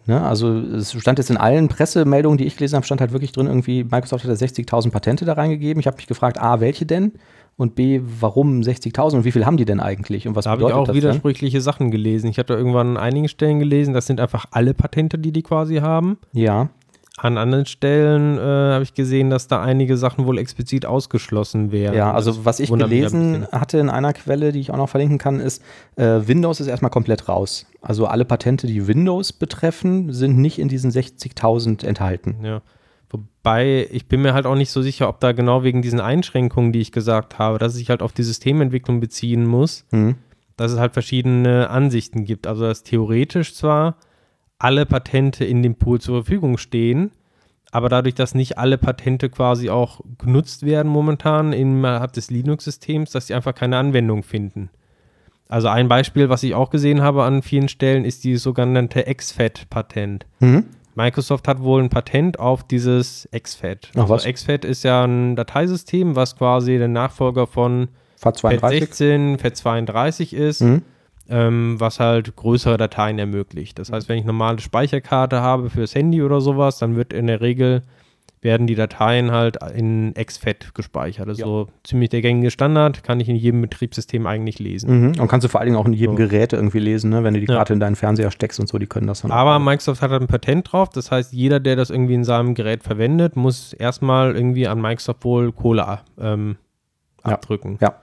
[0.07, 3.31] Ne, also es stand jetzt in allen Pressemeldungen, die ich gelesen habe, stand halt wirklich
[3.31, 5.79] drin, irgendwie Microsoft hat 60.000 Patente da reingegeben.
[5.79, 7.13] Ich habe mich gefragt, A, welche denn?
[7.57, 10.27] Und B, warum 60.000 und wie viel haben die denn eigentlich?
[10.27, 11.63] Und was da habe ich auch widersprüchliche dann?
[11.63, 12.29] Sachen gelesen.
[12.29, 15.77] Ich hatte irgendwann an einigen Stellen gelesen, das sind einfach alle Patente, die die quasi
[15.77, 16.17] haben.
[16.33, 16.69] Ja.
[17.17, 21.95] An anderen Stellen äh, habe ich gesehen, dass da einige Sachen wohl explizit ausgeschlossen wären.
[21.95, 25.39] Ja, also was ich gelesen hatte in einer Quelle, die ich auch noch verlinken kann,
[25.39, 25.63] ist,
[25.95, 27.67] äh, Windows ist erstmal komplett raus.
[27.81, 32.35] Also alle Patente, die Windows betreffen, sind nicht in diesen 60.000 enthalten.
[32.43, 32.61] Ja.
[33.09, 36.73] Wobei, ich bin mir halt auch nicht so sicher, ob da genau wegen diesen Einschränkungen,
[36.73, 40.15] die ich gesagt habe, dass es sich halt auf die Systementwicklung beziehen muss, mhm.
[40.57, 42.45] dass es halt verschiedene Ansichten gibt.
[42.45, 43.95] Also dass theoretisch zwar
[44.59, 47.11] alle Patente in dem Pool zur Verfügung stehen,
[47.71, 53.27] aber dadurch, dass nicht alle Patente quasi auch genutzt werden momentan innerhalb des Linux-Systems, dass
[53.27, 54.69] sie einfach keine Anwendung finden.
[55.49, 60.25] Also ein Beispiel, was ich auch gesehen habe an vielen Stellen, ist die sogenannte XFAT-Patent.
[60.39, 60.65] Mhm.
[60.95, 63.91] Microsoft hat wohl ein Patent auf dieses XFAT.
[63.95, 67.89] Ach, also XFAT ist ja ein Dateisystem, was quasi der Nachfolger von
[68.21, 70.61] FAT16, FAT32 ist.
[70.61, 70.81] Mhm
[71.29, 73.79] ähm, was halt größere Dateien ermöglicht.
[73.79, 77.27] Das heißt, wenn ich eine normale Speicherkarte habe fürs Handy oder sowas, dann wird in
[77.27, 77.83] der Regel
[78.45, 81.27] werden die Dateien halt in XFAT gespeichert.
[81.29, 81.45] Ist ja.
[81.47, 85.13] so ziemlich der gängige Standard, kann ich in jedem Betriebssystem eigentlich lesen.
[85.13, 85.19] Mhm.
[85.19, 86.17] Und kannst du vor allen Dingen auch in jedem so.
[86.17, 87.23] Gerät irgendwie lesen, ne?
[87.23, 87.75] wenn du die Karte ja.
[87.75, 89.31] in deinen Fernseher steckst und so, die können das dann.
[89.31, 92.53] Aber Microsoft hat halt ein Patent drauf, das heißt, jeder, der das irgendwie in seinem
[92.53, 96.57] Gerät verwendet, muss erstmal irgendwie an Microsoft wohl Kohle ähm,
[97.23, 97.79] abdrücken.
[97.81, 97.87] Ja.
[97.87, 97.95] ja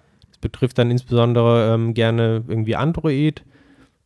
[0.43, 3.43] betrifft dann insbesondere ähm, gerne irgendwie Android,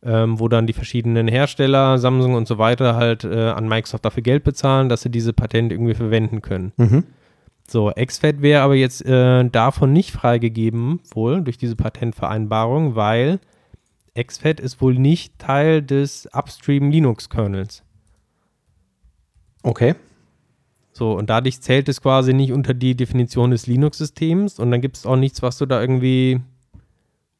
[0.03, 4.23] ähm, wo dann die verschiedenen Hersteller, Samsung und so weiter, halt äh, an Microsoft dafür
[4.23, 6.71] Geld bezahlen, dass sie diese Patente irgendwie verwenden können.
[6.77, 7.03] Mhm.
[7.67, 13.41] So, XFAT wäre aber jetzt äh, davon nicht freigegeben, wohl durch diese Patentvereinbarung, weil
[14.17, 17.83] XFAT ist wohl nicht Teil des Upstream Linux-Kernels.
[19.63, 19.95] Okay.
[20.97, 24.97] So, und dadurch zählt es quasi nicht unter die Definition des Linux-Systems und dann gibt
[24.97, 26.41] es auch nichts, was du da irgendwie,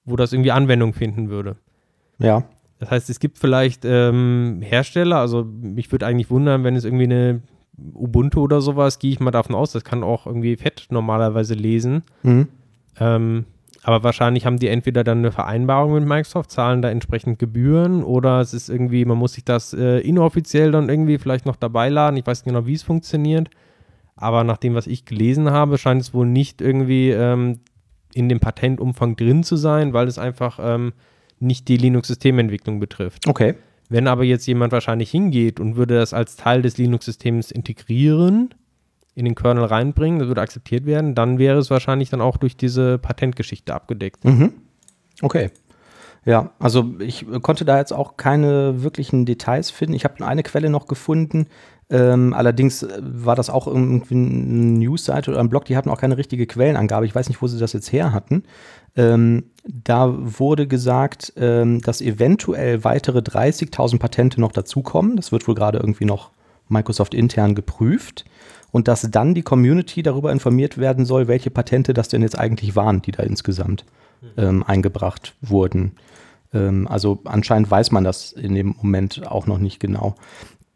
[0.05, 1.55] wo das irgendwie Anwendung finden würde.
[2.19, 2.43] Ja.
[2.77, 7.05] Das heißt, es gibt vielleicht ähm, Hersteller, also mich würde eigentlich wundern, wenn es irgendwie
[7.05, 7.41] eine
[7.95, 12.03] Ubuntu oder sowas, gehe ich mal davon aus, das kann auch irgendwie Fett normalerweise lesen.
[12.21, 12.49] Mhm.
[12.99, 13.45] Ähm,
[13.87, 18.41] aber wahrscheinlich haben die entweder dann eine Vereinbarung mit Microsoft, zahlen da entsprechend Gebühren oder
[18.41, 22.17] es ist irgendwie, man muss sich das äh, inoffiziell dann irgendwie vielleicht noch dabei laden.
[22.17, 23.49] Ich weiß nicht genau, wie es funktioniert.
[24.17, 27.61] Aber nach dem, was ich gelesen habe, scheint es wohl nicht irgendwie ähm,
[28.13, 30.91] in dem Patentumfang drin zu sein, weil es einfach ähm,
[31.39, 33.25] nicht die Linux-Systementwicklung betrifft.
[33.25, 33.55] Okay.
[33.87, 38.49] Wenn aber jetzt jemand wahrscheinlich hingeht und würde das als Teil des Linux-Systems integrieren,
[39.17, 42.55] in den Kernel reinbringen, das würde akzeptiert werden, dann wäre es wahrscheinlich dann auch durch
[42.55, 44.23] diese Patentgeschichte abgedeckt.
[44.23, 44.53] Mhm.
[45.23, 45.49] Okay.
[46.23, 49.95] Ja, also ich konnte da jetzt auch keine wirklichen Details finden.
[49.95, 51.47] Ich habe eine Quelle noch gefunden.
[51.89, 56.17] Ähm, allerdings war das auch irgendwie eine Newsseite oder ein Blog, die hatten auch keine
[56.17, 57.05] richtige Quellenangabe.
[57.05, 58.43] Ich weiß nicht, wo sie das jetzt her hatten.
[58.95, 65.15] Ähm, da wurde gesagt, ähm, dass eventuell weitere 30.000 Patente noch dazukommen.
[65.15, 66.31] Das wird wohl gerade irgendwie noch
[66.67, 68.25] Microsoft intern geprüft
[68.71, 72.75] und dass dann die Community darüber informiert werden soll, welche Patente das denn jetzt eigentlich
[72.75, 73.85] waren, die da insgesamt
[74.37, 75.93] ähm, eingebracht wurden.
[76.53, 80.15] Ähm, also anscheinend weiß man das in dem Moment auch noch nicht genau.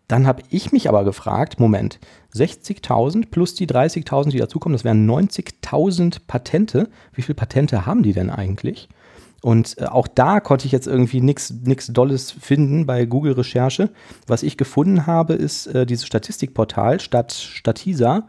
[0.07, 1.99] Dann habe ich mich aber gefragt, Moment,
[2.35, 6.89] 60.000 plus die 30.000, die dazukommen, das wären 90.000 Patente.
[7.13, 8.89] Wie viele Patente haben die denn eigentlich?
[9.41, 13.89] Und äh, auch da konnte ich jetzt irgendwie nichts Dolles finden bei Google-Recherche.
[14.27, 18.27] Was ich gefunden habe, ist äh, dieses Statistikportal Stat, Statisa.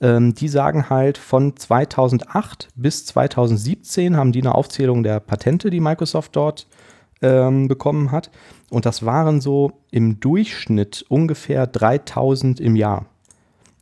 [0.00, 5.80] Ähm, die sagen halt, von 2008 bis 2017 haben die eine Aufzählung der Patente, die
[5.80, 6.66] Microsoft dort
[7.22, 8.30] ähm, bekommen hat.
[8.70, 13.06] Und das waren so im Durchschnitt ungefähr 3000 im Jahr.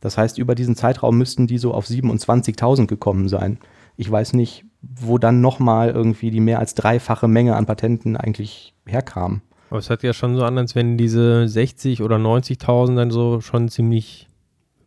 [0.01, 3.57] Das heißt, über diesen Zeitraum müssten die so auf 27.000 gekommen sein.
[3.97, 8.73] Ich weiß nicht, wo dann nochmal irgendwie die mehr als dreifache Menge an Patenten eigentlich
[8.85, 9.41] herkam.
[9.69, 13.41] Aber es hat ja schon so an, als wenn diese 60 oder 90.000 dann so
[13.41, 14.27] schon ziemlich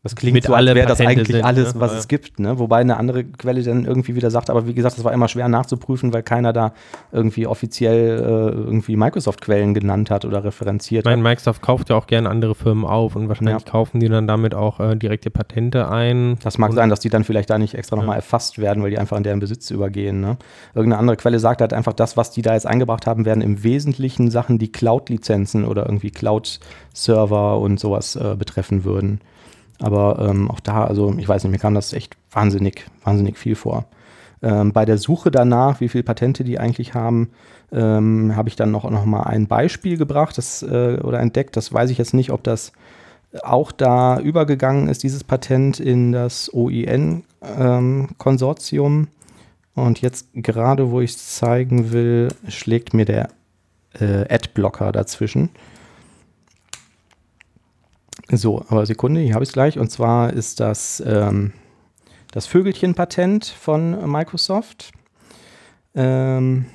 [0.07, 1.81] das klingt mit so, als wäre das eigentlich sind, alles, ne?
[1.81, 1.99] was ja.
[1.99, 2.39] es gibt.
[2.39, 2.59] Ne?
[2.59, 5.49] Wobei eine andere Quelle dann irgendwie wieder sagt, aber wie gesagt, das war immer schwer
[5.49, 6.73] nachzuprüfen, weil keiner da
[7.12, 12.07] irgendwie offiziell äh, irgendwie Microsoft-Quellen genannt hat oder referenziert ich meine, Microsoft kauft ja auch
[12.07, 13.70] gerne andere Firmen auf und wahrscheinlich ja.
[13.70, 16.39] kaufen die dann damit auch äh, direkte Patente ein.
[16.43, 18.03] Das mag sein, dass die dann vielleicht da nicht extra ja.
[18.03, 20.20] nochmal erfasst werden, weil die einfach in deren Besitz übergehen.
[20.20, 20.37] Ne?
[20.74, 23.62] Irgendeine andere Quelle sagt halt einfach, das, was die da jetzt eingebracht haben, werden im
[23.62, 29.20] Wesentlichen Sachen, die Cloud-Lizenzen oder irgendwie Cloud-Server und sowas äh, betreffen würden.
[29.81, 33.55] Aber ähm, auch da, also ich weiß nicht, mir kam das echt wahnsinnig, wahnsinnig viel
[33.55, 33.85] vor.
[34.43, 37.31] Ähm, bei der Suche danach, wie viele Patente die eigentlich haben,
[37.73, 41.57] ähm, habe ich dann noch, noch mal ein Beispiel gebracht das, äh, oder entdeckt.
[41.57, 42.73] Das weiß ich jetzt nicht, ob das
[43.43, 48.93] auch da übergegangen ist, dieses Patent in das OIN-Konsortium.
[48.93, 49.09] Ähm,
[49.74, 53.28] Und jetzt gerade, wo ich es zeigen will, schlägt mir der
[54.01, 55.51] äh, Adblocker dazwischen.
[58.31, 59.78] So, aber Sekunde, hier habe ich es gleich.
[59.78, 61.53] Und zwar ist das ähm,
[62.32, 64.93] das Vögelchen-Patent von Microsoft.
[65.94, 66.66] Ähm,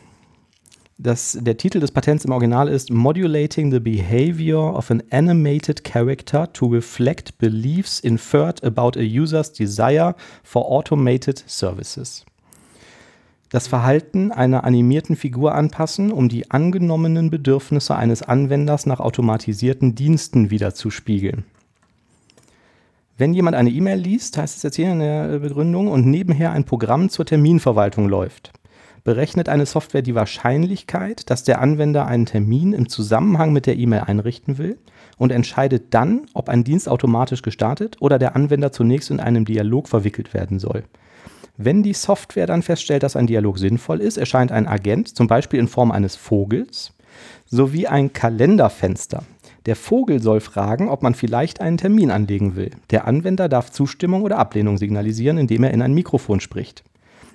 [0.98, 6.52] das, der Titel des Patents im Original ist Modulating the Behavior of an Animated Character
[6.54, 12.26] to Reflect Beliefs Inferred about a User's Desire for Automated Services.
[13.52, 20.52] Das Verhalten einer animierten Figur anpassen, um die angenommenen Bedürfnisse eines Anwenders nach automatisierten Diensten
[20.52, 21.44] wiederzuspiegeln.
[23.18, 26.64] Wenn jemand eine E-Mail liest, heißt es jetzt hier in der Begründung, und nebenher ein
[26.64, 28.54] Programm zur Terminverwaltung läuft,
[29.04, 34.04] berechnet eine Software die Wahrscheinlichkeit, dass der Anwender einen Termin im Zusammenhang mit der E-Mail
[34.08, 34.78] einrichten will
[35.18, 39.90] und entscheidet dann, ob ein Dienst automatisch gestartet oder der Anwender zunächst in einem Dialog
[39.90, 40.86] verwickelt werden soll.
[41.58, 45.60] Wenn die Software dann feststellt, dass ein Dialog sinnvoll ist, erscheint ein Agent, zum Beispiel
[45.60, 46.94] in Form eines Vogels,
[47.46, 49.24] sowie ein Kalenderfenster.
[49.68, 52.72] Der Vogel soll fragen, ob man vielleicht einen Termin anlegen will.
[52.90, 56.84] Der Anwender darf Zustimmung oder Ablehnung signalisieren, indem er in ein Mikrofon spricht.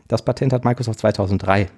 [0.08, 1.68] Das Patent hat Microsoft 2003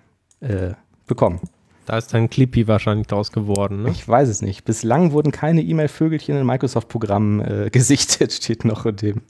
[0.41, 0.73] äh,
[1.07, 1.41] bekommen.
[1.89, 3.85] Da ist dann Clippy wahrscheinlich draus geworden.
[3.85, 3.91] Ne?
[3.93, 4.67] Ich weiß es nicht.
[4.67, 9.23] Bislang wurden keine E-Mail-Vögelchen in Microsoft-Programmen äh, gesichtet, steht noch in dem.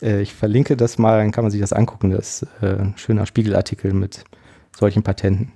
[0.00, 2.08] Äh, ich verlinke das mal, dann kann man sich das angucken.
[2.08, 4.24] Das ist äh, ein schöner Spiegelartikel mit
[4.74, 5.52] solchen Patenten.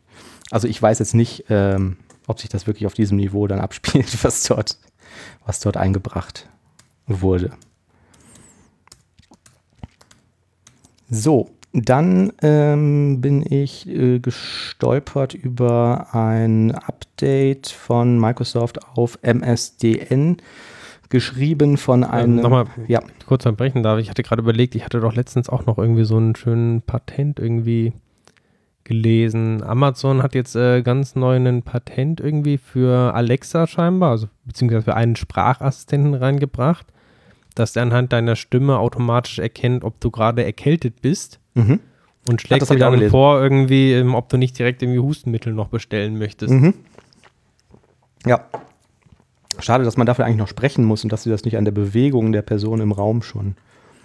[0.51, 1.97] Also ich weiß jetzt nicht, ähm,
[2.27, 4.77] ob sich das wirklich auf diesem Niveau dann abspielt, was dort,
[5.47, 6.51] was dort eingebracht
[7.07, 7.53] wurde.
[11.09, 20.36] So, dann ähm, bin ich äh, gestolpert über ein Update von Microsoft auf MSDN,
[21.09, 22.36] geschrieben von ähm, einem.
[22.36, 23.01] Ähm, Nochmal ja.
[23.27, 23.99] kurz unterbrechen darf.
[24.01, 27.39] Ich hatte gerade überlegt, ich hatte doch letztens auch noch irgendwie so einen schönen Patent
[27.40, 27.94] irgendwie
[28.85, 29.62] gelesen.
[29.62, 34.97] Amazon hat jetzt äh, ganz neu ein Patent irgendwie für Alexa scheinbar, also beziehungsweise für
[34.97, 36.86] einen Sprachassistenten reingebracht,
[37.59, 41.81] dass der anhand deiner Stimme automatisch erkennt, ob du gerade erkältet bist Mhm.
[42.29, 46.19] Und schlägt dir dann vor, irgendwie, ähm, ob du nicht direkt irgendwie Hustenmittel noch bestellen
[46.19, 46.53] möchtest.
[46.53, 46.74] Mhm.
[48.24, 48.45] Ja.
[49.59, 51.73] Schade, dass man dafür eigentlich noch sprechen muss und dass sie das nicht an der
[51.73, 53.57] Bewegung der Person im Raum schon.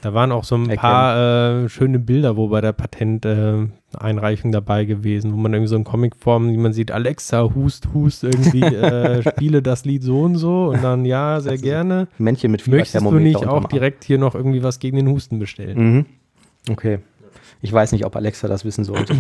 [0.02, 0.80] Da waren auch so ein erkennen.
[0.80, 3.77] paar äh, schöne Bilder, wo bei der Patenteinreichung äh,
[4.51, 8.61] dabei gewesen, wo man irgendwie so in Comicform, wie man sieht, Alexa, hust, hust, irgendwie
[8.61, 12.07] äh, spiele das Lied so und so und dann ja, sehr gerne.
[12.18, 15.77] Männchen mit Möchtest du nicht auch direkt hier noch irgendwie was gegen den Husten bestellen?
[15.77, 16.05] Mhm.
[16.69, 16.99] Okay.
[17.61, 19.15] Ich weiß nicht, ob Alexa das wissen sollte.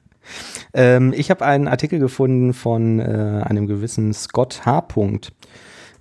[0.74, 4.88] ähm, ich habe einen Artikel gefunden von äh, einem gewissen Scott H.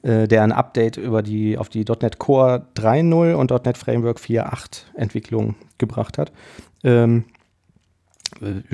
[0.03, 4.85] Äh, der ein Update über die, auf die .NET Core 3.0 und .NET Framework 4.8
[4.95, 6.31] Entwicklung gebracht hat.
[6.83, 7.40] Ähm, äh,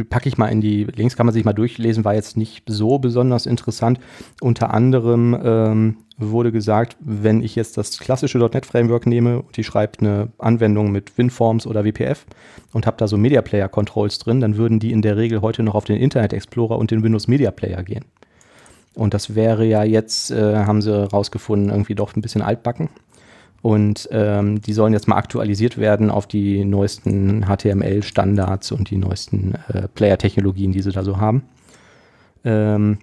[0.10, 3.00] packe ich mal in die Links, kann man sich mal durchlesen, war jetzt nicht so
[3.00, 4.00] besonders interessant.
[4.42, 9.64] Unter anderem ähm, wurde gesagt, wenn ich jetzt das klassische .NET Framework nehme und die
[9.64, 12.26] schreibt eine Anwendung mit WinForms oder WPF
[12.74, 15.64] und habe da so Media Player Controls drin, dann würden die in der Regel heute
[15.64, 18.06] noch auf den Internet Explorer und den Windows Media Player gehen.
[18.96, 22.90] Und das wäre ja jetzt, äh, haben sie rausgefunden, irgendwie doch ein bisschen altbacken.
[23.62, 29.56] Und ähm, die sollen jetzt mal aktualisiert werden auf die neuesten HTML-Standards und die neuesten
[29.74, 31.44] äh, Player-Technologien, die sie da so haben.
[32.44, 33.00] Ähm,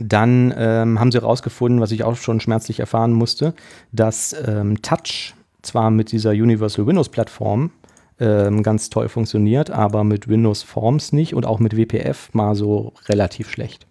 [0.00, 3.54] dann ähm, haben sie herausgefunden, was ich auch schon schmerzlich erfahren musste,
[3.92, 7.70] dass ähm, Touch zwar mit dieser Universal Windows Plattform
[8.18, 12.94] ähm, ganz toll funktioniert, aber mit Windows Forms nicht und auch mit WPF mal so
[13.08, 13.86] relativ schlecht.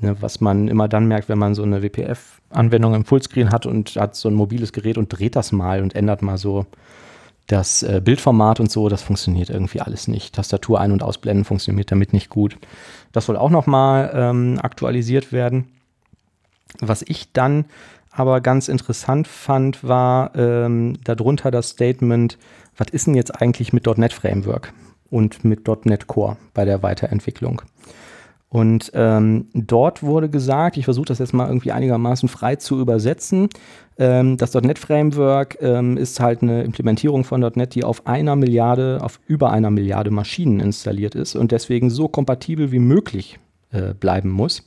[0.00, 1.82] Ne, was man immer dann merkt, wenn man so eine
[2.50, 5.94] WPF-Anwendung im Fullscreen hat und hat so ein mobiles Gerät und dreht das mal und
[5.94, 6.66] ändert mal so
[7.46, 10.34] das äh, Bildformat und so, das funktioniert irgendwie alles nicht.
[10.34, 12.56] Tastatur ein- und ausblenden funktioniert damit nicht gut.
[13.12, 15.68] Das soll auch nochmal ähm, aktualisiert werden.
[16.80, 17.64] Was ich dann
[18.10, 22.36] aber ganz interessant fand, war ähm, darunter das Statement,
[22.76, 24.74] was ist denn jetzt eigentlich mit .NET Framework
[25.08, 27.62] und mit .NET Core bei der Weiterentwicklung?
[28.50, 33.50] Und ähm, dort wurde gesagt, ich versuche das jetzt mal irgendwie einigermaßen frei zu übersetzen,
[33.98, 39.00] ähm, das .NET Framework ähm, ist halt eine Implementierung von .NET, die auf einer Milliarde,
[39.02, 43.38] auf über einer Milliarde Maschinen installiert ist und deswegen so kompatibel wie möglich
[43.70, 44.62] äh, bleiben muss.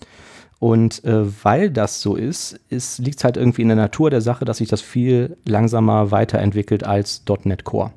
[0.60, 4.22] Und äh, weil das so ist, ist liegt es halt irgendwie in der Natur der
[4.22, 7.92] Sache, dass sich das viel langsamer weiterentwickelt als .NET Core.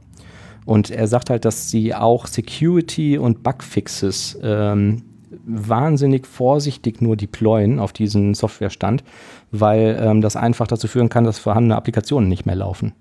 [0.65, 5.03] Und er sagt halt, dass sie auch Security und Bugfixes ähm,
[5.45, 9.05] wahnsinnig vorsichtig nur deployen auf diesen Softwarestand,
[9.51, 12.93] weil ähm, das einfach dazu führen kann, dass vorhandene Applikationen nicht mehr laufen,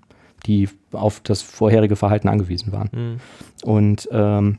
[0.46, 2.90] die auf das vorherige Verhalten angewiesen waren.
[2.92, 3.16] Mhm.
[3.68, 4.58] Und ähm,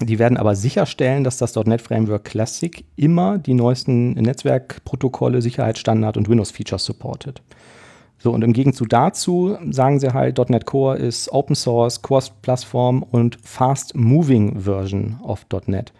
[0.00, 6.28] die werden aber sicherstellen, dass das .NET Framework Classic immer die neuesten Netzwerkprotokolle, Sicherheitsstandard und
[6.28, 7.42] Windows-Features supportet.
[8.20, 13.38] So, und im Gegenzug dazu sagen sie halt, .NET Core ist Open Source, Cross-Plattform und
[13.42, 15.92] Fast-Moving Version of .NET.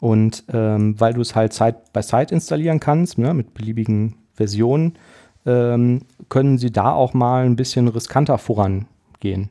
[0.00, 4.94] Und ähm, weil du es halt Side by Side installieren kannst, ne, mit beliebigen Versionen,
[5.46, 9.50] ähm, können sie da auch mal ein bisschen riskanter vorangehen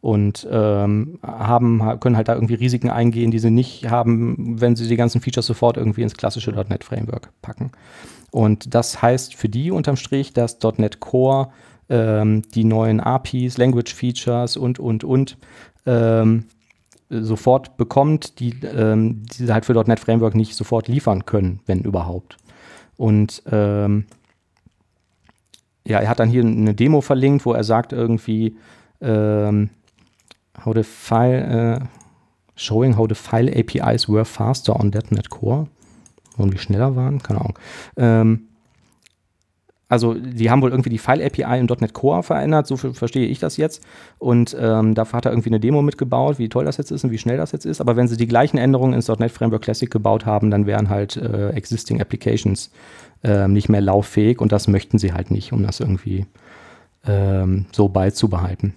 [0.00, 4.88] und ähm, haben, können halt da irgendwie Risiken eingehen, die sie nicht haben, wenn sie
[4.88, 7.70] die ganzen Features sofort irgendwie ins klassische .NET Framework packen.
[8.30, 11.48] Und das heißt für die unterm Strich, dass .NET Core
[11.90, 15.36] ähm, die neuen APIs, Language Features und, und, und
[15.84, 16.44] ähm,
[17.10, 22.36] sofort bekommt, die, ähm, die halt für .NET Framework nicht sofort liefern können, wenn überhaupt.
[22.96, 24.06] Und ähm,
[25.84, 28.56] ja, er hat dann hier eine Demo verlinkt, wo er sagt irgendwie,
[29.00, 29.70] ähm,
[30.64, 31.86] how the file, uh,
[32.54, 35.66] showing how the file APIs were faster on .NET Core.
[36.36, 37.58] Und wie schneller waren, keine Ahnung.
[37.96, 38.49] Ähm,
[39.90, 43.56] also die haben wohl irgendwie die File-API in .NET Core verändert, so verstehe ich das
[43.56, 43.84] jetzt.
[44.18, 47.10] Und ähm, dafür hat er irgendwie eine Demo mitgebaut, wie toll das jetzt ist und
[47.10, 47.80] wie schnell das jetzt ist.
[47.80, 51.16] Aber wenn sie die gleichen Änderungen ins .NET Framework Classic gebaut haben, dann wären halt
[51.16, 52.70] äh, existing Applications
[53.24, 56.24] äh, nicht mehr lauffähig und das möchten sie halt nicht, um das irgendwie
[57.04, 58.74] ähm, so beizubehalten.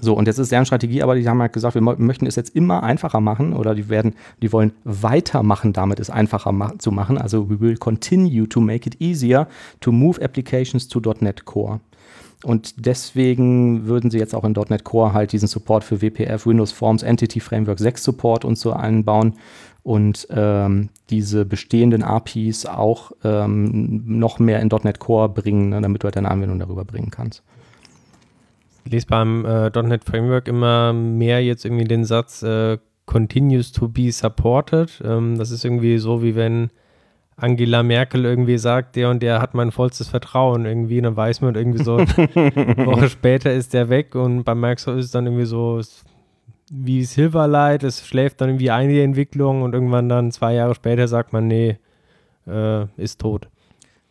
[0.00, 2.54] So, und jetzt ist deren Strategie, aber die haben halt gesagt, wir möchten es jetzt
[2.54, 7.16] immer einfacher machen oder die werden, die wollen weitermachen, damit es einfacher ma zu machen.
[7.16, 9.46] Also we will continue to make it easier
[9.80, 11.80] to move applications to .NET Core.
[12.42, 16.72] Und deswegen würden sie jetzt auch in .NET Core halt diesen Support für WPF, Windows
[16.72, 19.34] Forms, Entity Framework 6 Support und so einbauen
[19.84, 26.02] und ähm, diese bestehenden APIs auch ähm, noch mehr in .NET Core bringen, ne, damit
[26.02, 27.42] du halt deine Anwendung darüber bringen kannst.
[28.84, 33.88] Ich lese beim äh, .NET Framework immer mehr jetzt irgendwie den Satz äh, continues to
[33.88, 35.02] be supported.
[35.04, 36.70] Ähm, das ist irgendwie so, wie wenn
[37.36, 41.54] Angela Merkel irgendwie sagt, der und der hat mein vollstes Vertrauen irgendwie, dann weiß man
[41.54, 42.06] irgendwie so, eine
[42.86, 45.80] Woche später ist der weg und bei Microsoft ist es dann irgendwie so
[46.70, 51.08] wie Silverlight, es schläft dann irgendwie ein die Entwicklung und irgendwann dann zwei Jahre später
[51.08, 51.78] sagt man, nee,
[52.46, 53.48] äh, ist tot.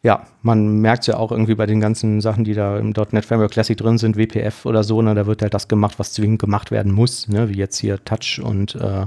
[0.04, 3.52] Ja, man merkt ja auch irgendwie bei den ganzen Sachen, die da im .NET Framework
[3.52, 6.72] Classic drin sind, WPF oder so, ne, da wird halt das gemacht, was zwingend gemacht
[6.72, 9.06] werden muss, ne, wie jetzt hier Touch und äh,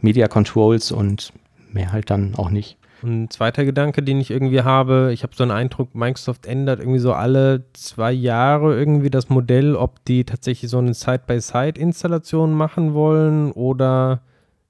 [0.00, 1.32] Media Controls und
[1.72, 2.76] mehr halt dann auch nicht.
[3.02, 6.98] ein zweiter Gedanke, den ich irgendwie habe, ich habe so einen Eindruck, Microsoft ändert irgendwie
[6.98, 13.50] so alle zwei Jahre irgendwie das Modell, ob die tatsächlich so eine Side-by-Side-Installation machen wollen
[13.52, 14.20] oder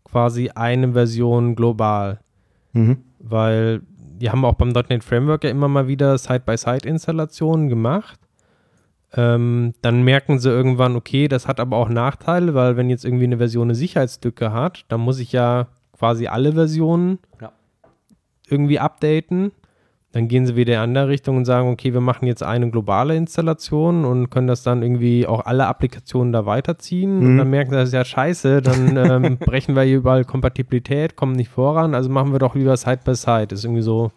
[0.05, 2.21] quasi eine Version global.
[2.73, 2.99] Mhm.
[3.19, 3.83] Weil
[4.25, 8.19] die haben auch beim .NET Framework ja immer mal wieder Side-by-Side-Installationen gemacht.
[9.13, 13.25] Ähm, dann merken sie irgendwann, okay, das hat aber auch Nachteile, weil wenn jetzt irgendwie
[13.25, 17.53] eine Version eine Sicherheitslücke hat, dann muss ich ja quasi alle Versionen ja.
[18.49, 19.53] irgendwie updaten.
[20.15, 22.71] Dann gehen sie wieder in eine andere Richtung und sagen, okay, wir machen jetzt eine
[22.71, 27.19] globale Installation und können das dann irgendwie auch alle Applikationen da weiterziehen.
[27.19, 27.27] Mhm.
[27.27, 31.17] Und dann merken sie, das ist ja scheiße, dann ähm, brechen wir hier überall Kompatibilität,
[31.17, 33.49] kommen nicht voran, also machen wir doch lieber Side by Side.
[33.51, 34.13] Ist irgendwie so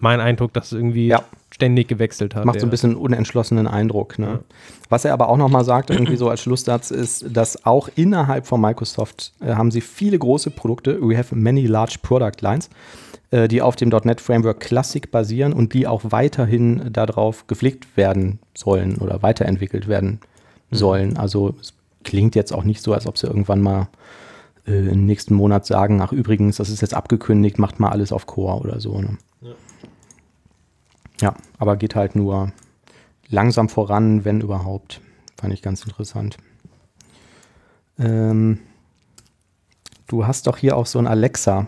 [0.00, 1.22] mein Eindruck, dass es irgendwie ja.
[1.52, 2.44] ständig gewechselt hat.
[2.44, 4.18] Macht so ein bisschen unentschlossenen Eindruck.
[4.18, 4.26] Ne?
[4.26, 4.40] Ja.
[4.88, 8.60] Was er aber auch nochmal sagt, irgendwie so als Schlusssatz, ist, dass auch innerhalb von
[8.60, 11.00] Microsoft äh, haben sie viele große Produkte.
[11.00, 12.70] We have many large product lines.
[13.32, 18.38] Äh, die auf dem .NET Framework Classic basieren und die auch weiterhin darauf gepflegt werden
[18.54, 20.20] sollen oder weiterentwickelt werden
[20.70, 20.76] mhm.
[20.76, 21.16] sollen.
[21.16, 21.72] Also es
[22.04, 23.88] klingt jetzt auch nicht so, als ob sie irgendwann mal
[24.66, 28.26] äh, im nächsten Monat sagen, ach übrigens, das ist jetzt abgekündigt, macht mal alles auf
[28.26, 29.00] Core oder so.
[29.00, 29.16] Ne?
[29.40, 29.54] Ja.
[31.22, 32.52] ja, aber geht halt nur
[33.30, 35.00] langsam voran, wenn überhaupt.
[35.40, 36.36] Fand ich ganz interessant.
[37.98, 38.58] Ähm,
[40.06, 41.66] du hast doch hier auch so ein Alexa.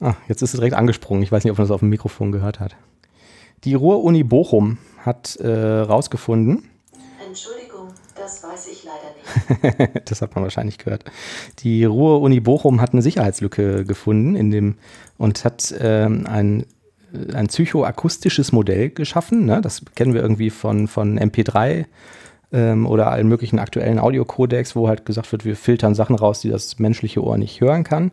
[0.00, 1.22] Ah, jetzt ist es direkt angesprungen.
[1.22, 2.76] Ich weiß nicht, ob man das auf dem Mikrofon gehört hat.
[3.64, 6.70] Die Ruhr-Uni Bochum hat äh, rausgefunden.
[7.26, 10.00] Entschuldigung, das weiß ich leider nicht.
[10.10, 11.04] das hat man wahrscheinlich gehört.
[11.60, 14.76] Die Ruhr-Uni Bochum hat eine Sicherheitslücke gefunden in dem,
[15.16, 16.64] und hat ähm, ein,
[17.34, 19.46] ein psychoakustisches Modell geschaffen.
[19.46, 19.60] Ne?
[19.60, 21.86] Das kennen wir irgendwie von, von MP3
[22.52, 26.50] ähm, oder allen möglichen aktuellen Audiocodecs, wo halt gesagt wird, wir filtern Sachen raus, die
[26.50, 28.12] das menschliche Ohr nicht hören kann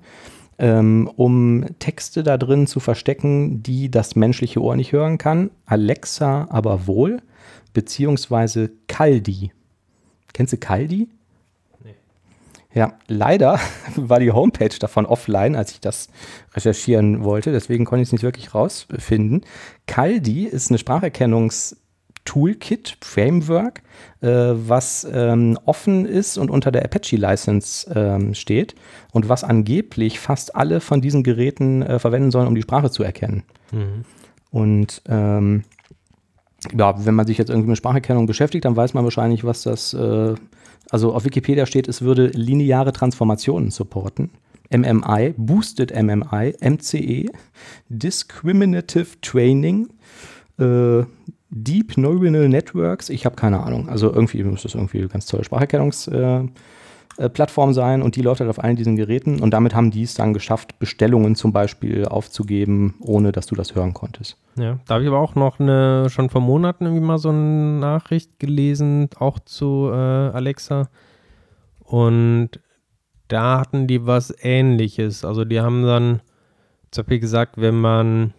[0.58, 5.52] ähm, um Texte da drin zu verstecken, die das menschliche Ohr nicht hören kann.
[5.66, 7.22] Alexa aber wohl,
[7.74, 9.52] beziehungsweise Kaldi.
[10.34, 11.10] Kennst du Kaldi?
[12.76, 13.58] Ja, leider
[13.96, 16.10] war die Homepage davon offline, als ich das
[16.54, 17.54] recherchieren wollte.
[17.54, 19.46] Deswegen konnte ich es nicht wirklich rausfinden.
[19.88, 20.78] Kaldi ist eine
[22.26, 23.82] Spracherkennungs-Toolkit, Framework,
[24.22, 28.76] äh, was ähm, offen ist und unter der Apache-License ähm, steht
[29.12, 33.04] und was angeblich fast alle von diesen Geräten äh, verwenden sollen, um die Sprache zu
[33.04, 33.44] erkennen.
[34.52, 35.64] Und ähm,
[36.78, 39.94] ja, wenn man sich jetzt irgendwie mit Spracherkennung beschäftigt, dann weiß man wahrscheinlich, was das,
[39.94, 40.36] äh,
[40.90, 44.32] also auf Wikipedia steht, es würde lineare Transformationen supporten.
[44.76, 47.30] MMI, Boosted MMI, MCE,
[47.88, 49.90] Discriminative Training,
[50.60, 51.04] äh,
[51.50, 53.88] Deep Neuronal Networks, ich habe keine Ahnung.
[53.90, 56.50] Also irgendwie muss das irgendwie eine ganz tolle Spracherkennungsplattform
[57.18, 60.04] äh, Plattform sein und die läuft halt auf allen diesen Geräten und damit haben die
[60.04, 64.38] es dann geschafft, Bestellungen zum Beispiel aufzugeben, ohne dass du das hören konntest.
[64.58, 67.80] Ja, da habe ich aber auch noch eine, schon vor Monaten irgendwie mal so eine
[67.80, 70.90] Nachricht gelesen, auch zu äh, Alexa.
[71.80, 72.50] Und
[73.28, 75.24] da hatten die was ähnliches.
[75.24, 76.22] Also die haben dann
[76.92, 78.34] zum Beispiel gesagt, wenn man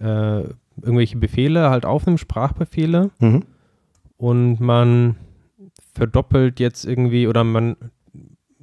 [0.00, 0.44] äh,
[0.82, 3.44] irgendwelche Befehle halt aufnimmt, Sprachbefehle, Mhm.
[4.16, 5.16] und man
[5.94, 7.76] verdoppelt jetzt irgendwie oder man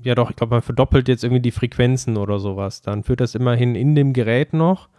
[0.02, 2.81] ja doch, ich glaube, man verdoppelt jetzt irgendwie die Frequenzen oder sowas.
[2.81, 4.90] Dann führt das immerhin in dem Gerät noch,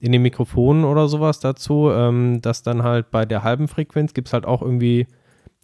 [0.00, 4.28] in den Mikrofonen oder sowas dazu, ähm, dass dann halt bei der halben Frequenz gibt
[4.28, 5.06] es halt auch irgendwie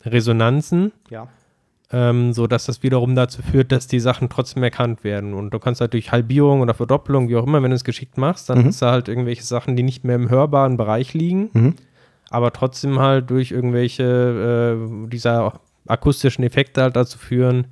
[0.05, 1.29] Resonanzen, Ja.
[1.93, 5.35] Ähm, so dass das wiederum dazu führt, dass die Sachen trotzdem erkannt werden.
[5.35, 8.17] Und du kannst halt durch Halbierung oder Verdoppelung, wie auch immer, wenn du es geschickt
[8.19, 8.67] machst, dann Mhm.
[8.67, 11.75] hast du halt irgendwelche Sachen, die nicht mehr im hörbaren Bereich liegen Mhm.
[12.31, 17.67] aber trotzdem halt durch irgendwelche äh, dieser akustischen Effekte halt dazu führen,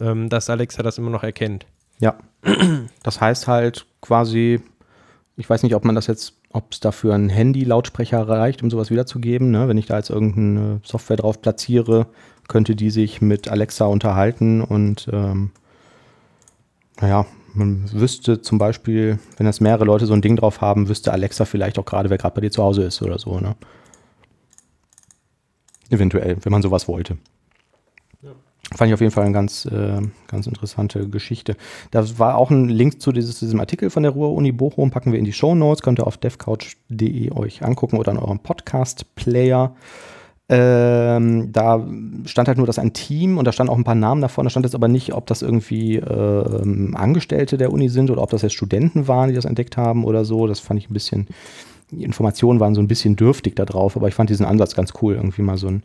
[0.00, 1.66] ähm, dass Alexa das immer noch erkennt.
[2.00, 2.14] Ja.
[3.02, 4.60] Das heißt halt quasi,
[5.36, 8.90] ich weiß nicht, ob man das jetzt, ob es dafür ein Handy-Lautsprecher reicht, um sowas
[8.90, 9.50] wiederzugeben.
[9.50, 9.68] Ne?
[9.68, 12.06] Wenn ich da jetzt irgendeine Software drauf platziere,
[12.48, 15.50] könnte die sich mit Alexa unterhalten und ähm,
[17.00, 21.12] naja, man wüsste zum Beispiel, wenn das mehrere Leute so ein Ding drauf haben, wüsste
[21.12, 23.38] Alexa vielleicht auch gerade, wer gerade bei dir zu Hause ist oder so.
[23.38, 23.54] Ne?
[25.90, 27.16] Eventuell, wenn man sowas wollte.
[28.74, 31.56] Fand ich auf jeden Fall eine ganz, äh, ganz interessante Geschichte.
[31.90, 35.18] Da war auch ein Link zu, dieses, diesem Artikel von der Ruhr-Uni Bochum, packen wir
[35.18, 39.76] in die Show Notes, könnt ihr auf devcouch.de euch angucken oder in eurem Podcast-Player.
[40.48, 41.86] Ähm, da
[42.26, 44.44] stand halt nur, dass ein Team und da standen auch ein paar Namen davon.
[44.44, 48.30] Da stand jetzt aber nicht, ob das irgendwie ähm, Angestellte der Uni sind oder ob
[48.30, 50.46] das jetzt Studenten waren, die das entdeckt haben oder so.
[50.46, 51.28] Das fand ich ein bisschen,
[51.90, 54.92] die Informationen waren so ein bisschen dürftig da drauf, aber ich fand diesen Ansatz ganz
[55.00, 55.82] cool, irgendwie mal so ein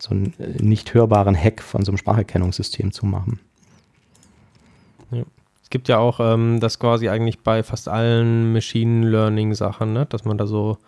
[0.00, 3.40] so einen äh, nicht hörbaren Hack von so einem Spracherkennungssystem zu machen.
[5.62, 10.06] Es gibt ja auch ähm, das quasi eigentlich bei fast allen Machine Learning Sachen, ne?
[10.06, 10.78] dass man da so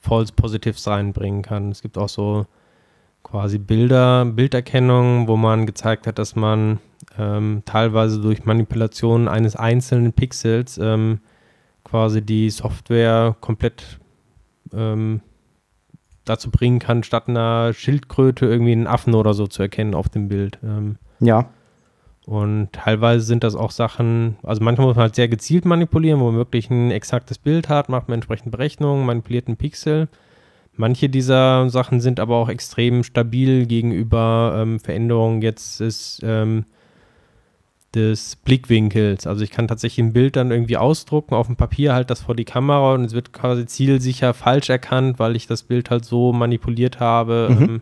[0.00, 1.70] False Positives reinbringen kann.
[1.70, 2.46] Es gibt auch so
[3.22, 6.78] quasi Bilder, Bilderkennung, wo man gezeigt hat, dass man
[7.18, 11.20] ähm, teilweise durch Manipulation eines einzelnen Pixels ähm,
[11.84, 13.98] quasi die Software komplett
[14.72, 15.20] ähm,
[16.24, 20.28] dazu bringen kann, statt einer Schildkröte irgendwie einen Affen oder so zu erkennen auf dem
[20.28, 20.58] Bild.
[20.62, 21.48] Ähm, Ja,
[22.26, 26.26] und teilweise sind das auch Sachen, also manchmal muss man halt sehr gezielt manipulieren, wo
[26.26, 30.08] man wirklich ein exaktes Bild hat, macht man entsprechend Berechnungen, manipuliert einen Pixel.
[30.74, 36.64] Manche dieser Sachen sind aber auch extrem stabil gegenüber ähm, Veränderungen jetzt des, ähm,
[37.94, 39.26] des Blickwinkels.
[39.26, 42.34] Also ich kann tatsächlich ein Bild dann irgendwie ausdrucken, auf dem Papier halt das vor
[42.34, 46.32] die Kamera und es wird quasi zielsicher falsch erkannt, weil ich das Bild halt so
[46.32, 47.62] manipuliert habe, Mhm.
[47.62, 47.80] ähm,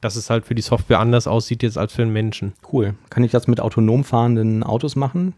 [0.00, 2.52] dass es halt für die Software anders aussieht jetzt als für den Menschen.
[2.72, 2.94] cool.
[3.10, 5.34] Kann ich das mit autonom fahrenden Autos machen?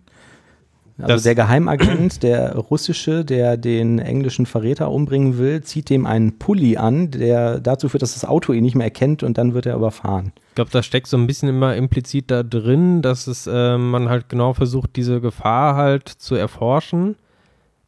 [1.02, 6.38] Also Das- der Geheimagent, der russische, der den englischen Verräter umbringen will, zieht dem einen
[6.38, 9.66] Pulli an, der dazu führt, dass das Auto ihn nicht mehr erkennt und dann wird
[9.66, 10.32] er überfahren.
[10.50, 14.08] Ich glaube, da steckt so ein bisschen immer implizit da drin, dass es äh, man
[14.08, 17.16] halt genau versucht, diese Gefahr halt zu erforschen.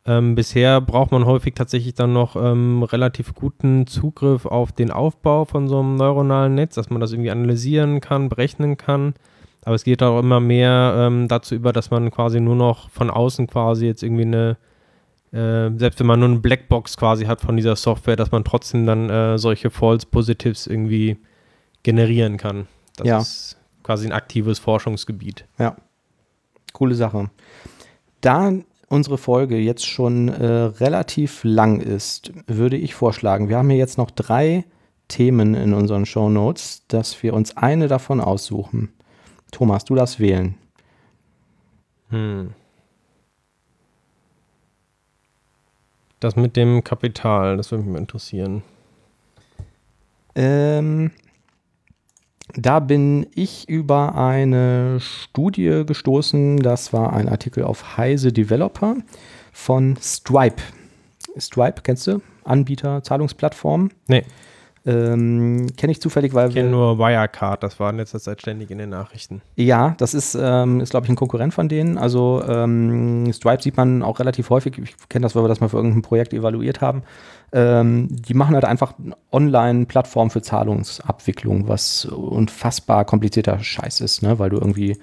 [0.05, 5.45] Ähm, bisher braucht man häufig tatsächlich dann noch ähm, relativ guten Zugriff auf den Aufbau
[5.45, 9.15] von so einem neuronalen Netz, dass man das irgendwie analysieren kann, berechnen kann.
[9.65, 13.11] Aber es geht auch immer mehr ähm, dazu über, dass man quasi nur noch von
[13.11, 14.57] außen quasi jetzt irgendwie eine,
[15.33, 18.87] äh, selbst wenn man nur eine Blackbox quasi hat von dieser Software, dass man trotzdem
[18.87, 21.17] dann äh, solche False Positives irgendwie
[21.85, 22.67] generieren kann.
[22.97, 23.19] Das Ja.
[23.19, 25.45] ist quasi ein aktives Forschungsgebiet.
[25.59, 25.77] Ja,
[26.73, 27.31] coole Sache.
[28.21, 28.53] Da
[28.89, 33.97] unsere Folge jetzt schon äh, relativ lang ist, würde ich vorschlagen, wir haben hier jetzt
[33.97, 34.65] noch drei
[35.09, 38.93] Themen in unseren Show Notes, dass wir uns eine davon aussuchen.
[39.53, 40.57] Thomas, du darfst wählen.
[42.11, 42.53] Hm.
[46.19, 48.63] Das mit dem Kapital, das würde mich mal interessieren.
[50.35, 51.11] Ähm,
[52.55, 56.59] da bin ich über eine Studie gestoßen.
[56.59, 58.97] Das war ein Artikel auf Heise Developer
[59.53, 60.63] von Stripe.
[61.39, 62.21] Stripe, kennst du?
[62.45, 63.91] Anbieter, Zahlungsplattform.
[64.07, 64.25] Nee.
[64.85, 68.71] Ähm, Kenne ich zufällig, weil Ich kenne nur Wirecard, das war in letzter Zeit ständig
[68.71, 69.41] in den Nachrichten.
[69.55, 71.99] Ja, das ist, ähm, ist glaube ich, ein Konkurrent von denen.
[71.99, 74.79] Also ähm, Stripe sieht man auch relativ häufig.
[74.79, 77.03] Ich kenne das, weil wir das mal für irgendein Projekt evaluiert haben.
[77.53, 84.39] Ähm, die machen halt einfach eine Online-Plattform für Zahlungsabwicklung, was unfassbar komplizierter Scheiß ist, ne?
[84.39, 84.99] weil du irgendwie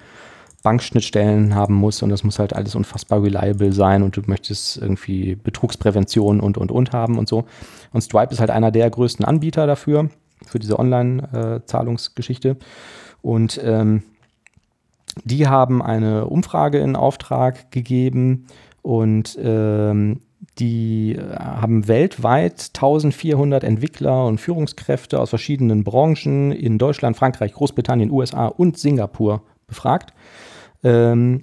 [0.62, 5.34] Bankschnittstellen haben musst und das muss halt alles unfassbar reliable sein und du möchtest irgendwie
[5.34, 7.44] Betrugsprävention und und und haben und so.
[7.92, 10.10] Und Stripe ist halt einer der größten Anbieter dafür,
[10.46, 12.56] für diese Online-Zahlungsgeschichte.
[13.22, 14.02] Und ähm,
[15.24, 18.46] die haben eine Umfrage in Auftrag gegeben
[18.82, 20.20] und ähm,
[20.58, 28.46] die haben weltweit 1400 Entwickler und Führungskräfte aus verschiedenen Branchen in Deutschland, Frankreich, Großbritannien, USA
[28.46, 30.12] und Singapur befragt
[30.82, 31.42] ähm,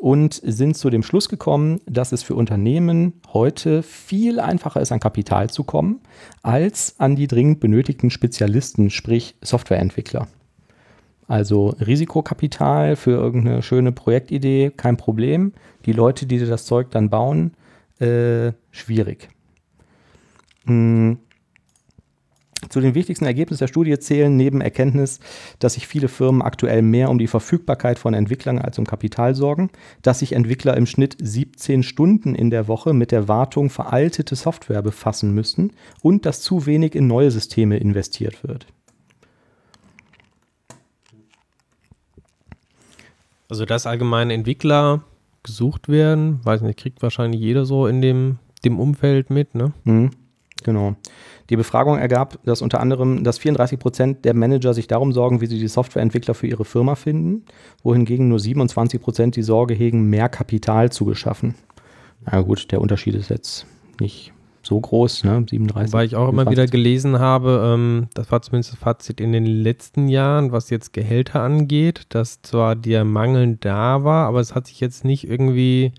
[0.00, 5.00] und sind zu dem Schluss gekommen, dass es für Unternehmen heute viel einfacher ist, an
[5.00, 6.00] Kapital zu kommen,
[6.42, 10.28] als an die dringend benötigten Spezialisten, sprich Softwareentwickler.
[11.28, 15.52] Also Risikokapital für irgendeine schöne Projektidee, kein Problem.
[15.84, 17.54] Die Leute, die das Zeug dann bauen,
[17.98, 19.28] äh, schwierig.
[20.66, 21.18] Hm.
[22.70, 25.20] Zu den wichtigsten Ergebnissen der Studie zählen neben Erkenntnis,
[25.58, 29.70] dass sich viele Firmen aktuell mehr um die Verfügbarkeit von Entwicklern als um Kapital sorgen,
[30.02, 34.82] dass sich Entwickler im Schnitt 17 Stunden in der Woche mit der Wartung veraltete Software
[34.82, 35.72] befassen müssen
[36.02, 38.66] und dass zu wenig in neue Systeme investiert wird.
[43.48, 45.04] Also, dass allgemein Entwickler
[45.42, 49.72] gesucht werden, weiß nicht, kriegt wahrscheinlich jeder so in dem, dem Umfeld mit, ne?
[49.84, 50.10] Mhm,
[50.62, 50.96] genau.
[51.48, 55.46] Die Befragung ergab, dass unter anderem, dass 34 Prozent der Manager sich darum sorgen, wie
[55.46, 57.44] sie die Softwareentwickler für ihre Firma finden,
[57.82, 61.54] wohingegen nur 27 Prozent die Sorge hegen, mehr Kapital zu beschaffen.
[62.24, 63.66] Na gut, der Unterschied ist jetzt
[64.00, 64.32] nicht
[64.66, 65.46] so groß, ne?
[65.48, 65.92] 37.
[65.92, 66.50] Weil ich auch immer 27.
[66.50, 70.92] wieder gelesen habe, ähm, das war zumindest das Fazit in den letzten Jahren, was jetzt
[70.92, 75.92] Gehälter angeht, dass zwar der Mangel da war, aber es hat sich jetzt nicht irgendwie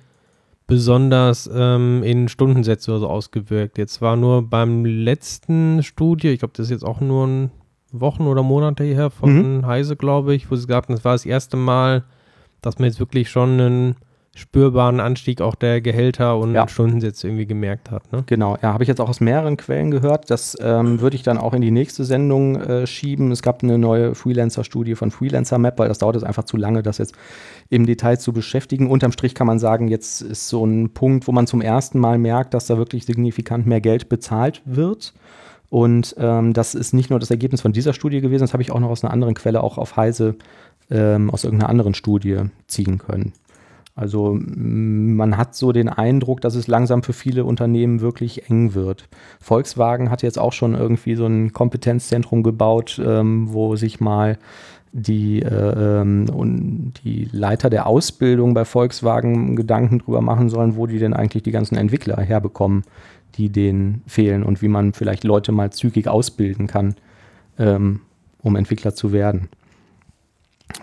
[0.67, 3.77] besonders ähm, in Stundensätze oder so ausgewirkt.
[3.77, 7.51] Jetzt war nur beim letzten Studie, ich glaube, das ist jetzt auch nur ein
[7.91, 11.55] Wochen oder Monate her von Heise, glaube ich, wo es gab, das war das erste
[11.55, 12.03] Mal,
[12.61, 13.95] dass man jetzt wirklich schon einen
[14.37, 16.67] spürbaren Anstieg auch der Gehälter und Ja.
[16.67, 18.11] Stundensätze irgendwie gemerkt hat.
[18.11, 18.23] Ne?
[18.27, 20.29] Genau, ja, habe ich jetzt auch aus mehreren Quellen gehört.
[20.29, 23.31] Das ähm, würde ich dann auch in die nächste Sendung äh, schieben.
[23.31, 26.83] Es gab eine neue Freelancer-Studie von Freelancer Map, weil das dauert jetzt einfach zu lange,
[26.83, 27.15] das jetzt
[27.69, 28.89] im Detail zu beschäftigen.
[28.89, 32.17] Unterm Strich kann man sagen, jetzt ist so ein Punkt, wo man zum ersten Mal
[32.17, 35.13] merkt, dass da wirklich signifikant mehr Geld bezahlt wird.
[35.69, 38.71] Und ähm, das ist nicht nur das Ergebnis von dieser Studie gewesen, das habe ich
[38.71, 40.35] auch noch aus einer anderen Quelle, auch auf Heise,
[40.89, 42.37] ähm, aus irgendeiner anderen Studie
[42.67, 43.33] ziehen können.
[43.97, 49.09] Also man hat so den Eindruck, dass es langsam für viele Unternehmen wirklich eng wird.
[49.41, 54.37] Volkswagen hat jetzt auch schon irgendwie so ein Kompetenzzentrum gebaut, ähm, wo sich mal
[54.91, 60.99] die, äh, ähm, die Leiter der Ausbildung bei Volkswagen Gedanken drüber machen sollen, wo die
[60.99, 62.83] denn eigentlich die ganzen Entwickler herbekommen,
[63.33, 66.93] die denen fehlen und wie man vielleicht Leute mal zügig ausbilden kann,
[67.57, 68.01] ähm,
[68.43, 69.49] um Entwickler zu werden.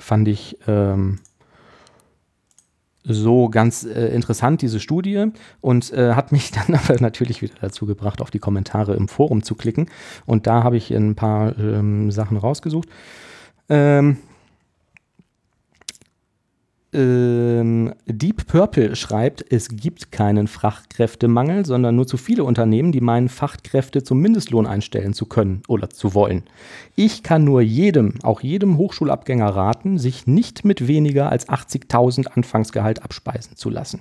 [0.01, 1.21] Fand ich ähm,
[3.05, 5.27] so ganz äh, interessant, diese Studie,
[5.61, 9.43] und äh, hat mich dann aber natürlich wieder dazu gebracht, auf die Kommentare im Forum
[9.43, 9.89] zu klicken.
[10.27, 12.89] Und da habe ich ein paar ähm, Sachen rausgesucht.
[13.69, 14.19] Ähm,
[16.95, 23.29] ähm, Deep Purple schreibt, es gibt keinen Fachkräftemangel, sondern nur zu viele Unternehmen, die meinen,
[23.29, 26.45] Fachkräfte zum Mindestlohn einstellen zu können oder zu wollen.
[26.97, 33.03] Ich kann nur jedem, auch jedem Hochschulabgänger raten, sich nicht mit weniger als 80.000 Anfangsgehalt
[33.03, 34.01] abspeisen zu lassen.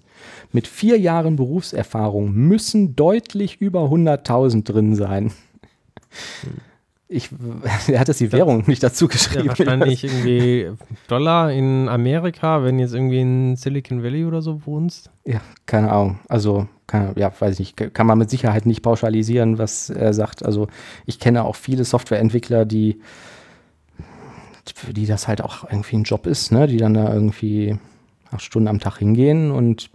[0.52, 5.32] Mit vier Jahren Berufserfahrung müssen deutlich über 100.000 drin sein.
[7.14, 7.30] Ich,
[7.88, 9.46] er hat jetzt die Währung nicht dazu geschrieben.
[9.46, 10.72] Ja, wahrscheinlich irgendwie
[11.08, 15.12] Dollar in Amerika, wenn jetzt irgendwie in Silicon Valley oder so wohnst.
[15.24, 16.20] Ja, keine Ahnung.
[16.28, 17.94] Also, keine, ja, weiß ich nicht.
[17.94, 20.44] Kann man mit Sicherheit nicht pauschalisieren, was er sagt.
[20.44, 20.68] Also,
[21.06, 23.00] ich kenne auch viele Softwareentwickler, die,
[24.74, 26.66] für die das halt auch irgendwie ein Job ist, ne?
[26.66, 27.78] Die dann da irgendwie
[28.32, 29.92] acht Stunden am Tag hingehen und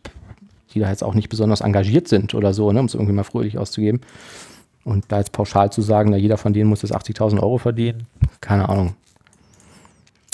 [0.73, 2.79] die da jetzt auch nicht besonders engagiert sind oder so, ne?
[2.79, 4.03] Um es irgendwie mal fröhlich auszugeben.
[4.89, 8.07] Und da jetzt pauschal zu sagen, na, jeder von denen muss jetzt 80.000 Euro verdienen,
[8.41, 8.95] keine Ahnung.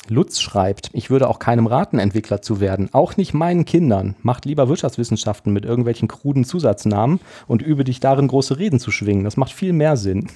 [0.08, 2.88] Lutz schreibt, ich würde auch keinem raten, Entwickler zu werden.
[2.92, 4.14] Auch nicht meinen Kindern.
[4.22, 7.18] Macht lieber Wirtschaftswissenschaften mit irgendwelchen kruden Zusatznamen
[7.48, 9.24] und übe dich darin, große Reden zu schwingen.
[9.24, 10.28] Das macht viel mehr Sinn.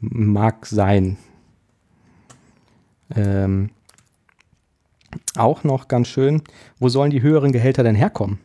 [0.00, 1.18] mag sein.
[3.14, 3.70] Ähm,
[5.36, 6.42] auch noch ganz schön,
[6.80, 8.40] wo sollen die höheren Gehälter denn herkommen?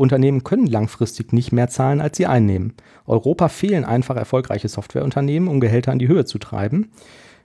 [0.00, 2.74] Unternehmen können langfristig nicht mehr zahlen, als sie einnehmen.
[3.06, 6.90] Europa fehlen einfach erfolgreiche Softwareunternehmen, um Gehälter in die Höhe zu treiben.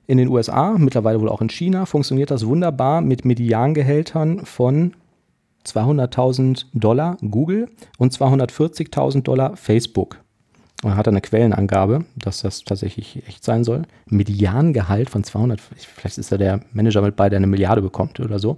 [0.07, 4.93] In den USA, mittlerweile wohl auch in China, funktioniert das wunderbar mit Mediangehältern von
[5.65, 10.19] 200.000 Dollar Google und 240.000 Dollar Facebook.
[10.83, 13.83] Und er hat eine Quellenangabe, dass das tatsächlich echt sein soll.
[14.05, 18.39] Mediangehalt von 200, vielleicht ist da der Manager mit bei, der eine Milliarde bekommt oder
[18.39, 18.57] so.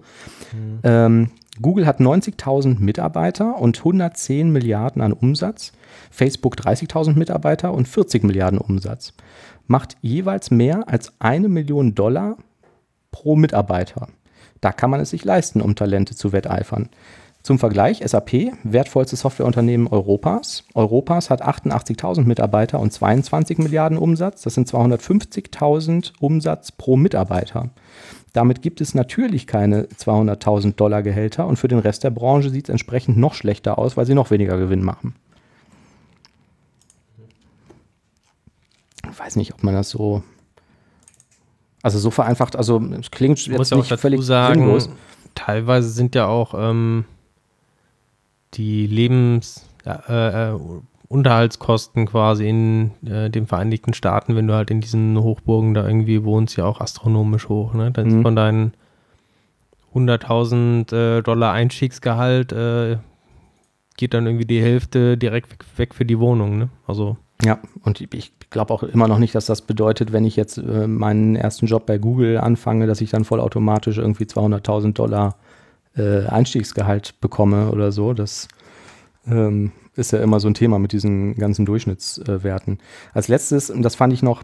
[0.53, 0.79] Mhm.
[0.83, 1.31] Ähm,
[1.61, 5.71] Google hat 90.000 Mitarbeiter und 110 Milliarden an Umsatz.
[6.11, 9.13] Facebook 30.000 Mitarbeiter und 40 Milliarden Umsatz.
[9.67, 12.37] Macht jeweils mehr als eine Million Dollar
[13.11, 14.07] pro Mitarbeiter.
[14.61, 16.89] Da kann man es sich leisten, um Talente zu wetteifern.
[17.43, 20.65] Zum Vergleich, SAP, wertvollste Softwareunternehmen Europas.
[20.73, 24.41] Europas hat 88.000 Mitarbeiter und 22 Milliarden Umsatz.
[24.41, 27.69] Das sind 250.000 Umsatz pro Mitarbeiter.
[28.37, 32.65] Damit gibt es natürlich keine 200.000 Dollar Gehälter und für den Rest der Branche sieht
[32.65, 35.15] es entsprechend noch schlechter aus, weil sie noch weniger Gewinn machen.
[39.11, 40.21] Ich weiß nicht, ob man das so
[41.81, 44.89] also so vereinfacht, also es klingt jetzt nicht völlig sagen, sinnlos.
[45.33, 47.05] Teilweise sind ja auch ähm,
[48.53, 50.59] die Lebens, äh, äh,
[51.09, 56.23] Unterhaltskosten quasi in äh, den Vereinigten Staaten, wenn du halt in diesen Hochburgen da irgendwie
[56.23, 57.73] wohnst, ja auch astronomisch hoch.
[57.73, 57.91] Ne?
[57.91, 58.17] Dann mhm.
[58.17, 58.73] ist von deinen
[59.95, 62.97] 100.000 äh, Dollar Einstiegsgehalt äh,
[63.95, 66.57] geht dann irgendwie die Hälfte direkt weg, weg für die Wohnung.
[66.57, 66.69] Ne?
[66.85, 70.57] Also ja, und ich glaube auch immer noch nicht, dass das bedeutet, wenn ich jetzt
[70.57, 75.35] äh, meinen ersten Job bei Google anfange, dass ich dann vollautomatisch irgendwie 200.000 Dollar
[75.95, 78.13] äh, Einstiegsgehalt bekomme oder so.
[78.13, 78.47] Das
[79.27, 82.79] ähm, ist ja immer so ein Thema mit diesen ganzen Durchschnittswerten.
[83.13, 84.43] Als letztes, das fand ich noch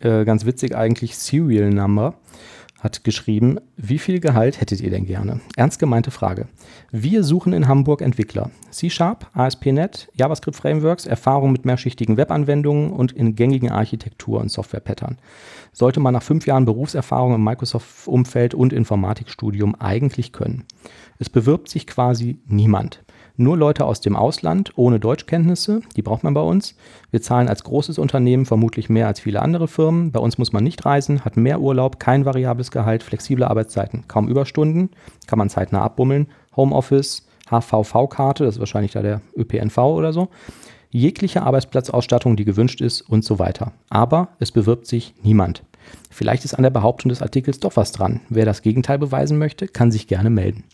[0.00, 2.14] äh, ganz witzig eigentlich, Serial Number
[2.82, 5.40] hat geschrieben, wie viel Gehalt hättet ihr denn gerne?
[5.54, 6.48] Ernst gemeinte Frage.
[6.90, 8.50] Wir suchen in Hamburg Entwickler.
[8.72, 15.18] C-Sharp, ASP.NET, JavaScript Frameworks, Erfahrung mit mehrschichtigen Webanwendungen und in gängigen Architektur- und Software-Pattern.
[15.72, 20.64] Sollte man nach fünf Jahren Berufserfahrung im Microsoft-Umfeld und Informatikstudium eigentlich können.
[21.20, 23.04] Es bewirbt sich quasi niemand.
[23.36, 26.76] Nur Leute aus dem Ausland ohne Deutschkenntnisse, die braucht man bei uns.
[27.10, 30.12] Wir zahlen als großes Unternehmen vermutlich mehr als viele andere Firmen.
[30.12, 34.28] Bei uns muss man nicht reisen, hat mehr Urlaub, kein variables Gehalt, flexible Arbeitszeiten, kaum
[34.28, 34.90] Überstunden,
[35.26, 36.26] kann man zeitnah abbummeln,
[36.56, 40.28] Homeoffice, HVV-Karte, das ist wahrscheinlich da der ÖPNV oder so,
[40.90, 43.72] jegliche Arbeitsplatzausstattung, die gewünscht ist und so weiter.
[43.88, 45.62] Aber es bewirbt sich niemand.
[46.10, 48.20] Vielleicht ist an der Behauptung des Artikels doch was dran.
[48.28, 50.64] Wer das Gegenteil beweisen möchte, kann sich gerne melden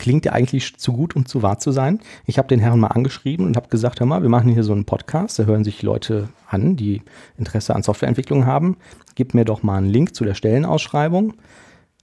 [0.00, 2.00] klingt ja eigentlich zu gut, um zu wahr zu sein.
[2.24, 4.72] Ich habe den Herrn mal angeschrieben und habe gesagt, hör mal, wir machen hier so
[4.72, 7.02] einen Podcast, da hören sich Leute an, die
[7.36, 8.78] Interesse an Softwareentwicklung haben.
[9.14, 11.34] Gib mir doch mal einen Link zu der Stellenausschreibung.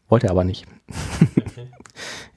[0.07, 0.65] Wollte er aber nicht.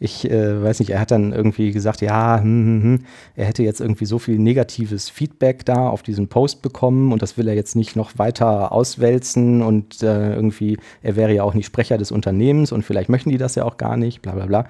[0.02, 3.04] Ich äh, weiß nicht, er hat dann irgendwie gesagt, ja, hm, hm, hm,
[3.36, 7.36] er hätte jetzt irgendwie so viel negatives Feedback da auf diesen Post bekommen und das
[7.36, 11.66] will er jetzt nicht noch weiter auswälzen und äh, irgendwie, er wäre ja auch nicht
[11.66, 14.68] Sprecher des Unternehmens und vielleicht möchten die das ja auch gar nicht, bla bla bla.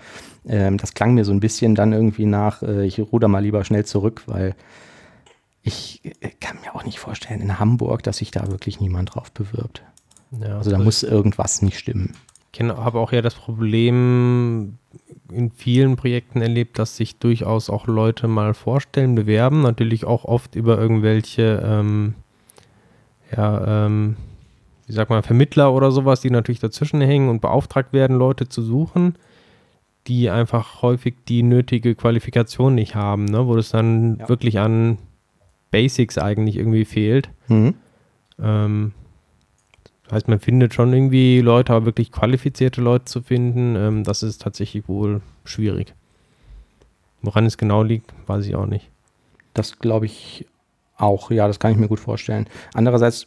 [0.48, 3.64] Ähm, das klang mir so ein bisschen dann irgendwie nach, äh, ich ruder mal lieber
[3.64, 4.56] schnell zurück, weil
[5.62, 9.30] ich äh, kann mir auch nicht vorstellen in Hamburg, dass sich da wirklich niemand drauf
[9.30, 9.84] bewirbt.
[10.40, 12.16] Ja, also da muss irgendwas nicht stimmen.
[12.52, 14.79] Ich habe auch ja das Problem
[15.32, 20.54] in vielen Projekten erlebt, dass sich durchaus auch Leute mal vorstellen, bewerben, natürlich auch oft
[20.54, 22.14] über irgendwelche, ähm,
[23.36, 24.16] ja, ähm,
[24.86, 28.62] wie sagt man, Vermittler oder sowas, die natürlich dazwischen hängen und beauftragt werden, Leute zu
[28.62, 29.14] suchen,
[30.06, 33.46] die einfach häufig die nötige Qualifikation nicht haben, ne?
[33.46, 34.28] wo es dann ja.
[34.28, 34.98] wirklich an
[35.70, 37.30] Basics eigentlich irgendwie fehlt.
[37.48, 37.74] Mhm.
[38.42, 38.92] Ähm,
[40.12, 44.42] heißt, man findet schon irgendwie Leute, aber wirklich qualifizierte Leute zu finden, ähm, das ist
[44.42, 45.94] tatsächlich wohl schwierig.
[47.22, 48.88] Woran es genau liegt, weiß ich auch nicht.
[49.54, 50.46] Das glaube ich
[50.96, 52.46] auch, ja, das kann ich mir gut vorstellen.
[52.74, 53.26] Andererseits,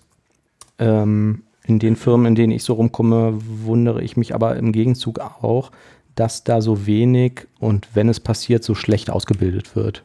[0.79, 5.19] ähm, in den Firmen, in denen ich so rumkomme, wundere ich mich aber im Gegenzug
[5.19, 5.71] auch,
[6.15, 10.03] dass da so wenig und wenn es passiert, so schlecht ausgebildet wird.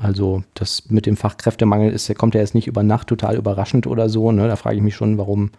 [0.00, 3.86] Also das mit dem Fachkräftemangel ist, der kommt ja jetzt nicht über Nacht total überraschend
[3.86, 4.30] oder so.
[4.32, 4.46] Ne?
[4.46, 5.50] Da frage ich mich schon, warum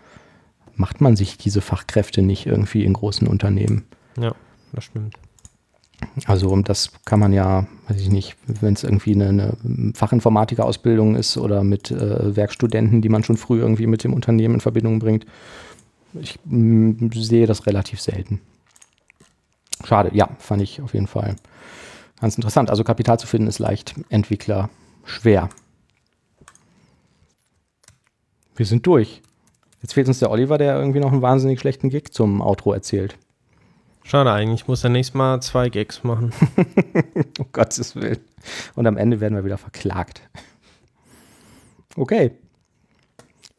[0.76, 3.86] macht man sich diese Fachkräfte nicht irgendwie in großen Unternehmen?
[4.18, 4.34] Ja,
[4.72, 5.16] das stimmt.
[6.26, 11.38] Also das kann man ja, weiß ich nicht, wenn es irgendwie eine, eine Fachinformatiker-Ausbildung ist
[11.38, 15.26] oder mit äh, Werkstudenten, die man schon früh irgendwie mit dem Unternehmen in Verbindung bringt.
[16.14, 16.40] Ich
[17.14, 18.40] sehe das relativ selten.
[19.84, 21.36] Schade, ja, fand ich auf jeden Fall
[22.22, 22.70] Ganz interessant.
[22.70, 24.70] Also Kapital zu finden ist leicht, Entwickler
[25.06, 25.50] schwer.
[28.56, 29.22] Wir sind durch.
[29.82, 33.18] Jetzt fehlt uns der Oliver, der irgendwie noch einen wahnsinnig schlechten Gig zum Outro erzählt.
[34.04, 36.34] Schade eigentlich, ich muss dann nächstes Mal zwei Gags machen.
[37.40, 38.20] um Gottes Willen.
[38.76, 40.22] Und am Ende werden wir wieder verklagt.
[41.96, 42.32] Okay.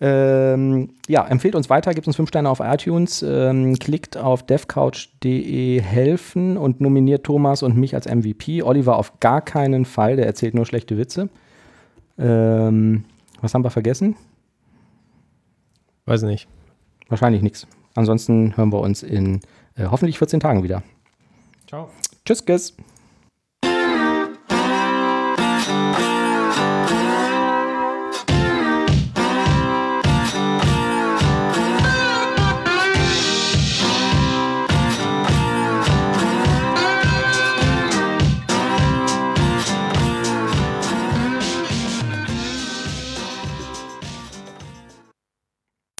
[0.02, 5.80] Ähm, ja, empfehlt uns weiter, gebt uns 5 Sterne auf iTunes, ähm, klickt auf devcouch.de
[5.82, 8.62] helfen und nominiert Thomas und mich als MVP.
[8.62, 11.28] Oliver auf gar keinen Fall, der erzählt nur schlechte Witze.
[12.18, 13.04] Ähm,
[13.42, 14.16] was haben wir vergessen?
[16.06, 16.48] Weiß nicht.
[17.08, 17.66] Wahrscheinlich nichts.
[17.94, 19.40] Ansonsten hören wir uns in
[19.76, 20.82] äh, hoffentlich 14 Tagen wieder.
[21.66, 21.90] Ciao.
[22.24, 22.74] Tschüss, Kiss.